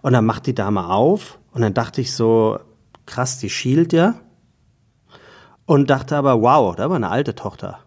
Und 0.01 0.13
dann 0.13 0.25
macht 0.25 0.47
die 0.47 0.55
Dame 0.55 0.89
auf 0.89 1.37
und 1.51 1.61
dann 1.61 1.73
dachte 1.73 2.01
ich 2.01 2.13
so, 2.13 2.59
krass, 3.05 3.39
die 3.39 3.49
schielt 3.49 3.93
ja. 3.93 4.15
Und 5.65 5.89
dachte 5.89 6.17
aber, 6.17 6.41
wow, 6.41 6.75
da 6.75 6.89
war 6.89 6.95
eine 6.95 7.09
alte 7.09 7.35
Tochter. 7.35 7.79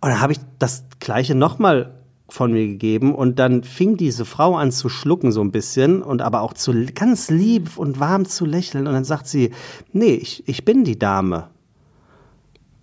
Und 0.00 0.10
dann 0.10 0.20
habe 0.20 0.32
ich 0.32 0.38
das 0.58 0.84
gleiche 1.00 1.34
nochmal 1.34 1.94
von 2.28 2.52
mir 2.52 2.66
gegeben 2.66 3.14
und 3.14 3.38
dann 3.38 3.64
fing 3.64 3.96
diese 3.96 4.24
Frau 4.24 4.56
an 4.56 4.70
zu 4.70 4.88
schlucken 4.88 5.32
so 5.32 5.40
ein 5.40 5.50
bisschen 5.50 6.02
und 6.02 6.20
aber 6.20 6.42
auch 6.42 6.52
zu 6.52 6.72
ganz 6.94 7.30
lieb 7.30 7.78
und 7.78 8.00
warm 8.00 8.26
zu 8.26 8.44
lächeln 8.44 8.86
und 8.86 8.92
dann 8.92 9.04
sagt 9.04 9.26
sie, 9.26 9.50
nee, 9.92 10.14
ich, 10.14 10.46
ich 10.46 10.64
bin 10.64 10.84
die 10.84 10.98
Dame. 10.98 11.48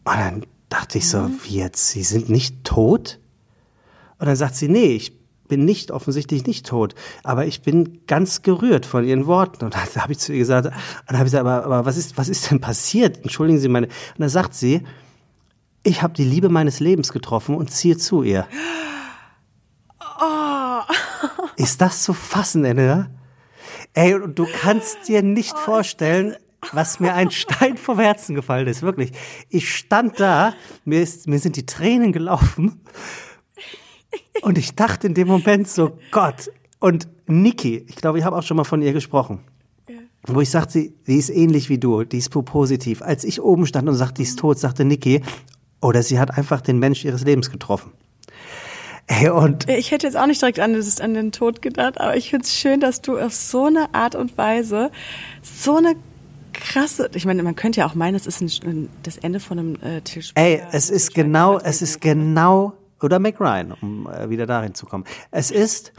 Und 0.03 0.15
dann 0.17 0.45
dachte 0.69 0.97
ich 0.97 1.07
so, 1.07 1.19
mhm. 1.19 1.39
wie 1.43 1.57
jetzt, 1.57 1.89
Sie 1.89 2.03
sind 2.03 2.29
nicht 2.29 2.63
tot? 2.63 3.19
Und 4.17 4.27
dann 4.27 4.35
sagt 4.35 4.55
sie, 4.55 4.69
nee, 4.69 4.93
ich 4.93 5.13
bin 5.47 5.65
nicht 5.65 5.91
offensichtlich 5.91 6.45
nicht 6.45 6.65
tot, 6.65 6.95
aber 7.23 7.45
ich 7.45 7.61
bin 7.61 8.05
ganz 8.07 8.41
gerührt 8.41 8.85
von 8.85 9.03
ihren 9.05 9.25
Worten. 9.25 9.65
Und 9.65 9.75
da 9.75 9.79
habe 9.95 10.11
ich 10.11 10.19
zu 10.19 10.33
ihr 10.33 10.39
gesagt, 10.39 10.65
dann 10.65 11.17
habe 11.17 11.27
ich 11.27 11.31
gesagt, 11.31 11.45
aber, 11.45 11.65
aber 11.65 11.85
was 11.85 11.97
ist 11.97 12.17
was 12.17 12.29
ist 12.29 12.49
denn 12.51 12.61
passiert? 12.61 13.19
Entschuldigen 13.23 13.59
Sie 13.59 13.67
meine. 13.67 13.87
Und 13.87 14.19
dann 14.19 14.29
sagt 14.29 14.53
sie, 14.53 14.83
ich 15.83 16.01
habe 16.01 16.13
die 16.13 16.23
Liebe 16.23 16.49
meines 16.49 16.79
Lebens 16.79 17.13
getroffen 17.13 17.55
und 17.55 17.71
ziehe 17.71 17.97
zu 17.97 18.23
ihr. 18.23 18.47
Oh. 20.19 20.81
Ist 21.57 21.81
das 21.81 22.03
zu 22.03 22.13
fassen, 22.13 22.65
Ende? 22.65 23.09
Ey, 23.93 24.15
du 24.33 24.47
kannst 24.61 25.07
dir 25.07 25.21
nicht 25.21 25.53
oh, 25.55 25.59
vorstellen, 25.59 26.35
was 26.73 26.99
mir 26.99 27.13
ein 27.13 27.31
Stein 27.31 27.77
vom 27.77 27.99
Herzen 27.99 28.35
gefallen 28.35 28.67
ist, 28.67 28.81
wirklich. 28.81 29.11
Ich 29.49 29.73
stand 29.73 30.19
da, 30.19 30.53
mir, 30.83 31.01
ist, 31.01 31.27
mir 31.27 31.39
sind 31.39 31.55
die 31.55 31.65
Tränen 31.65 32.11
gelaufen 32.11 32.81
und 34.41 34.57
ich 34.57 34.76
dachte 34.76 35.07
in 35.07 35.13
dem 35.13 35.28
Moment 35.28 35.68
so, 35.68 35.97
Gott. 36.11 36.51
Und 36.80 37.07
Niki, 37.28 37.84
ich 37.88 37.95
glaube, 37.95 38.20
ich 38.20 38.26
habe 38.26 38.36
auch 38.38 38.43
schon 38.43 38.57
mal 38.57 38.63
von 38.63 38.82
ihr 38.82 38.93
gesprochen. 38.93 39.39
Wo 40.28 40.41
ich 40.41 40.49
sagte, 40.49 40.74
sie, 40.74 40.93
sie 41.03 41.18
ist 41.18 41.30
ähnlich 41.30 41.70
wie 41.70 41.78
du, 41.78 42.03
die 42.03 42.18
ist 42.18 42.30
positiv. 42.30 43.01
Als 43.01 43.24
ich 43.24 43.41
oben 43.41 43.68
stand 43.68 43.88
und 43.88 43.95
sagte, 43.95 44.16
die 44.16 44.24
ist 44.24 44.39
tot, 44.39 44.57
sagte 44.57 44.84
Niki, 44.84 45.22
oder 45.82 46.01
sie 46.01 46.20
hat 46.20 46.36
einfach 46.36 46.61
den 46.61 46.80
Mensch 46.80 47.05
ihres 47.05 47.24
Lebens 47.24 47.51
getroffen. 47.51 47.91
Hey, 49.07 49.30
und 49.30 49.70
ich 49.70 49.91
hätte 49.91 50.07
jetzt 50.07 50.18
auch 50.18 50.26
nicht 50.26 50.41
direkt 50.41 50.59
an, 50.59 50.74
das 50.74 50.99
an 50.99 51.13
den 51.13 51.32
Tod 51.32 51.61
gedacht, 51.61 52.01
aber 52.01 52.18
ich 52.18 52.32
finde 52.32 52.45
es 52.45 52.55
schön, 52.55 52.80
dass 52.80 53.01
du 53.01 53.20
auf 53.20 53.36
so 53.36 53.66
eine 53.66 53.93
Art 53.93 54.16
und 54.16 54.36
Weise 54.36 54.89
so 55.43 55.78
eine 55.78 55.95
krasse, 56.53 57.11
ich 57.13 57.26
meine, 57.26 57.43
man 57.43 57.55
könnte 57.55 57.82
ja 57.82 57.88
auch 57.88 57.93
meinen, 57.93 58.16
es 58.16 58.26
ist 58.26 58.41
ein, 58.41 58.89
das 59.03 59.18
Ende 59.18 59.39
von 59.39 59.59
einem 59.59 59.76
äh, 59.82 60.01
Tisch. 60.01 60.32
Ey, 60.34 60.61
es 60.72 60.89
ist 60.89 61.13
genau, 61.13 61.59
es 61.59 61.84
ist 61.84 62.01
genau 62.01 62.74
oder 63.05 63.19
Mac 63.19 63.39
Ryan, 63.39 63.71
um 63.71 64.07
äh, 64.07 64.29
wieder 64.29 64.45
dahin 64.45 64.73
zu 64.73 64.85
kommen. 64.85 65.05
Es 65.31 65.51
ist, 65.51 65.93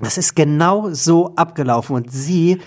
es 0.00 0.18
ist 0.18 0.36
genau 0.36 0.90
so 0.90 1.34
abgelaufen 1.34 1.96
und 1.96 2.12
sie, 2.12 2.60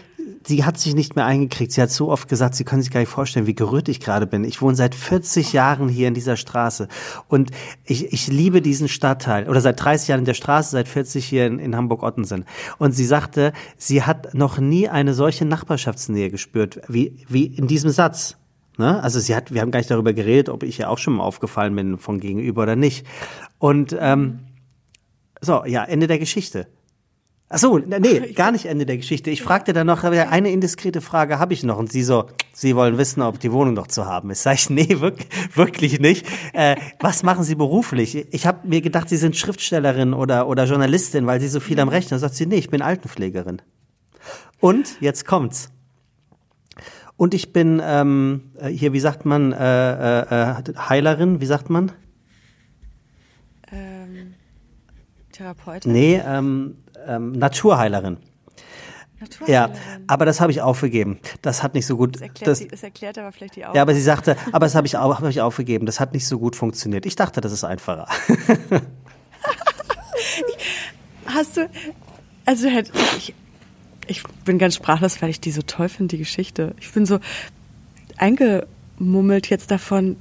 sie 0.44 0.66
hat 0.66 0.80
sich 0.80 0.96
nicht 0.96 1.16
mehr 1.16 1.26
eingekriegt. 1.26 1.72
Sie 1.72 1.82
hat 1.82 1.92
so 1.92 2.10
oft 2.10 2.28
gesagt, 2.28 2.56
sie 2.56 2.64
können 2.64 2.82
sich 2.82 2.92
gar 2.92 3.00
nicht 3.00 3.10
vorstellen, 3.10 3.46
wie 3.46 3.54
gerührt 3.54 3.88
ich 3.88 4.00
gerade 4.00 4.26
bin. 4.26 4.44
Ich 4.44 4.62
wohne 4.62 4.76
seit 4.76 4.96
40 4.96 5.54
Jahren 5.54 5.88
hier 5.88 6.08
in 6.08 6.16
dieser 6.16 6.38
Straße 6.38 6.88
und 7.28 7.52
ich, 7.86 8.12
ich 8.12 8.28
liebe 8.28 8.62
diesen 8.62 8.88
Stadtteil 8.88 9.48
oder 9.48 9.62
seit 9.62 9.82
30 9.82 10.08
Jahren 10.10 10.20
in 10.20 10.26
der 10.26 10.34
Straße, 10.34 10.72
seit 10.72 10.88
40 10.88 11.24
hier 11.24 11.46
in, 11.46 11.60
in 11.60 11.76
Hamburg-Ottensen. 11.76 12.46
Und 12.80 12.94
sie 12.94 13.06
sagte, 13.06 13.54
sie 13.78 14.04
hat 14.04 14.34
noch 14.34 14.58
nie 14.58 14.90
eine 14.90 15.14
solche 15.14 15.46
Nachbarschaftsnähe 15.46 16.32
gespürt 16.32 16.82
wie, 16.88 17.24
wie 17.30 17.46
in 17.46 17.68
diesem 17.68 17.92
Satz. 17.92 18.38
Ne? 18.78 19.02
Also 19.02 19.20
sie 19.20 19.36
hat, 19.36 19.54
wir 19.54 19.62
haben 19.62 19.72
gar 19.72 19.80
nicht 19.80 19.92
darüber 19.92 20.14
geredet, 20.14 20.50
ob 20.50 20.64
ich 20.64 20.80
ihr 20.80 20.90
auch 20.90 20.98
schon 20.98 21.16
mal 21.16 21.24
aufgefallen 21.24 21.76
bin 21.76 21.98
von 21.98 22.20
gegenüber 22.20 22.64
oder 22.64 22.76
nicht. 22.76 23.06
Und 23.60 23.96
ähm, 24.00 24.40
so, 25.42 25.66
ja, 25.66 25.84
Ende 25.84 26.08
der 26.08 26.20
Geschichte. 26.20 26.68
Ach 27.48 27.60
so, 27.60 27.78
nee, 27.78 28.20
gar 28.34 28.52
nicht 28.52 28.66
Ende 28.66 28.86
der 28.86 28.98
Geschichte. 28.98 29.30
Ich 29.30 29.44
fragte 29.44 29.74
dann 29.74 29.88
noch, 29.88 30.04
eine 30.04 30.52
indiskrete 30.52 31.02
Frage 31.02 31.40
habe 31.40 31.54
ich 31.54 31.64
noch. 31.64 31.78
Und 31.78 31.92
sie 31.92 32.04
so, 32.04 32.26
Sie 32.58 32.76
wollen 32.76 32.98
wissen, 32.98 33.22
ob 33.22 33.38
die 33.40 33.52
Wohnung 33.52 33.74
noch 33.74 33.88
zu 33.88 34.06
haben 34.06 34.30
ist. 34.30 34.44
Sag 34.44 34.54
ich, 34.56 34.70
nee, 34.70 35.02
wirklich, 35.02 35.28
wirklich 35.56 36.00
nicht. 36.00 36.26
Äh, 36.54 36.78
was 37.02 37.22
machen 37.22 37.44
Sie 37.44 37.56
beruflich? 37.56 38.34
Ich 38.34 38.48
habe 38.48 38.66
mir 38.66 38.82
gedacht, 38.82 39.10
Sie 39.10 39.18
sind 39.18 39.36
Schriftstellerin 39.36 40.14
oder, 40.14 40.48
oder 40.48 40.64
Journalistin, 40.64 41.28
weil 41.28 41.42
Sie 41.42 41.50
so 41.50 41.60
viel 41.60 41.80
am 41.82 41.90
Rechnen. 41.90 42.18
Sagt 42.18 42.36
sie, 42.36 42.46
nee, 42.46 42.56
ich 42.56 42.70
bin 42.70 42.82
Altenpflegerin. 42.82 43.62
Und 44.62 45.02
jetzt 45.02 45.26
kommt's. 45.28 45.70
Und 47.18 47.34
ich 47.34 47.54
bin 47.54 47.82
ähm, 47.84 48.52
äh, 48.60 48.68
hier, 48.70 48.94
wie 48.94 49.00
sagt 49.00 49.26
man, 49.26 49.54
äh, 49.54 50.20
äh, 50.20 50.56
äh, 50.60 50.76
Heilerin, 50.78 51.40
wie 51.40 51.46
sagt 51.46 51.70
man? 51.70 51.92
Ähm, 53.72 54.34
Therapeutin? 55.32 55.92
Nee, 55.92 56.22
ähm, 56.26 56.78
ähm, 57.08 57.32
Naturheilerin. 57.32 58.18
Ja, 59.48 59.72
aber 60.08 60.26
das 60.26 60.42
habe 60.42 60.52
ich 60.52 60.62
aufgegeben. 60.62 61.20
Das 61.42 61.64
hat 61.64 61.74
nicht 61.74 61.86
so 61.86 61.96
gut. 61.98 62.16
Das 62.16 62.22
erklärt, 62.22 62.48
das, 62.48 62.68
das 62.68 62.84
erklärt 62.84 63.18
aber 63.18 63.32
vielleicht 63.32 63.56
die 63.56 63.66
Augen. 63.66 63.76
Ja, 63.76 63.82
aber 63.82 63.94
sie 63.94 64.02
sagte, 64.02 64.36
aber 64.52 64.66
das 64.66 64.76
habe 64.76 64.86
ich, 64.86 64.96
hab 64.96 65.24
ich 65.24 65.42
aufgegeben. 65.42 65.86
Das 65.86 66.00
hat 66.00 66.14
nicht 66.14 66.28
so 66.28 66.38
gut 66.38 66.56
funktioniert. 66.56 67.06
Ich 67.06 67.16
dachte, 67.16 67.42
das 67.42 67.52
ist 67.52 67.64
einfacher. 67.64 68.08
Hast 71.26 71.58
du, 71.58 71.70
also 72.46 72.68
ich, 73.18 73.34
ich 74.08 74.24
bin 74.46 74.58
ganz 74.58 74.76
sprachlos, 74.76 75.22
weil 75.22 75.30
ich 75.30 75.40
die 75.40 75.52
so 75.52 75.62
toll 75.62 75.90
finde, 75.90 76.16
die 76.16 76.20
Geschichte. 76.20 76.76
Ich 76.80 76.92
bin 76.92 77.06
so 77.06 77.20
eingemummelt 78.18 79.50
jetzt 79.50 79.72
davon. 79.72 80.18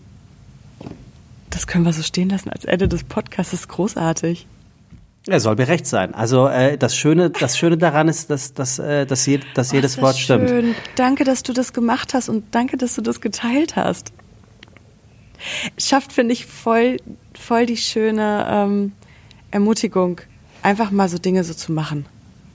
Das 1.50 1.66
können 1.66 1.84
wir 1.84 1.92
so 1.92 2.02
stehen 2.02 2.30
lassen 2.30 2.50
als 2.50 2.64
Ende 2.64 2.88
des 2.88 3.04
Podcasts. 3.04 3.52
Das 3.52 3.60
ist 3.60 3.68
großartig. 3.68 4.46
Er 5.26 5.40
soll 5.40 5.56
mir 5.56 5.68
recht 5.68 5.86
sein. 5.86 6.14
Also 6.14 6.48
äh, 6.48 6.76
das 6.76 6.96
Schöne, 6.96 7.30
das 7.30 7.56
Schöne 7.56 7.78
daran 7.78 8.08
ist, 8.08 8.28
dass, 8.28 8.52
dass, 8.52 8.78
äh, 8.78 9.06
dass, 9.06 9.24
je, 9.24 9.40
dass 9.54 9.72
oh, 9.72 9.76
jedes 9.76 10.00
Wort 10.02 10.18
stimmt. 10.18 10.50
Schön. 10.50 10.74
Danke, 10.96 11.24
dass 11.24 11.42
du 11.42 11.52
das 11.52 11.72
gemacht 11.72 12.12
hast 12.12 12.28
und 12.28 12.44
danke, 12.54 12.76
dass 12.76 12.94
du 12.94 13.00
das 13.00 13.20
geteilt 13.20 13.76
hast. 13.76 14.12
Schafft, 15.78 16.12
finde 16.12 16.34
ich, 16.34 16.44
voll, 16.46 16.98
voll 17.32 17.64
die 17.64 17.76
schöne 17.76 18.46
ähm, 18.50 18.92
Ermutigung, 19.50 20.20
einfach 20.62 20.90
mal 20.90 21.08
so 21.08 21.18
Dinge 21.18 21.42
so 21.44 21.54
zu 21.54 21.72
machen 21.72 22.06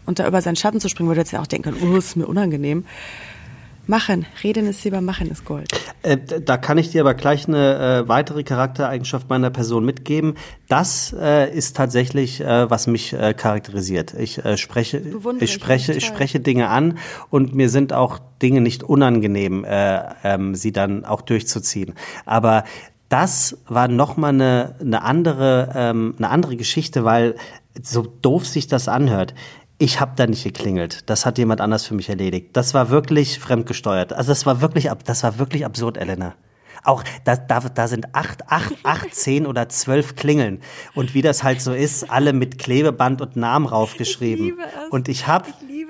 und 0.10 0.18
da 0.18 0.28
über 0.28 0.42
seinen 0.42 0.56
Schatten 0.56 0.80
zu 0.80 0.90
springen, 0.90 1.08
würde 1.08 1.22
jetzt 1.22 1.32
ja 1.32 1.40
auch 1.40 1.48
denken, 1.48 1.76
oh, 1.82 1.96
ist 1.96 2.16
mir 2.18 2.26
unangenehm. 2.26 2.84
Machen, 3.86 4.26
reden 4.44 4.68
ist 4.68 4.82
Silber, 4.82 5.02
machen 5.02 5.32
ist 5.32 5.46
Gold. 5.46 5.72
Äh, 6.02 6.18
da 6.18 6.58
kann 6.58 6.78
ich 6.78 6.92
dir 6.92 7.02
aber 7.02 7.14
gleich 7.14 7.48
eine 7.48 8.04
äh, 8.04 8.08
weitere 8.08 8.44
Charaktereigenschaft 8.44 9.30
meiner 9.30 9.52
Person 9.52 9.86
mitgeben. 9.86 10.36
Das 10.68 11.16
äh, 11.20 11.52
ist 11.56 11.76
tatsächlich, 11.76 12.42
äh, 12.42 12.70
was 12.70 12.88
mich 12.88 13.14
äh, 13.14 13.34
charakterisiert. 13.36 14.16
Ich 14.16 14.44
äh, 14.44 14.58
spreche, 14.58 15.02
ich 15.40 15.54
spreche, 15.54 15.94
ich 15.94 16.06
spreche 16.06 16.40
Dinge 16.40 16.70
an 16.70 16.98
und 17.30 17.54
mir 17.54 17.70
sind 17.70 17.94
auch 17.94 18.20
Dinge 18.42 18.62
nicht 18.62 18.84
unangenehm, 18.84 19.66
ähm, 19.68 20.56
sie 20.56 20.72
dann 20.72 21.04
auch 21.06 21.22
durchzuziehen. 21.22 21.94
Aber 22.26 22.64
das 23.10 23.58
war 23.68 23.88
nochmal 23.88 24.34
eine, 24.34 24.76
eine 24.80 25.02
andere, 25.04 25.74
ähm, 25.76 26.16
eine 26.18 26.30
andere 26.30 26.56
Geschichte, 26.56 27.04
weil 27.04 27.36
so 27.82 28.04
doof 28.04 28.46
sich 28.46 28.68
das 28.68 28.88
anhört. 28.88 29.34
Ich 29.82 30.02
habe 30.02 30.12
da 30.18 30.28
nicht 30.28 30.44
geklingelt. 30.44 31.10
Das 31.10 31.26
hat 31.26 31.38
jemand 31.38 31.62
anders 31.62 31.86
für 31.86 31.94
mich 31.94 32.10
erledigt. 32.10 32.50
Das 32.54 32.74
war 32.74 32.90
wirklich 32.90 33.40
fremdgesteuert. 33.40 34.12
Also 34.12 34.30
das 34.30 34.46
war 34.46 34.60
wirklich, 34.60 34.90
das 35.06 35.24
war 35.24 35.40
wirklich 35.40 35.66
absurd, 35.66 35.98
Elena. 35.98 36.36
Auch 36.84 37.02
da, 37.24 37.38
da, 37.38 37.62
da 37.62 37.88
sind 37.88 38.14
acht, 38.14 38.50
acht, 38.52 38.74
acht, 38.84 39.16
zehn 39.16 39.46
oder 39.46 39.70
zwölf 39.70 40.18
Klingeln. 40.18 40.60
Und 40.96 41.14
wie 41.14 41.22
das 41.22 41.44
halt 41.44 41.62
so 41.62 41.74
ist, 41.74 42.10
alle 42.10 42.34
mit 42.34 42.60
Klebeband 42.60 43.22
und 43.22 43.38
Namen 43.38 43.66
raufgeschrieben. 43.66 44.48
Ich 44.48 44.92
und 44.92 45.08
ich 45.08 45.28
habe 45.28 45.46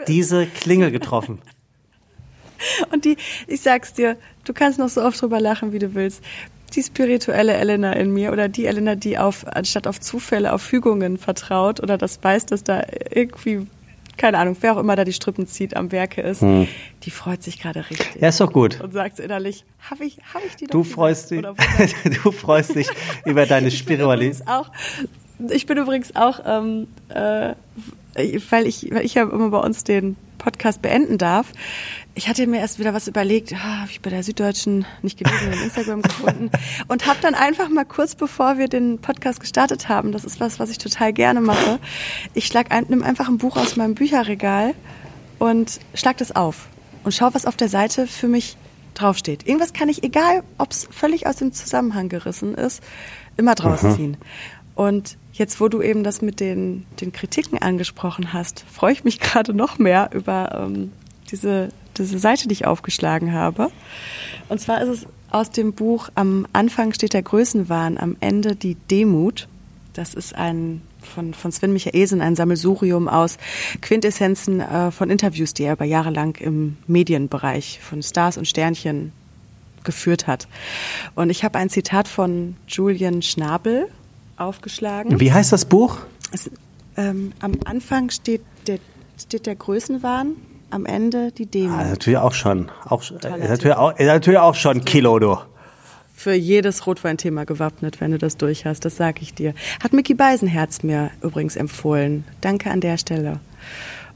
diese 0.07 0.45
Klingel 0.45 0.91
getroffen. 0.91 1.41
Und 2.91 3.05
die, 3.05 3.15
ich 3.47 3.61
sag's 3.61 3.93
dir, 3.93 4.17
du 4.43 4.51
kannst 4.51 4.79
noch 4.79 4.89
so 4.89 5.01
oft 5.01 5.21
drüber 5.21 5.39
lachen, 5.39 5.71
wie 5.71 5.79
du 5.79 5.95
willst. 5.95 6.21
Die 6.75 6.83
spirituelle 6.83 7.53
Elena 7.53 7.93
in 7.93 8.11
mir 8.13 8.33
oder 8.33 8.49
die 8.49 8.65
Elena, 8.65 8.95
die 8.95 9.17
auf, 9.17 9.47
anstatt 9.47 9.87
auf 9.87 10.01
Zufälle, 10.01 10.51
auf 10.51 10.61
Fügungen 10.61 11.17
vertraut 11.17 11.79
oder 11.79 11.97
das 11.97 12.21
weiß, 12.21 12.47
dass 12.47 12.65
da 12.65 12.83
irgendwie 13.11 13.65
keine 14.19 14.37
Ahnung, 14.37 14.55
wer 14.59 14.73
auch 14.73 14.77
immer 14.77 14.95
da 14.95 15.05
die 15.05 15.13
Strippen 15.13 15.47
zieht, 15.47 15.75
am 15.75 15.91
Werke 15.91 16.21
ist, 16.21 16.41
hm. 16.41 16.67
die 17.03 17.09
freut 17.09 17.41
sich 17.41 17.59
gerade 17.59 17.89
richtig. 17.89 18.21
Ja, 18.21 18.27
ist 18.27 18.39
doch 18.39 18.53
gut. 18.53 18.79
Und 18.81 18.93
sagt 18.93 19.19
innerlich, 19.19 19.65
habe 19.89 20.05
ich, 20.05 20.19
hab 20.33 20.45
ich 20.45 20.55
die 20.57 20.67
Du 20.67 20.83
freust 20.83 21.31
dich, 21.31 21.41
du 22.23 22.31
freust 22.31 22.75
dich 22.75 22.87
über 23.25 23.45
deine 23.45 23.71
Spiritualität. 23.71 24.43
Ich 25.49 25.65
bin 25.65 25.77
übrigens 25.77 26.15
auch 26.17 26.41
ähm, 26.45 26.87
äh, 27.09 27.51
äh, 27.51 27.55
weil 28.15 28.67
ich, 28.67 28.89
weil 28.91 29.05
ich 29.05 29.13
ja 29.13 29.23
immer 29.23 29.49
bei 29.49 29.59
uns 29.59 29.83
den 29.83 30.15
Podcast 30.39 30.81
beenden 30.81 31.17
darf. 31.19 31.51
Ich 32.15 32.27
hatte 32.27 32.47
mir 32.47 32.59
erst 32.59 32.79
wieder 32.79 32.93
was 32.93 33.07
überlegt, 33.07 33.53
ah, 33.53 33.81
habe 33.81 33.91
ich 33.91 34.01
bei 34.01 34.09
der 34.09 34.23
Süddeutschen 34.23 34.85
nicht 35.03 35.19
gelesen, 35.19 35.53
in 35.53 35.61
Instagram 35.61 36.01
gefunden 36.01 36.49
und 36.87 37.05
habe 37.05 37.19
dann 37.21 37.35
einfach 37.35 37.69
mal 37.69 37.85
kurz 37.85 38.15
bevor 38.15 38.57
wir 38.57 38.67
den 38.67 38.99
Podcast 38.99 39.39
gestartet 39.39 39.89
haben, 39.89 40.11
das 40.11 40.25
ist 40.25 40.39
was, 40.39 40.59
was 40.59 40.71
ich 40.71 40.79
total 40.79 41.13
gerne 41.13 41.41
mache. 41.41 41.79
Ich 42.33 42.47
schlag 42.47 42.71
ein, 42.71 42.85
nimm 42.89 43.03
einfach 43.03 43.27
ein 43.27 43.37
Buch 43.37 43.57
aus 43.57 43.75
meinem 43.75 43.93
Bücherregal 43.93 44.73
und 45.37 45.79
schlag 45.93 46.17
das 46.17 46.35
auf 46.35 46.67
und 47.03 47.13
schau, 47.13 47.29
was 47.33 47.45
auf 47.45 47.55
der 47.55 47.69
Seite 47.69 48.07
für 48.07 48.27
mich 48.27 48.57
draufsteht. 48.95 49.47
Irgendwas 49.47 49.73
kann 49.73 49.87
ich, 49.87 50.03
egal 50.03 50.43
ob 50.57 50.71
es 50.71 50.87
völlig 50.91 51.27
aus 51.27 51.37
dem 51.37 51.53
Zusammenhang 51.53 52.09
gerissen 52.09 52.55
ist, 52.55 52.83
immer 53.37 53.55
draus 53.55 53.81
ziehen. 53.95 54.17
Und 54.75 55.17
jetzt, 55.39 55.59
wo 55.59 55.67
du 55.67 55.81
eben 55.81 56.03
das 56.03 56.21
mit 56.21 56.39
den, 56.39 56.85
den 57.01 57.11
Kritiken 57.11 57.57
angesprochen 57.57 58.33
hast, 58.33 58.63
freue 58.71 58.93
ich 58.93 59.03
mich 59.03 59.19
gerade 59.19 59.53
noch 59.53 59.79
mehr 59.79 60.11
über 60.13 60.67
ähm, 60.67 60.91
diese, 61.31 61.69
diese 61.97 62.19
Seite, 62.19 62.47
die 62.47 62.53
ich 62.53 62.67
aufgeschlagen 62.67 63.33
habe. 63.33 63.71
Und 64.49 64.59
zwar 64.61 64.81
ist 64.81 64.89
es 64.89 65.07
aus 65.31 65.49
dem 65.49 65.73
Buch 65.73 66.09
Am 66.15 66.47
Anfang 66.53 66.93
steht 66.93 67.13
der 67.13 67.23
Größenwahn, 67.23 67.97
am 67.97 68.17
Ende 68.19 68.55
die 68.55 68.75
Demut. 68.75 69.47
Das 69.93 70.13
ist 70.13 70.35
ein 70.35 70.81
von, 71.01 71.33
von 71.33 71.51
Sven 71.51 71.73
Michaelsen, 71.73 72.21
ein 72.21 72.35
Sammelsurium 72.35 73.07
aus 73.07 73.37
Quintessenzen 73.81 74.59
äh, 74.59 74.91
von 74.91 75.09
Interviews, 75.09 75.53
die 75.53 75.63
er 75.63 75.73
über 75.73 75.85
Jahre 75.85 76.09
lang 76.09 76.39
im 76.39 76.77
Medienbereich 76.87 77.79
von 77.81 78.03
Stars 78.03 78.37
und 78.37 78.47
Sternchen 78.47 79.13
geführt 79.83 80.27
hat. 80.27 80.47
Und 81.15 81.29
ich 81.29 81.43
habe 81.43 81.57
ein 81.57 81.69
Zitat 81.69 82.07
von 82.07 82.57
Julian 82.67 83.21
Schnabel 83.21 83.87
aufgeschlagen. 84.39 85.19
Wie 85.19 85.31
heißt 85.31 85.51
das 85.51 85.65
Buch? 85.65 85.97
Es, 86.31 86.49
ähm, 86.97 87.33
am 87.39 87.53
Anfang 87.65 88.09
steht 88.09 88.41
der, 88.67 88.79
steht 89.21 89.45
der 89.45 89.55
Größenwahn, 89.55 90.35
am 90.69 90.85
Ende 90.85 91.31
die 91.31 91.45
Demut. 91.45 91.79
Ah, 91.79 91.85
natürlich 91.85 92.19
auch 92.19 92.33
schon. 92.33 92.69
Auch, 92.85 93.01
ist, 93.01 93.23
natürlich 93.23 93.77
auch, 93.77 93.97
ist 93.97 94.05
natürlich 94.05 94.39
auch 94.39 94.55
schon 94.55 94.85
Kilo, 94.85 95.19
du. 95.19 95.37
Für 96.15 96.33
jedes 96.33 96.85
Rotweinthema 96.85 97.45
gewappnet, 97.45 98.01
wenn 98.01 98.11
du 98.11 98.17
das 98.17 98.35
durch 98.35 98.65
hast, 98.65 98.83
das 98.83 98.97
sage 98.97 99.21
ich 99.21 99.33
dir. 99.33 99.53
Hat 99.81 99.93
Mickey 99.93 100.13
Beisenherz 100.13 100.83
mir 100.83 101.11
übrigens 101.21 101.55
empfohlen. 101.55 102.25
Danke 102.41 102.69
an 102.71 102.81
der 102.81 102.97
Stelle. 102.97 103.39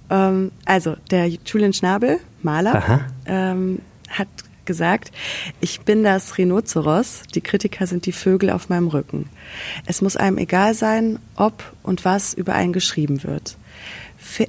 Ähm, 0.10 0.52
also, 0.66 0.98
der 1.12 1.28
Julian 1.28 1.72
Schnabel, 1.72 2.20
Maler, 2.42 3.08
ähm, 3.26 3.80
hat 4.10 4.28
gesagt, 4.66 5.11
ich 5.61 5.82
bin 5.82 6.03
das 6.03 6.38
Rhinoceros, 6.38 7.24
die 7.34 7.41
Kritiker 7.41 7.88
sind 7.88 8.05
die 8.05 8.11
Vögel 8.11 8.49
auf 8.49 8.70
meinem 8.70 8.88
Rücken. 8.88 9.30
Es 9.86 10.01
muss 10.01 10.18
einem 10.18 10.38
egal 10.38 10.74
sein, 10.74 11.20
ob 11.36 11.64
und 11.84 12.05
was 12.05 12.34
über 12.34 12.53
einen 12.53 12.74
geschrieben 12.74 13.24
wird. 13.24 13.57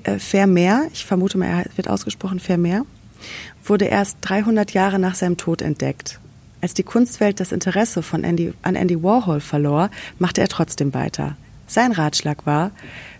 Äh, 0.05 0.19
Vermeer, 0.19 0.89
ich 0.93 1.05
vermute 1.05 1.39
mal, 1.39 1.47
er 1.47 1.77
wird 1.77 1.89
ausgesprochen 1.89 2.41
Vermeer, 2.41 2.85
wurde 3.65 3.87
erst 3.87 4.19
300 4.23 4.73
Jahre 4.73 4.99
nach 4.99 5.15
seinem 5.15 5.37
Tod 5.37 5.63
entdeckt. 5.63 6.21
Als 6.61 6.75
die 6.75 6.83
Kunstwelt 6.83 7.41
das 7.41 7.53
Interesse 7.53 8.03
von 8.03 8.25
Andy, 8.25 8.55
an 8.63 8.75
Andy 8.75 9.03
Warhol 9.03 9.41
verlor, 9.41 9.91
machte 10.19 10.41
er 10.41 10.49
trotzdem 10.49 10.95
weiter. 10.95 11.37
Sein 11.67 11.93
Ratschlag 11.93 12.47
war, 12.47 12.71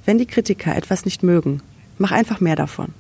wenn 0.05 0.19
die 0.19 0.27
Kritiker 0.27 0.75
etwas 0.77 1.05
nicht 1.05 1.23
mögen, 1.23 1.61
mach 1.99 2.13
einfach 2.13 2.41
mehr 2.41 2.57
davon. 2.57 2.95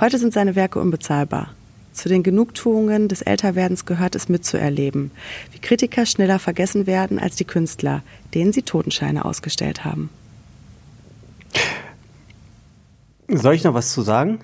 Heute 0.00 0.18
sind 0.18 0.32
seine 0.32 0.54
Werke 0.54 0.80
unbezahlbar. 0.80 1.54
Zu 1.94 2.08
den 2.08 2.24
Genugtuungen 2.24 3.08
des 3.08 3.22
Älterwerdens 3.22 3.86
gehört 3.86 4.16
es 4.16 4.28
mitzuerleben, 4.28 5.12
wie 5.52 5.60
Kritiker 5.60 6.06
schneller 6.06 6.40
vergessen 6.40 6.88
werden 6.88 7.20
als 7.20 7.36
die 7.36 7.44
Künstler, 7.44 8.02
denen 8.34 8.52
sie 8.52 8.62
Totenscheine 8.62 9.24
ausgestellt 9.24 9.84
haben. 9.84 10.10
Soll 13.28 13.54
ich 13.54 13.62
noch 13.62 13.74
was 13.74 13.92
zu 13.92 14.02
sagen? 14.02 14.40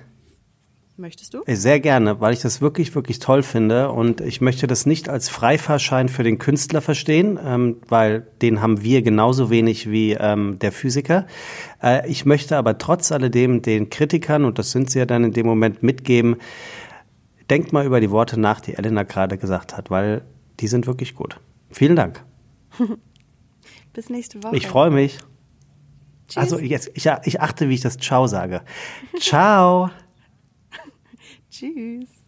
Möchtest 1.01 1.33
du? 1.33 1.41
Sehr 1.47 1.79
gerne, 1.79 2.21
weil 2.21 2.31
ich 2.31 2.41
das 2.41 2.61
wirklich, 2.61 2.93
wirklich 2.93 3.19
toll 3.19 3.43
finde. 3.43 3.91
Und 3.91 4.21
ich 4.21 4.39
möchte 4.39 4.67
das 4.67 4.85
nicht 4.85 5.09
als 5.09 5.29
Freifahrschein 5.29 6.09
für 6.09 6.23
den 6.23 6.37
Künstler 6.37 6.79
verstehen, 6.79 7.39
ähm, 7.43 7.77
weil 7.89 8.27
den 8.41 8.61
haben 8.61 8.83
wir 8.83 9.01
genauso 9.01 9.49
wenig 9.49 9.89
wie 9.89 10.13
ähm, 10.13 10.59
der 10.59 10.71
Physiker. 10.71 11.25
Äh, 11.81 12.07
ich 12.07 12.25
möchte 12.25 12.55
aber 12.55 12.77
trotz 12.77 13.11
alledem 13.11 13.61
den 13.61 13.89
Kritikern, 13.89 14.45
und 14.45 14.59
das 14.59 14.71
sind 14.71 14.91
sie 14.91 14.99
ja 14.99 15.05
dann 15.05 15.23
in 15.23 15.33
dem 15.33 15.47
Moment, 15.47 15.81
mitgeben, 15.81 16.35
denkt 17.51 17.73
mal 17.73 17.85
über 17.85 17.99
die 17.99 18.09
Worte 18.09 18.39
nach, 18.39 18.61
die 18.61 18.75
Elena 18.75 19.03
gerade 19.03 19.37
gesagt 19.37 19.75
hat, 19.77 19.91
weil 19.91 20.23
die 20.59 20.67
sind 20.67 20.87
wirklich 20.87 21.15
gut. 21.15 21.39
Vielen 21.69 21.95
Dank. 21.97 22.23
Bis 23.93 24.09
nächste 24.09 24.41
Woche. 24.41 24.55
Ich 24.55 24.67
freue 24.67 24.89
mich. 24.89 25.19
Tschüss. 26.27 26.37
Also 26.37 26.59
jetzt, 26.59 26.91
ich, 26.93 27.05
ich 27.23 27.41
achte, 27.41 27.67
wie 27.67 27.73
ich 27.73 27.81
das 27.81 27.97
Ciao 27.97 28.25
sage. 28.25 28.61
Ciao. 29.19 29.89
Tschüss. 31.51 32.20